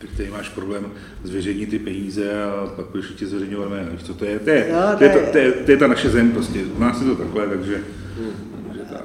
tak 0.00 0.10
tady 0.16 0.30
máš 0.30 0.48
problém 0.48 0.86
zveřejnit 1.24 1.70
ty 1.70 1.78
peníze 1.78 2.42
a 2.42 2.72
pak 2.76 2.86
budeš 2.86 3.06
ti 3.06 3.26
zveřejňovat 3.26 3.70
jméno. 3.70 3.90
Co 4.04 4.14
to 4.14 4.24
je? 4.24 4.38
To 4.38 4.50
je, 4.50 4.68
no, 4.72 4.98
to, 4.98 5.04
je, 5.04 5.10
to, 5.10 5.32
to, 5.32 5.38
je, 5.38 5.52
to 5.52 5.70
je 5.70 5.76
ta 5.76 5.86
naše 5.86 6.10
zem 6.10 6.32
prostě. 6.32 6.64
U 6.76 6.80
nás 6.80 7.00
je 7.00 7.06
to 7.06 7.16
takhle, 7.16 7.48
takže, 7.48 7.80
takže 8.66 8.82
tak. 8.92 9.04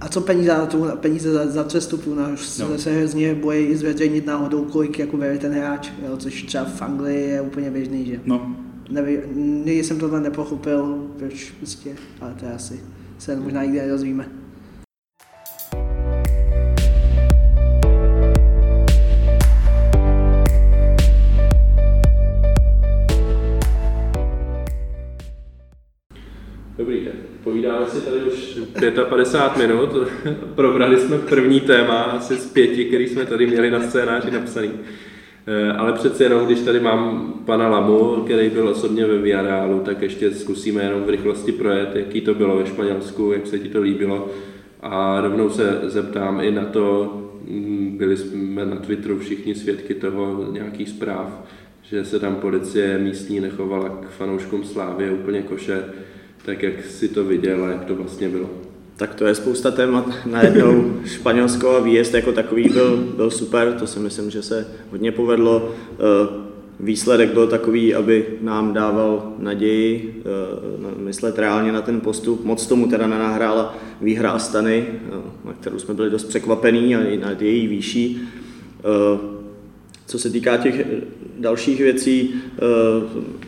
A 0.00 0.08
co 0.08 0.20
peníze 0.20 0.46
za, 0.46 0.66
tu, 0.66 0.86
peníze 1.00 1.32
za, 1.32 1.46
za 1.46 1.64
přestupu? 1.64 2.14
No, 2.14 2.28
no. 2.58 2.78
se 2.78 2.92
hrozně 2.92 3.34
bojí 3.34 3.76
zveřejnit 3.76 4.26
náhodou, 4.26 4.64
kolik 4.64 4.98
jako 4.98 5.16
bere 5.16 5.38
ten 5.38 5.52
hráč, 5.52 5.90
jo, 6.08 6.16
což 6.16 6.42
třeba 6.42 6.64
v 6.64 6.82
Anglii 6.82 7.30
je 7.30 7.40
úplně 7.40 7.70
běžný, 7.70 8.06
že? 8.06 8.20
No. 8.24 8.56
Nevím, 8.90 9.20
nikdy 9.64 9.84
jsem 9.84 9.98
tohle 9.98 10.20
nepochopil, 10.20 11.06
proč 11.18 11.50
prostě, 11.50 11.90
ale 12.20 12.34
to 12.40 12.46
je 12.46 12.52
asi 12.52 12.80
se 13.18 13.36
možná 13.36 13.62
nikdy 13.62 13.78
nedozvíme. 13.78 14.28
Povídáme 27.48 27.86
si 27.86 28.00
tady 28.00 28.20
už 28.20 28.58
55 29.08 29.66
minut. 29.66 29.88
Probrali 30.54 30.96
jsme 30.96 31.18
první 31.18 31.60
téma 31.60 32.02
asi 32.02 32.36
z 32.36 32.46
pěti, 32.46 32.84
který 32.84 33.08
jsme 33.08 33.26
tady 33.26 33.46
měli 33.46 33.70
na 33.70 33.80
scénáři 33.80 34.30
napsaný. 34.30 34.70
Eh, 35.46 35.72
ale 35.72 35.92
přece 35.92 36.24
jenom, 36.24 36.46
když 36.46 36.60
tady 36.60 36.80
mám 36.80 37.32
pana 37.46 37.68
Lamu, 37.68 38.22
který 38.24 38.50
byl 38.50 38.68
osobně 38.68 39.06
ve 39.06 39.18
Villarealu, 39.18 39.80
tak 39.80 40.02
ještě 40.02 40.30
zkusíme 40.30 40.82
jenom 40.82 41.02
v 41.02 41.08
rychlosti 41.08 41.52
projet, 41.52 41.96
jaký 41.96 42.20
to 42.20 42.34
bylo 42.34 42.56
ve 42.56 42.66
Španělsku, 42.66 43.32
jak 43.32 43.46
se 43.46 43.58
ti 43.58 43.68
to 43.68 43.80
líbilo. 43.80 44.30
A 44.80 45.20
rovnou 45.20 45.50
se 45.50 45.80
zeptám 45.82 46.40
i 46.40 46.50
na 46.50 46.64
to, 46.64 47.16
mm, 47.48 47.94
byli 47.98 48.16
jsme 48.16 48.64
na 48.64 48.76
Twitteru 48.76 49.18
všichni 49.18 49.54
svědky 49.54 49.94
toho 49.94 50.46
nějakých 50.52 50.88
zpráv, 50.88 51.46
že 51.82 52.04
se 52.04 52.20
tam 52.20 52.34
policie 52.34 52.98
místní 52.98 53.40
nechovala 53.40 53.88
k 53.88 54.08
fanouškům 54.08 54.64
Slávy 54.64 55.10
úplně 55.10 55.42
košer 55.42 55.84
tak 56.48 56.62
jak 56.62 56.84
si 56.84 57.08
to 57.08 57.24
viděl 57.24 57.64
a 57.64 57.68
jak 57.68 57.84
to 57.84 57.94
vlastně 57.94 58.28
bylo? 58.28 58.50
Tak 58.96 59.14
to 59.14 59.26
je 59.26 59.34
spousta 59.34 59.70
témat. 59.70 60.10
Najednou 60.26 61.00
Španělsko 61.04 61.70
a 61.70 61.80
výjezd 61.80 62.14
jako 62.14 62.32
takový 62.32 62.68
byl, 62.68 62.96
byl 63.16 63.30
super, 63.30 63.72
to 63.72 63.86
si 63.86 63.98
myslím, 63.98 64.30
že 64.30 64.42
se 64.42 64.66
hodně 64.90 65.12
povedlo. 65.12 65.74
Eh, 65.92 66.28
výsledek 66.80 67.32
byl 67.32 67.46
takový, 67.46 67.94
aby 67.94 68.26
nám 68.40 68.72
dával 68.72 69.32
naději 69.38 70.22
eh, 70.24 71.00
myslet 71.00 71.38
reálně 71.38 71.72
na 71.72 71.82
ten 71.82 72.00
postup. 72.00 72.44
Moc 72.44 72.66
tomu 72.66 72.88
teda 72.88 73.06
nenahrála 73.06 73.78
výhra 74.00 74.30
Astany, 74.30 74.86
eh, 74.88 75.10
na 75.44 75.52
kterou 75.52 75.78
jsme 75.78 75.94
byli 75.94 76.10
dost 76.10 76.24
překvapení 76.24 76.96
a 76.96 77.02
i 77.02 77.16
na 77.16 77.30
její 77.40 77.66
výší. 77.66 78.28
Co 80.08 80.18
se 80.18 80.30
týká 80.30 80.56
těch 80.56 80.86
dalších 81.38 81.80
věcí, 81.80 82.34
eh, 82.34 82.60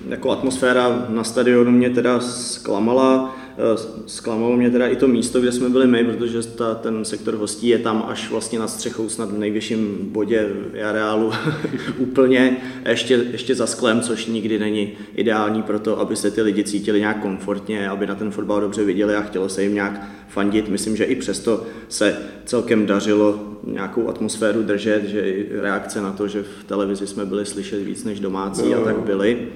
jako 0.09 0.31
atmosféra 0.31 1.07
na 1.09 1.25
stadionu 1.25 1.71
mě 1.71 1.91
teda 1.91 2.21
zklamala. 2.21 3.37
Eh, 3.59 4.03
zklamalo 4.07 4.57
mě 4.57 4.71
teda 4.71 4.87
i 4.87 4.97
to 4.97 5.09
místo, 5.09 5.41
kde 5.41 5.53
jsme 5.53 5.69
byli 5.69 5.87
my, 5.87 6.05
protože 6.05 6.43
ta, 6.43 6.75
ten 6.75 7.05
sektor 7.05 7.35
hostí 7.35 7.69
je 7.69 7.79
tam 7.79 8.05
až 8.09 8.31
vlastně 8.31 8.59
na 8.59 8.69
střechou, 8.69 9.09
snad 9.09 9.31
v 9.31 9.39
nejvyšším 9.39 9.99
bodě 10.03 10.49
v 10.73 10.85
areálu 10.85 11.33
úplně, 11.99 12.57
ještě, 12.89 13.15
ještě 13.15 13.55
za 13.55 13.67
sklem, 13.67 14.01
což 14.01 14.27
nikdy 14.27 14.59
není 14.59 14.93
ideální 15.15 15.63
pro 15.63 15.79
to, 15.79 16.01
aby 16.01 16.17
se 16.17 16.31
ty 16.31 16.43
lidi 16.43 16.65
cítili 16.65 17.01
nějak 17.01 17.23
komfortně, 17.23 17.89
aby 17.89 18.07
na 18.07 18.15
ten 18.15 18.31
fotbal 18.31 18.61
dobře 18.61 18.85
viděli 18.85 19.15
a 19.15 19.23
chtělo 19.23 19.49
se 19.49 19.63
jim 19.63 19.75
nějak 19.75 20.03
fandit. 20.29 20.69
Myslím, 20.69 20.97
že 20.97 21.05
i 21.05 21.17
přesto 21.17 21.67
se 21.89 22.19
celkem 22.45 22.87
dařilo 22.87 23.59
nějakou 23.65 24.09
atmosféru 24.09 24.63
držet, 24.63 25.05
že 25.05 25.21
i 25.21 25.61
reakce 25.61 26.01
na 26.01 26.13
to, 26.13 26.29
že 26.29 26.43
v 26.43 26.65
televizi 26.65 27.07
jsme 27.07 27.27
byli 27.27 27.47
slyšet 27.47 27.83
víc 27.83 28.05
než 28.05 28.21
domácí 28.21 28.75
a 28.75 28.81
tak 28.81 28.99
byli. 28.99 29.49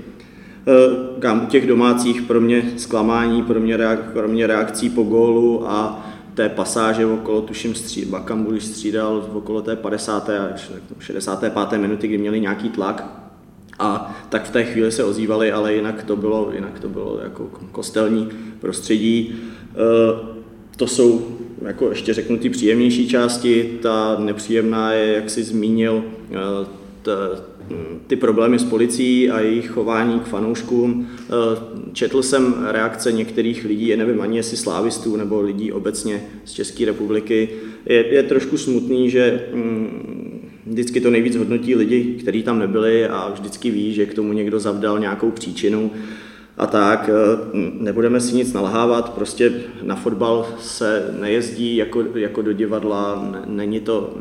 Eh, 0.66 1.20
kam 1.20 1.44
u 1.44 1.46
těch 1.46 1.66
domácích 1.66 2.22
pro 2.22 2.40
mě 2.40 2.72
zklamání, 2.76 3.42
pro 3.42 3.60
mě, 3.60 3.76
reak, 3.76 4.12
pro 4.12 4.28
mě 4.28 4.46
reakcí 4.46 4.90
po 4.90 5.02
gólu 5.02 5.68
a 5.68 6.06
té 6.34 6.48
pasáže 6.48 7.06
okolo, 7.06 7.40
tuším, 7.40 7.74
stří, 7.74 8.04
Bakambu, 8.04 8.60
střídal 8.60 9.30
okolo 9.32 9.62
té 9.62 9.76
50. 9.76 10.30
až 10.30 10.70
65. 10.98 11.78
minuty, 11.78 12.08
kdy 12.08 12.18
měli 12.18 12.40
nějaký 12.40 12.68
tlak, 12.68 13.24
a 13.78 14.16
tak 14.28 14.44
v 14.44 14.50
té 14.50 14.64
chvíli 14.64 14.92
se 14.92 15.04
ozývali, 15.04 15.52
ale 15.52 15.74
jinak 15.74 16.02
to 16.02 16.16
bylo, 16.16 16.50
jinak 16.54 16.80
to 16.80 16.88
bylo 16.88 17.20
jako 17.22 17.50
kostelní 17.72 18.28
prostředí. 18.60 19.34
Eh, 19.70 20.34
to 20.76 20.86
jsou 20.86 21.36
jako 21.62 21.88
ještě 21.88 22.14
řeknu 22.14 22.38
ty 22.38 22.50
příjemnější 22.50 23.08
části, 23.08 23.78
ta 23.82 24.16
nepříjemná 24.18 24.92
je, 24.92 25.14
jak 25.14 25.30
si 25.30 25.42
zmínil, 25.42 26.04
eh, 26.30 26.66
ty 28.06 28.16
problémy 28.16 28.58
s 28.58 28.64
policií 28.64 29.30
a 29.30 29.40
jejich 29.40 29.70
chování 29.70 30.20
k 30.20 30.26
fanouškům. 30.26 31.08
Eh, 31.20 31.30
četl 31.92 32.22
jsem 32.22 32.66
reakce 32.68 33.12
některých 33.12 33.64
lidí, 33.64 33.96
nevím 33.96 34.20
ani 34.20 34.36
jestli 34.36 34.56
slávistů 34.56 35.16
nebo 35.16 35.40
lidí 35.40 35.72
obecně 35.72 36.24
z 36.44 36.52
České 36.52 36.84
republiky. 36.84 37.48
Je, 37.86 38.14
je 38.14 38.22
trošku 38.22 38.58
smutný, 38.58 39.10
že 39.10 39.46
mm, 39.54 40.50
vždycky 40.66 41.00
to 41.00 41.10
nejvíc 41.10 41.36
hodnotí 41.36 41.74
lidi, 41.74 42.16
kteří 42.20 42.42
tam 42.42 42.58
nebyli 42.58 43.08
a 43.08 43.30
vždycky 43.34 43.70
ví, 43.70 43.94
že 43.94 44.06
k 44.06 44.14
tomu 44.14 44.32
někdo 44.32 44.60
zavdal 44.60 44.98
nějakou 44.98 45.30
příčinu 45.30 45.90
a 46.56 46.66
tak. 46.66 47.10
Nebudeme 47.80 48.20
si 48.20 48.36
nic 48.36 48.52
nalhávat, 48.52 49.14
prostě 49.14 49.52
na 49.82 49.96
fotbal 49.96 50.46
se 50.60 51.14
nejezdí 51.20 51.76
jako, 51.76 52.04
jako 52.14 52.42
do 52.42 52.52
divadla, 52.52 53.32
není 53.46 53.80
to 53.80 54.14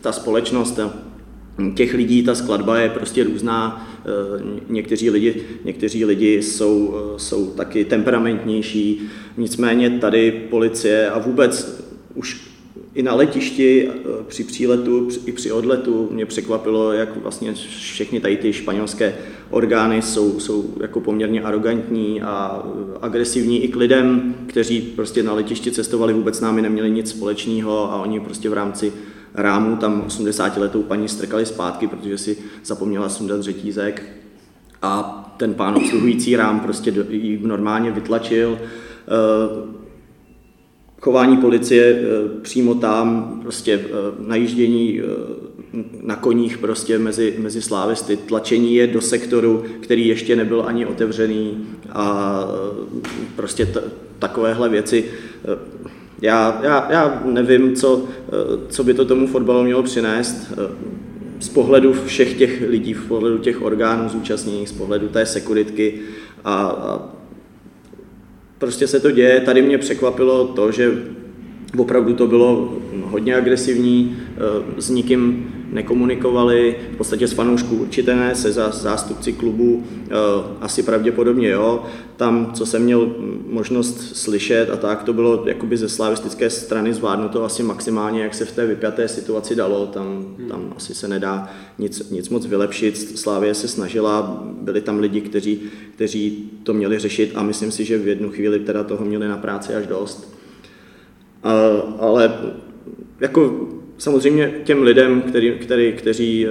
ta 0.00 0.12
společnost, 0.12 0.80
těch 1.74 1.94
lidí 1.94 2.22
ta 2.22 2.34
skladba 2.34 2.78
je 2.78 2.88
prostě 2.88 3.24
různá. 3.24 3.88
Někteří 4.68 5.10
lidi, 5.10 5.42
někteří 5.64 6.04
lidi 6.04 6.42
jsou, 6.42 6.94
jsou 7.16 7.50
taky 7.50 7.84
temperamentnější, 7.84 9.08
nicméně 9.36 9.90
tady 9.90 10.30
policie 10.50 11.10
a 11.10 11.18
vůbec 11.18 11.82
už 12.14 12.46
i 12.96 13.02
na 13.02 13.14
letišti 13.14 13.88
eh, 13.88 13.92
při 14.26 14.44
příletu 14.44 15.08
i 15.26 15.32
při 15.32 15.52
odletu 15.52 16.08
mě 16.12 16.26
překvapilo, 16.26 16.92
jak 16.92 17.16
vlastně 17.16 17.52
všechny 17.52 18.20
tady 18.20 18.36
ty 18.36 18.52
španělské 18.52 19.14
orgány 19.50 20.02
jsou, 20.02 20.40
jsou 20.40 20.74
jako 20.80 21.00
poměrně 21.00 21.42
arrogantní 21.42 22.22
a 22.22 22.64
eh, 22.64 22.98
agresivní 23.00 23.64
i 23.64 23.68
k 23.68 23.76
lidem, 23.76 24.34
kteří 24.46 24.80
prostě 24.80 25.22
na 25.22 25.32
letišti 25.32 25.70
cestovali, 25.70 26.12
vůbec 26.12 26.36
s 26.36 26.40
námi 26.40 26.62
neměli 26.62 26.90
nic 26.90 27.10
společného 27.10 27.92
a 27.92 28.02
oni 28.02 28.20
prostě 28.20 28.48
v 28.48 28.52
rámci 28.52 28.92
rámu 29.34 29.76
tam 29.76 30.02
80 30.06 30.56
letou 30.56 30.82
paní 30.82 31.08
strkali 31.08 31.46
zpátky, 31.46 31.86
protože 31.86 32.18
si 32.18 32.36
zapomněla 32.64 33.08
sundat 33.08 33.40
řetízek 33.40 34.02
a 34.82 35.22
ten 35.36 35.54
pán 35.54 35.76
obsluhující 35.76 36.36
rám 36.36 36.60
prostě 36.60 37.06
ji 37.10 37.40
normálně 37.42 37.90
vytlačil 37.90 38.58
eh, 38.58 39.76
chování 41.00 41.36
policie 41.36 41.84
eh, 41.84 42.40
přímo 42.42 42.74
tam, 42.74 43.38
prostě 43.42 43.72
eh, 43.84 43.88
najíždění 44.26 45.00
na 46.02 46.16
koních 46.16 46.58
prostě 46.58 46.98
mezi, 46.98 47.34
mezi 47.38 47.62
slávisty, 47.62 48.16
tlačení 48.16 48.74
je 48.74 48.86
do 48.86 49.00
sektoru, 49.00 49.64
který 49.80 50.08
ještě 50.08 50.36
nebyl 50.36 50.64
ani 50.66 50.86
otevřený 50.86 51.66
a 51.92 52.38
prostě 53.36 53.66
t- 53.66 53.82
takovéhle 54.18 54.68
věci. 54.68 55.04
Já, 56.22 56.60
já, 56.62 56.86
já 56.90 57.22
nevím, 57.24 57.76
co, 57.76 58.04
co 58.68 58.84
by 58.84 58.94
to 58.94 59.04
tomu 59.04 59.26
fotbalu 59.26 59.64
mělo 59.64 59.82
přinést 59.82 60.52
z 61.40 61.48
pohledu 61.48 61.92
všech 61.92 62.38
těch 62.38 62.62
lidí, 62.68 62.94
z 62.94 63.08
pohledu 63.08 63.38
těch 63.38 63.62
orgánů 63.62 64.08
zúčastněných, 64.08 64.68
z 64.68 64.72
pohledu 64.72 65.08
té 65.08 65.26
sekuritky 65.26 66.00
a, 66.44 66.54
a 66.66 67.08
prostě 68.58 68.86
se 68.86 69.00
to 69.00 69.10
děje. 69.10 69.40
Tady 69.40 69.62
mě 69.62 69.78
překvapilo 69.78 70.44
to, 70.44 70.72
že 70.72 71.02
opravdu 71.78 72.14
to 72.14 72.26
bylo 72.26 72.78
hodně 73.02 73.36
agresivní, 73.36 74.16
eh, 74.20 74.80
s 74.80 74.90
nikým 74.90 75.52
nekomunikovali, 75.70 76.76
v 76.92 76.96
podstatě 76.96 77.28
s 77.28 77.32
fanoušků 77.32 77.76
určitě 77.76 78.14
ne, 78.14 78.34
se 78.34 78.52
zástupci 78.52 79.32
klubu 79.32 79.84
eh, 79.84 80.10
asi 80.60 80.82
pravděpodobně 80.82 81.48
jo. 81.48 81.84
Tam, 82.16 82.52
co 82.54 82.66
jsem 82.66 82.82
měl 82.82 83.14
možnost 83.46 84.16
slyšet 84.16 84.70
a 84.70 84.76
tak, 84.76 85.02
to 85.02 85.12
bylo 85.12 85.42
jakoby 85.46 85.76
ze 85.76 85.88
slavistické 85.88 86.50
strany 86.50 86.94
zvládnuto 86.94 87.44
asi 87.44 87.62
maximálně, 87.62 88.22
jak 88.22 88.34
se 88.34 88.44
v 88.44 88.52
té 88.52 88.66
vypjaté 88.66 89.08
situaci 89.08 89.54
dalo, 89.54 89.86
tam, 89.86 90.36
tam 90.48 90.72
asi 90.76 90.94
se 90.94 91.08
nedá 91.08 91.50
nic, 91.78 92.10
nic 92.10 92.28
moc 92.28 92.46
vylepšit, 92.46 93.18
Slávě 93.18 93.54
se 93.54 93.68
snažila, 93.68 94.44
byli 94.60 94.80
tam 94.80 94.98
lidi, 94.98 95.20
kteří, 95.20 95.60
kteří 95.94 96.50
to 96.62 96.74
měli 96.74 96.98
řešit 96.98 97.32
a 97.34 97.42
myslím 97.42 97.70
si, 97.70 97.84
že 97.84 97.98
v 97.98 98.08
jednu 98.08 98.30
chvíli 98.30 98.58
teda 98.58 98.84
toho 98.84 99.04
měli 99.04 99.28
na 99.28 99.36
práci 99.36 99.74
až 99.74 99.86
dost. 99.86 100.36
A, 101.42 101.52
ale 101.98 102.38
jako 103.20 103.68
samozřejmě 103.98 104.54
těm 104.64 104.82
lidem, 104.82 105.22
který, 105.22 105.52
který, 105.52 105.92
kteří 105.92 106.46
eh, 106.46 106.50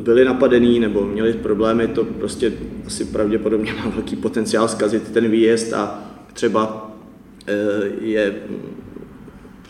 byli 0.00 0.24
napadení 0.24 0.80
nebo 0.80 1.06
měli 1.06 1.32
problémy, 1.32 1.88
to 1.88 2.04
prostě 2.04 2.52
asi 2.86 3.04
pravděpodobně 3.04 3.72
má 3.72 3.88
velký 3.88 4.16
potenciál 4.16 4.68
zkazit 4.68 5.10
ten 5.10 5.30
výjezd 5.30 5.72
a 5.72 6.04
třeba 6.32 6.90
eh, 7.46 7.54
je 8.00 8.34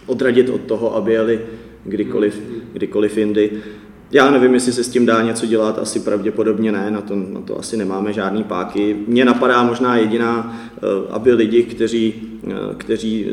odradit 0.06 0.48
od 0.48 0.60
toho, 0.60 0.96
aby 0.96 1.12
jeli 1.12 1.40
kdykoliv, 1.84 2.42
kdykoliv 2.72 3.18
jindy. 3.18 3.50
Já 4.12 4.30
nevím, 4.30 4.54
jestli 4.54 4.72
se 4.72 4.84
s 4.84 4.88
tím 4.88 5.06
dá 5.06 5.22
něco 5.22 5.46
dělat, 5.46 5.78
asi 5.78 6.00
pravděpodobně 6.00 6.72
ne, 6.72 6.90
na 6.90 7.00
to, 7.00 7.16
na 7.16 7.40
to 7.40 7.58
asi 7.58 7.76
nemáme 7.76 8.12
žádný 8.12 8.44
páky. 8.44 8.96
Mně 9.06 9.24
napadá 9.24 9.62
možná 9.62 9.96
jediná, 9.96 10.60
eh, 10.76 10.80
aby 11.10 11.32
lidi, 11.32 11.62
kteří, 11.62 12.14
kteří 12.76 13.26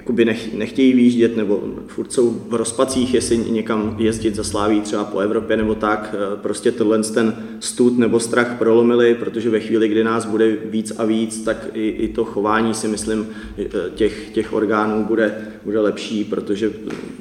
jakoby 0.00 0.24
nech, 0.24 0.54
nechtějí 0.54 0.92
výjíždět 0.92 1.36
nebo 1.36 1.62
furt 1.86 2.12
jsou 2.12 2.30
v 2.48 2.54
rozpacích, 2.54 3.14
jestli 3.14 3.38
někam 3.38 3.96
jezdit 3.98 4.34
za 4.34 4.44
sláví 4.44 4.80
třeba 4.80 5.04
po 5.04 5.18
Evropě 5.18 5.56
nebo 5.56 5.74
tak, 5.74 6.14
eh, 6.14 6.36
prostě 6.36 6.72
tohle 6.72 7.02
ten 7.02 7.36
stud 7.60 7.98
nebo 7.98 8.20
strach 8.20 8.58
prolomili, 8.58 9.14
protože 9.14 9.50
ve 9.50 9.60
chvíli, 9.60 9.88
kdy 9.88 10.04
nás 10.04 10.26
bude 10.26 10.56
víc 10.64 10.92
a 10.98 11.04
víc, 11.04 11.42
tak 11.42 11.66
i, 11.74 11.88
i 11.88 12.08
to 12.08 12.24
chování 12.24 12.74
si 12.74 12.88
myslím 12.88 13.28
eh, 13.58 13.66
těch, 13.94 14.30
těch 14.30 14.52
orgánů 14.52 15.04
bude, 15.04 15.48
bude 15.64 15.80
lepší, 15.80 16.24
protože 16.24 16.72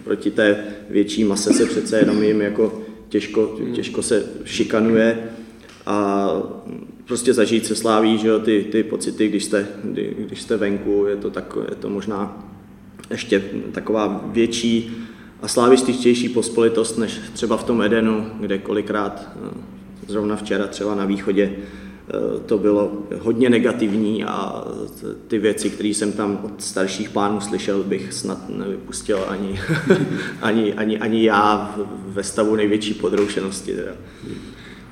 proti 0.03 0.31
té 0.31 0.63
větší 0.89 1.23
mase 1.23 1.53
se 1.53 1.65
přece 1.65 1.99
jenom 1.99 2.23
jim 2.23 2.41
jako 2.41 2.81
těžko, 3.09 3.59
těžko 3.73 4.01
se 4.01 4.23
šikanuje. 4.45 5.29
A 5.85 6.29
prostě 7.05 7.33
zažít 7.33 7.65
se 7.65 7.75
sláví, 7.75 8.17
že 8.17 8.27
jo, 8.27 8.39
ty, 8.39 8.65
ty 8.71 8.83
pocity, 8.83 9.27
když 9.27 9.43
jste, 9.43 9.67
kdy, 9.83 10.15
když 10.19 10.41
jste 10.41 10.57
venku, 10.57 11.05
je 11.09 11.15
to, 11.15 11.29
tak, 11.29 11.57
je 11.69 11.75
to 11.75 11.89
možná 11.89 12.45
ještě 13.09 13.43
taková 13.71 14.21
větší 14.25 14.97
a 15.41 15.47
slavističtější 15.47 16.29
pospolitost 16.29 16.97
než 16.97 17.19
třeba 17.33 17.57
v 17.57 17.63
tom 17.63 17.81
Edenu, 17.81 18.25
kde 18.39 18.57
kolikrát 18.57 19.29
eh, 19.35 19.49
zrovna 20.07 20.35
včera 20.35 20.67
třeba 20.67 20.95
na 20.95 21.05
východě 21.05 21.51
eh, 21.51 22.39
to 22.45 22.57
bylo 22.57 22.91
hodně 23.19 23.49
negativní 23.49 24.25
a 24.25 24.63
ty 25.27 25.37
věci, 25.37 25.69
které 25.69 25.89
jsem 25.89 26.11
tam 26.11 26.39
od 26.43 26.61
starších 26.61 27.09
pánů 27.09 27.41
slyšel, 27.41 27.83
bych 27.83 28.13
snad 28.13 28.49
nevypustil 28.49 29.19
ani, 29.27 29.59
ani, 30.41 30.73
ani, 30.73 30.99
ani 30.99 31.25
já 31.25 31.75
ve 32.07 32.23
stavu 32.23 32.55
největší 32.55 32.93
podroušenosti. 32.93 33.75
Teda. 33.75 33.91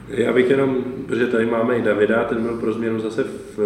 Já 0.09 0.34
bych 0.34 0.49
jenom, 0.49 0.78
protože 1.07 1.28
tady 1.28 1.45
máme 1.45 1.78
i 1.78 1.82
Davida, 1.82 2.24
ten 2.24 2.41
byl 2.41 2.57
pro 2.57 2.74
změnu 2.74 2.99
zase 2.99 3.24
v, 3.24 3.57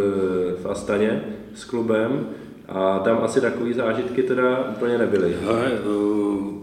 v 0.62 0.66
Astaně 0.66 1.24
s 1.56 1.66
klubem, 1.66 2.26
a 2.74 3.00
tam 3.00 3.18
asi 3.22 3.42
takové 3.42 3.74
zážitky 3.74 4.24
teda 4.24 4.70
úplně 4.70 4.98
nebyly. 4.98 5.36
Hele, 5.44 5.72
uh, 5.72 6.54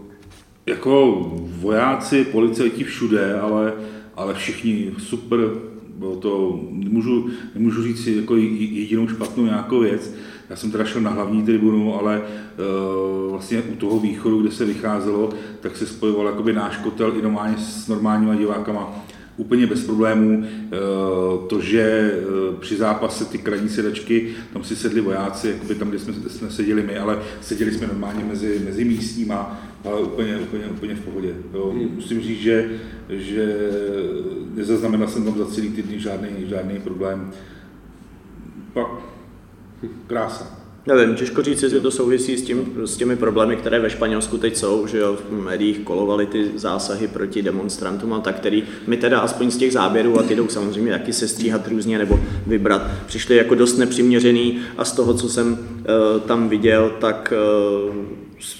jako 0.66 1.22
vojáci, 1.60 2.24
policajti 2.24 2.84
všude, 2.84 3.40
ale, 3.40 3.72
ale 4.16 4.34
všichni 4.34 4.92
super, 4.98 5.38
bylo 5.98 6.16
to, 6.16 6.60
nemůžu, 6.70 7.28
nemůžu 7.54 7.82
říct 7.82 8.04
si 8.04 8.12
jako 8.12 8.36
jedinou 8.36 9.08
špatnou 9.08 9.44
nějakou 9.44 9.80
věc. 9.80 10.14
Já 10.50 10.56
jsem 10.56 10.70
teda 10.70 10.84
šel 10.84 11.00
na 11.00 11.10
hlavní 11.10 11.42
tribunu, 11.42 12.00
ale 12.00 12.22
uh, 12.22 13.30
vlastně 13.30 13.62
u 13.62 13.74
toho 13.74 13.98
východu, 13.98 14.40
kde 14.40 14.50
se 14.50 14.64
vycházelo, 14.64 15.30
tak 15.60 15.76
se 15.76 15.86
spojoval 15.86 16.26
jakoby 16.26 16.52
náš 16.52 16.76
kotel 16.76 17.12
i 17.18 17.22
normálně 17.22 17.56
s 17.58 17.88
normálníma 17.88 18.34
divákama 18.34 19.04
úplně 19.38 19.66
bez 19.66 19.84
problémů. 19.84 20.44
Eh, 20.44 20.76
to, 21.48 21.60
že 21.60 21.82
eh, 21.82 22.56
při 22.60 22.76
zápase 22.76 23.24
ty 23.24 23.38
krajní 23.38 23.68
sedačky, 23.68 24.28
tam 24.52 24.64
si 24.64 24.76
sedli 24.76 25.00
vojáci, 25.00 25.48
jakoby 25.48 25.74
tam, 25.74 25.88
kde 25.88 25.98
jsme, 25.98 26.12
kde 26.12 26.30
jsme 26.30 26.50
seděli 26.50 26.82
my, 26.82 26.98
ale 26.98 27.22
seděli 27.40 27.72
jsme 27.72 27.86
normálně 27.86 28.24
mezi, 28.24 28.62
mezi 28.64 28.84
místníma, 28.84 29.60
ale 29.84 30.00
úplně, 30.00 30.38
úplně, 30.38 30.66
úplně 30.66 30.94
v 30.94 31.04
pohodě. 31.04 31.34
Jo. 31.54 31.70
Hmm. 31.70 31.94
Musím 31.94 32.20
říct, 32.20 32.40
že, 32.40 32.70
že 33.08 33.56
nezaznamenal 34.54 35.08
jsem 35.08 35.24
tam 35.24 35.38
za 35.38 35.46
celý 35.46 35.70
týdny 35.70 36.00
žádný, 36.00 36.28
žádný 36.48 36.80
problém. 36.80 37.30
Pak 38.72 38.88
krása. 40.06 40.67
Nevím, 40.88 41.14
těžko 41.14 41.42
říct, 41.42 41.62
jestli 41.62 41.80
to 41.80 41.90
souvisí 41.90 42.36
s, 42.36 42.42
tím, 42.42 42.72
s 42.84 42.96
těmi 42.96 43.16
problémy, 43.16 43.56
které 43.56 43.80
ve 43.80 43.90
Španělsku 43.90 44.38
teď 44.38 44.56
jsou, 44.56 44.86
že 44.86 44.98
jo, 44.98 45.18
v 45.30 45.32
médiích 45.32 45.78
kolovaly 45.78 46.26
ty 46.26 46.50
zásahy 46.54 47.08
proti 47.08 47.42
demonstrantům 47.42 48.12
a 48.12 48.20
tak, 48.20 48.36
který 48.36 48.62
my 48.86 48.96
teda 48.96 49.20
aspoň 49.20 49.50
z 49.50 49.56
těch 49.56 49.72
záběrů, 49.72 50.18
a 50.18 50.22
ty 50.22 50.36
jdou 50.36 50.48
samozřejmě 50.48 50.92
taky 50.92 51.12
se 51.12 51.28
stříhat 51.28 51.68
různě 51.68 51.98
nebo 51.98 52.20
vybrat, 52.46 52.82
přišli 53.06 53.36
jako 53.36 53.54
dost 53.54 53.76
nepřiměřený 53.76 54.58
a 54.76 54.84
z 54.84 54.92
toho, 54.92 55.14
co 55.14 55.28
jsem 55.28 55.52
uh, 55.52 56.20
tam 56.20 56.48
viděl, 56.48 56.92
tak 57.00 57.32
uh, 57.88 57.94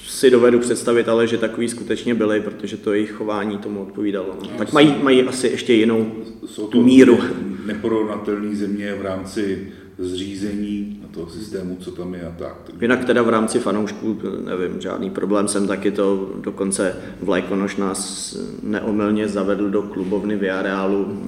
si 0.09 0.31
dovedu 0.31 0.59
představit, 0.59 1.09
ale 1.09 1.27
že 1.27 1.39
takový 1.39 1.69
skutečně 1.69 2.15
byli, 2.15 2.41
protože 2.41 2.77
to 2.77 2.93
jejich 2.93 3.11
chování 3.11 3.59
tomu 3.59 3.83
odpovídalo. 3.83 4.37
No, 4.43 4.49
tak 4.59 4.73
mají, 4.73 4.95
mají 5.03 5.23
asi 5.23 5.49
ještě 5.49 5.73
jinou 5.73 6.13
jsou 6.47 6.67
to 6.67 6.83
míru. 6.83 7.19
Neporovnatelné 7.67 8.57
země 8.57 8.95
v 8.99 9.03
rámci 9.03 9.69
zřízení 9.99 11.01
a 11.05 11.15
toho 11.15 11.31
systému, 11.31 11.77
co 11.81 11.91
tam 11.91 12.15
je 12.15 12.23
a 12.23 12.35
tak. 12.39 12.55
Jinak 12.81 13.05
teda 13.05 13.23
v 13.23 13.29
rámci 13.29 13.59
fanoušků, 13.59 14.19
nevím, 14.45 14.81
žádný 14.81 15.11
problém 15.11 15.49
jsem 15.49 15.67
taky 15.67 15.91
to, 15.91 16.31
dokonce 16.41 16.97
v 17.21 17.29
Lajkonoš 17.29 17.77
nás 17.77 18.37
neomylně 18.63 19.29
zavedl 19.29 19.71
do 19.71 19.83
klubovny 19.83 20.37
v 20.37 20.51
areálu, 20.51 21.19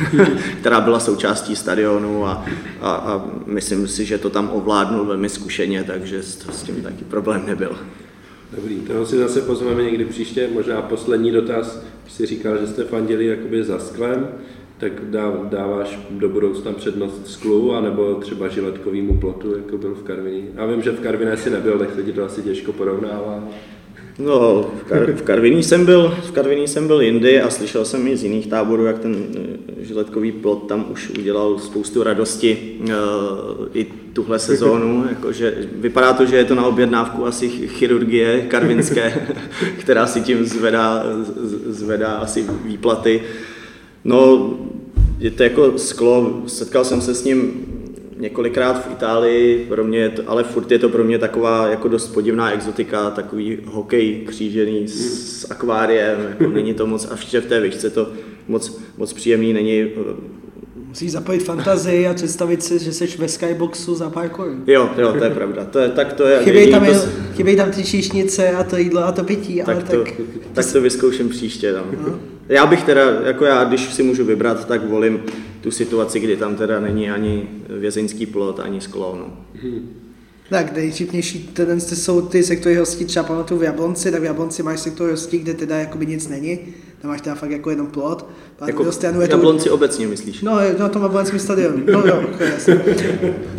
která 0.60 0.80
byla 0.80 1.00
součástí 1.00 1.56
stadionu 1.56 2.26
a, 2.26 2.44
a, 2.80 2.92
a 2.92 3.30
myslím 3.46 3.88
si, 3.88 4.04
že 4.04 4.18
to 4.18 4.30
tam 4.30 4.50
ovládnul 4.52 5.04
velmi 5.04 5.28
zkušeně, 5.28 5.84
takže 5.84 6.22
s, 6.22 6.46
s 6.50 6.62
tím 6.62 6.82
taky 6.82 7.04
problém 7.04 7.46
nebyl. 7.46 7.76
Dobrý, 8.56 8.80
toho 8.80 9.06
si 9.06 9.16
zase 9.16 9.40
pozveme 9.40 9.82
někdy 9.82 10.04
příště. 10.04 10.48
Možná 10.52 10.82
poslední 10.82 11.30
dotaz, 11.30 11.82
když 12.02 12.12
jsi 12.12 12.26
říkal, 12.26 12.58
že 12.58 12.66
jste 12.66 12.84
fandili 12.84 13.26
jakoby 13.26 13.64
za 13.64 13.78
sklem, 13.78 14.28
tak 14.82 14.92
dáváš 15.50 15.98
do 16.10 16.28
budoucna 16.28 16.72
přednost 16.72 17.30
sklu, 17.30 17.74
anebo 17.74 18.14
třeba 18.14 18.48
žiletkovýmu 18.48 19.16
plotu, 19.16 19.56
jako 19.56 19.78
byl 19.78 19.94
v 19.94 20.02
Karviní. 20.02 20.44
Já 20.54 20.66
vím, 20.66 20.82
že 20.82 20.90
v 20.90 21.00
Karviné 21.00 21.36
si 21.36 21.50
nebyl, 21.50 21.78
tak 21.78 21.94
se 21.94 22.02
ti 22.02 22.12
to 22.12 22.24
asi 22.24 22.42
těžko 22.42 22.72
porovnává. 22.72 23.48
No, 24.18 24.62
v, 24.62 24.90
Kar- 24.90 25.14
v 25.14 25.22
Karviní 25.22 25.62
jsem 25.62 25.84
byl, 25.84 26.14
v 26.22 26.32
Karviní 26.32 26.68
jsem 26.68 26.86
byl 26.86 27.00
jindy 27.00 27.40
a 27.40 27.50
slyšel 27.50 27.84
jsem 27.84 28.06
i 28.06 28.16
z 28.16 28.24
jiných 28.24 28.46
táborů, 28.46 28.84
jak 28.84 28.98
ten 28.98 29.16
eh, 29.16 29.84
žiletkový 29.84 30.32
plot 30.32 30.66
tam 30.68 30.86
už 30.90 31.10
udělal 31.10 31.58
spoustu 31.58 32.02
radosti 32.02 32.78
uh, 32.80 32.88
i 33.74 33.84
tuhle 34.12 34.38
sezónu. 34.38 35.04
Jakože, 35.08 35.68
vypadá 35.72 36.12
to, 36.12 36.26
že 36.26 36.36
je 36.36 36.44
to 36.44 36.54
na 36.54 36.66
objednávku 36.66 37.26
asi 37.26 37.48
chirurgie 37.48 38.42
karvinské, 38.42 39.28
která 39.78 40.06
si 40.06 40.20
tím 40.20 40.44
zvedá, 40.44 41.04
zvedá 41.66 42.12
asi 42.12 42.46
výplaty. 42.64 43.22
No, 44.04 44.50
je 45.18 45.30
to 45.30 45.42
jako 45.42 45.78
sklo, 45.78 46.42
setkal 46.46 46.84
jsem 46.84 47.00
se 47.00 47.14
s 47.14 47.24
ním 47.24 47.66
několikrát 48.16 48.86
v 48.86 48.92
Itálii, 48.92 49.66
pro 49.68 49.84
mě 49.84 50.08
to, 50.08 50.22
ale 50.26 50.44
furt 50.44 50.70
je 50.70 50.78
to 50.78 50.88
pro 50.88 51.04
mě 51.04 51.18
taková 51.18 51.68
jako 51.68 51.88
dost 51.88 52.08
podivná 52.08 52.52
exotika, 52.52 53.10
takový 53.10 53.58
hokej 53.64 54.22
křížený 54.26 54.88
s, 54.88 55.40
s 55.40 55.50
akváriem, 55.50 56.26
jako 56.28 56.48
není 56.48 56.74
to 56.74 56.86
moc, 56.86 57.08
a 57.10 57.14
ještě 57.14 57.40
v 57.40 57.46
té 57.46 57.60
výšce 57.60 57.90
to 57.90 58.08
moc, 58.48 58.80
moc 58.96 59.12
příjemný 59.12 59.52
není. 59.52 59.86
Musíš 60.92 61.12
zapojit 61.12 61.40
fantazii 61.40 62.06
a 62.06 62.14
představit 62.14 62.62
si, 62.62 62.78
že 62.78 62.92
jsi 62.92 63.06
ve 63.18 63.28
skyboxu 63.28 63.94
za 63.94 64.10
pár 64.10 64.28
korun. 64.28 64.62
Jo, 64.66 64.90
jo, 64.98 65.12
to 65.18 65.24
je 65.24 65.30
pravda. 65.30 65.64
To 65.64 65.78
je, 65.78 65.88
tak 65.88 66.12
to 66.12 66.26
je. 66.26 66.38
Chybějí 66.44 66.70
tam, 66.70 66.86
to... 66.86 66.92
chybějí 67.34 67.56
tam 67.56 67.70
ty 67.70 67.84
číšnice 67.84 68.50
a 68.50 68.64
to 68.64 68.76
jídlo 68.76 69.04
a 69.04 69.12
to 69.12 69.24
pití, 69.24 69.62
tak 69.66 69.68
ale 69.68 69.84
to, 69.84 70.04
tak... 70.04 70.12
Tak 70.52 70.72
to 70.72 70.80
vyzkouším 70.80 71.28
příště. 71.28 71.72
No. 71.72 71.84
No. 72.06 72.18
Já 72.48 72.66
bych 72.66 72.82
teda, 72.82 73.02
jako 73.24 73.44
já, 73.44 73.64
když 73.64 73.94
si 73.94 74.02
můžu 74.02 74.24
vybrat, 74.24 74.68
tak 74.68 74.88
volím 74.88 75.22
tu 75.60 75.70
situaci, 75.70 76.20
kdy 76.20 76.36
tam 76.36 76.56
teda 76.56 76.80
není 76.80 77.10
ani 77.10 77.48
vězeňský 77.68 78.26
plot, 78.26 78.60
ani 78.60 78.80
sklo. 78.80 79.16
No. 79.18 79.36
Hmm. 79.62 79.88
Tak 80.50 80.76
nejvtipnější 80.76 81.38
tendenci 81.38 81.96
jsou 81.96 82.20
ty 82.20 82.42
sektory 82.42 82.76
hostí, 82.76 83.04
třeba 83.04 83.24
pamatuju 83.24 83.60
v 83.60 83.62
Jablonci, 83.62 84.10
tak 84.12 84.20
v 84.20 84.24
Jablonci 84.24 84.62
máš 84.62 84.80
sektor 84.80 85.10
hostí, 85.10 85.38
kde 85.38 85.54
teda 85.54 85.78
jakoby 85.78 86.06
nic 86.06 86.28
není, 86.28 86.58
tam 87.02 87.10
máš 87.10 87.20
teda 87.20 87.34
fakt 87.34 87.50
jako 87.50 87.70
jenom 87.70 87.86
plot. 87.86 88.30
A 88.60 88.66
jako 88.66 88.92
stranu 88.92 89.20
je 89.20 89.28
to... 89.28 89.36
Jablonci 89.36 89.70
obecně 89.70 90.06
myslíš? 90.06 90.42
No, 90.42 90.58
na 90.78 90.88
tom 90.88 91.02
Jablonském 91.02 91.38
stadionu, 91.38 91.82
no 91.92 92.06
jo, 92.06 92.24
jasně. 92.40 92.80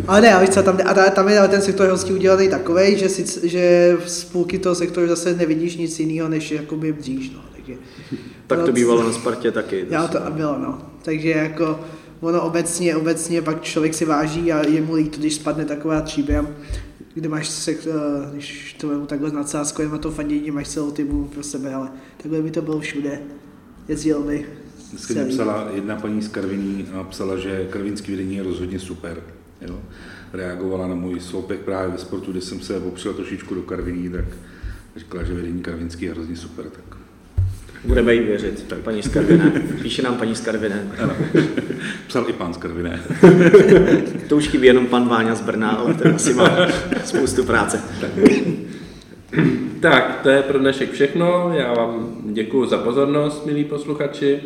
Ale 0.08 0.20
ne, 0.20 0.34
ale 0.34 0.48
co, 0.48 0.62
tam, 0.62 0.78
a 0.84 1.10
tam 1.10 1.28
je 1.28 1.48
ten 1.48 1.62
sektor 1.62 1.88
hostí 1.88 2.12
udělaný 2.12 2.48
takový, 2.48 2.98
že, 2.98 3.08
si, 3.08 3.48
že 3.48 3.96
z 4.06 4.24
půlky 4.24 4.58
toho 4.58 4.74
sektoru 4.74 5.08
zase 5.08 5.34
nevidíš 5.34 5.76
nic 5.76 6.00
jiného, 6.00 6.28
než 6.28 6.50
jakoby 6.50 6.92
bříž, 6.92 7.30
no. 7.30 7.40
Takže, 7.56 7.74
tak 8.46 8.62
to 8.62 8.72
bývalo 8.72 9.02
na 9.02 9.12
Spartě 9.12 9.50
taky. 9.50 9.86
Já 9.90 10.08
to 10.08 10.18
bylo, 10.30 10.58
no. 10.58 10.78
Takže 11.02 11.30
jako 11.30 11.80
ono 12.24 12.42
obecně, 12.42 12.96
obecně 12.96 13.42
pak 13.42 13.62
člověk 13.62 13.94
si 13.94 14.04
váží 14.04 14.52
a 14.52 14.68
je 14.68 14.82
mu 14.82 14.94
líto, 14.94 15.18
když 15.18 15.34
spadne 15.34 15.64
taková 15.64 16.00
tříbě, 16.00 16.46
kde 17.14 17.28
máš 17.28 17.48
se, 17.48 17.70
eh, 17.70 17.76
když 18.32 18.76
to 18.80 18.88
vemu 18.88 19.06
takhle 19.06 19.30
s 19.30 19.32
nadsázkou, 19.32 19.82
a 19.92 19.98
to 19.98 20.10
fandění, 20.10 20.50
máš 20.50 20.68
celou 20.68 20.90
týmu 20.90 21.24
pro 21.24 21.42
sebe, 21.42 21.74
ale 21.74 21.88
takhle 22.16 22.42
by 22.42 22.50
to 22.50 22.62
bylo 22.62 22.80
všude. 22.80 23.20
Jezdil 23.88 24.22
by. 24.22 24.46
Dneska 24.90 25.14
mě 25.14 25.24
psala 25.24 25.68
jedna 25.74 25.96
paní 25.96 26.22
z 26.22 26.28
Karviní 26.28 26.88
a 26.94 27.04
psala, 27.04 27.36
že 27.36 27.66
karvinský 27.70 28.12
vedení 28.12 28.36
je 28.36 28.42
rozhodně 28.42 28.78
super. 28.78 29.22
Jo? 29.60 29.80
Reagovala 30.32 30.88
na 30.88 30.94
můj 30.94 31.20
sloupek 31.20 31.60
právě 31.60 31.88
ve 31.88 31.98
sportu, 31.98 32.30
kde 32.30 32.40
jsem 32.40 32.60
se 32.60 32.78
opřel 32.78 33.14
trošičku 33.14 33.54
do 33.54 33.62
Karviní, 33.62 34.10
tak 34.10 34.24
říkala, 34.96 35.24
že 35.24 35.34
vedení 35.34 35.62
karvinský 35.62 36.04
je 36.04 36.10
hrozně 36.10 36.36
super. 36.36 36.64
Tak 36.64 37.03
Budeme 37.84 38.14
jí 38.14 38.20
věřit, 38.20 38.64
tak 38.68 38.78
paní 38.78 39.02
Skarviné. 39.02 39.52
Píše 39.82 40.02
nám 40.02 40.16
paní 40.16 40.34
Skarviné. 40.34 40.88
Psal 42.06 42.24
i 42.28 42.32
pan 42.32 42.54
Skarviné. 42.54 43.00
to 44.28 44.36
už 44.36 44.48
chybí 44.48 44.66
jenom 44.66 44.86
pan 44.86 45.08
Váňa 45.08 45.34
z 45.34 45.40
Brna, 45.40 45.70
ale 45.70 45.94
ten 45.94 46.14
asi 46.14 46.34
má 46.34 46.56
spoustu 47.04 47.44
práce. 47.44 47.82
Tak, 49.80 50.20
to 50.22 50.28
je 50.28 50.42
pro 50.42 50.58
dnešek 50.58 50.92
všechno. 50.92 51.52
Já 51.54 51.74
vám 51.74 52.16
děkuji 52.24 52.66
za 52.66 52.78
pozornost, 52.78 53.46
milí 53.46 53.64
posluchači. 53.64 54.40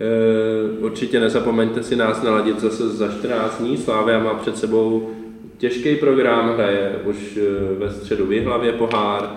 Eh, 0.00 0.78
určitě 0.78 1.20
nezapomeňte 1.20 1.82
si 1.82 1.96
nás 1.96 2.22
naladit 2.22 2.60
zase 2.60 2.88
za 2.88 3.08
14 3.08 3.58
dní. 3.58 3.76
Slávia 3.76 4.18
má 4.18 4.34
před 4.34 4.58
sebou 4.58 5.10
těžký 5.58 5.96
program, 5.96 6.54
hraje 6.54 6.92
už 7.04 7.38
eh, 7.38 7.74
ve 7.78 7.90
středu 7.90 8.26
v 8.26 8.44
hlavě 8.44 8.72
pohár, 8.72 9.30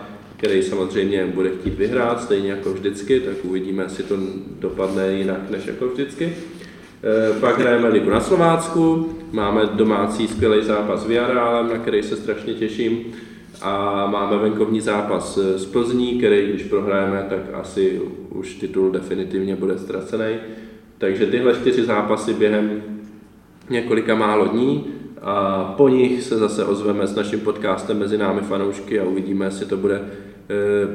který 0.44 0.64
samozřejmě 0.64 1.26
bude 1.26 1.50
chtít 1.50 1.78
vyhrát, 1.78 2.22
stejně 2.22 2.52
jako 2.52 2.74
vždycky, 2.74 3.20
tak 3.20 3.34
uvidíme, 3.44 3.84
jestli 3.84 4.04
to 4.04 4.16
dopadne 4.60 5.14
jinak 5.14 5.50
než 5.50 5.68
jako 5.68 5.88
vždycky. 5.88 6.26
E, 6.26 7.40
pak 7.40 7.60
hrajeme 7.60 7.88
ligu 7.88 8.10
na 8.10 8.20
Slovácku, 8.20 9.10
máme 9.32 9.66
domácí 9.66 10.28
skvělý 10.28 10.66
zápas 10.66 11.04
s 11.04 11.08
Viarálem, 11.08 11.70
na 11.70 11.78
který 11.78 12.04
se 12.04 12.16
strašně 12.16 12.54
těším 12.54 13.00
a 13.62 14.06
máme 14.12 14.38
venkovní 14.38 14.82
zápas 14.82 15.38
s 15.38 15.66
Plzní, 15.66 16.18
který 16.18 16.48
když 16.50 16.64
prohrajeme, 16.64 17.26
tak 17.30 17.40
asi 17.54 18.02
už 18.30 18.56
titul 18.56 18.92
definitivně 18.92 19.56
bude 19.56 19.78
ztracený. 19.78 20.36
Takže 20.98 21.26
tyhle 21.26 21.56
čtyři 21.56 21.86
zápasy 21.86 22.34
během 22.34 22.84
několika 23.70 24.16
málo 24.16 24.46
dní 24.46 24.86
a 25.22 25.64
po 25.78 25.90
nich 25.90 26.24
se 26.24 26.38
zase 26.38 26.66
ozveme 26.66 27.08
s 27.08 27.16
naším 27.16 27.40
podcastem 27.40 28.00
mezi 28.00 28.18
námi 28.18 28.42
fanoušky 28.42 29.00
a 29.00 29.04
uvidíme, 29.04 29.46
jestli 29.46 29.66
to 29.66 29.78
bude 29.78 30.02
Eh, 30.02 30.33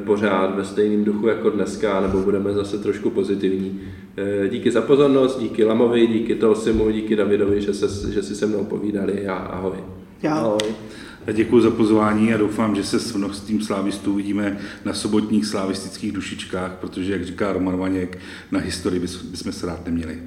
pořád 0.05 0.55
ve 0.55 0.65
stejném 0.65 1.03
duchu 1.03 1.27
jako 1.27 1.49
dneska, 1.49 2.01
nebo 2.01 2.19
budeme 2.19 2.53
zase 2.53 2.77
trošku 2.77 3.09
pozitivní. 3.09 3.81
Eh, 4.17 4.47
díky 4.47 4.71
za 4.71 4.81
pozornost, 4.81 5.39
díky 5.39 5.63
Lamovi, 5.63 6.07
díky 6.07 6.35
Tolsimu, 6.35 6.91
díky 6.91 7.15
Davidovi, 7.15 7.61
že, 7.61 7.73
se, 7.73 8.13
že 8.13 8.23
si 8.23 8.35
se 8.35 8.45
mnou 8.45 8.65
povídali 8.65 9.27
a 9.27 9.33
ahoj. 9.33 9.77
Ahoj. 10.29 10.59
Děkuji 11.33 11.61
za 11.61 11.71
pozvání 11.71 12.33
a 12.33 12.37
doufám, 12.37 12.75
že 12.75 12.83
se 12.83 12.99
s 12.99 13.13
množstvím 13.13 13.61
slávistů 13.61 14.13
uvidíme 14.13 14.57
na 14.85 14.93
sobotních 14.93 15.45
slavistických 15.45 16.11
dušičkách, 16.11 16.71
protože, 16.81 17.11
jak 17.11 17.25
říká 17.25 17.53
Roman 17.53 17.77
Vaněk, 17.77 18.19
na 18.51 18.59
historii 18.59 18.99
bychom 18.99 19.51
se 19.51 19.65
rád 19.65 19.85
neměli. 19.85 20.17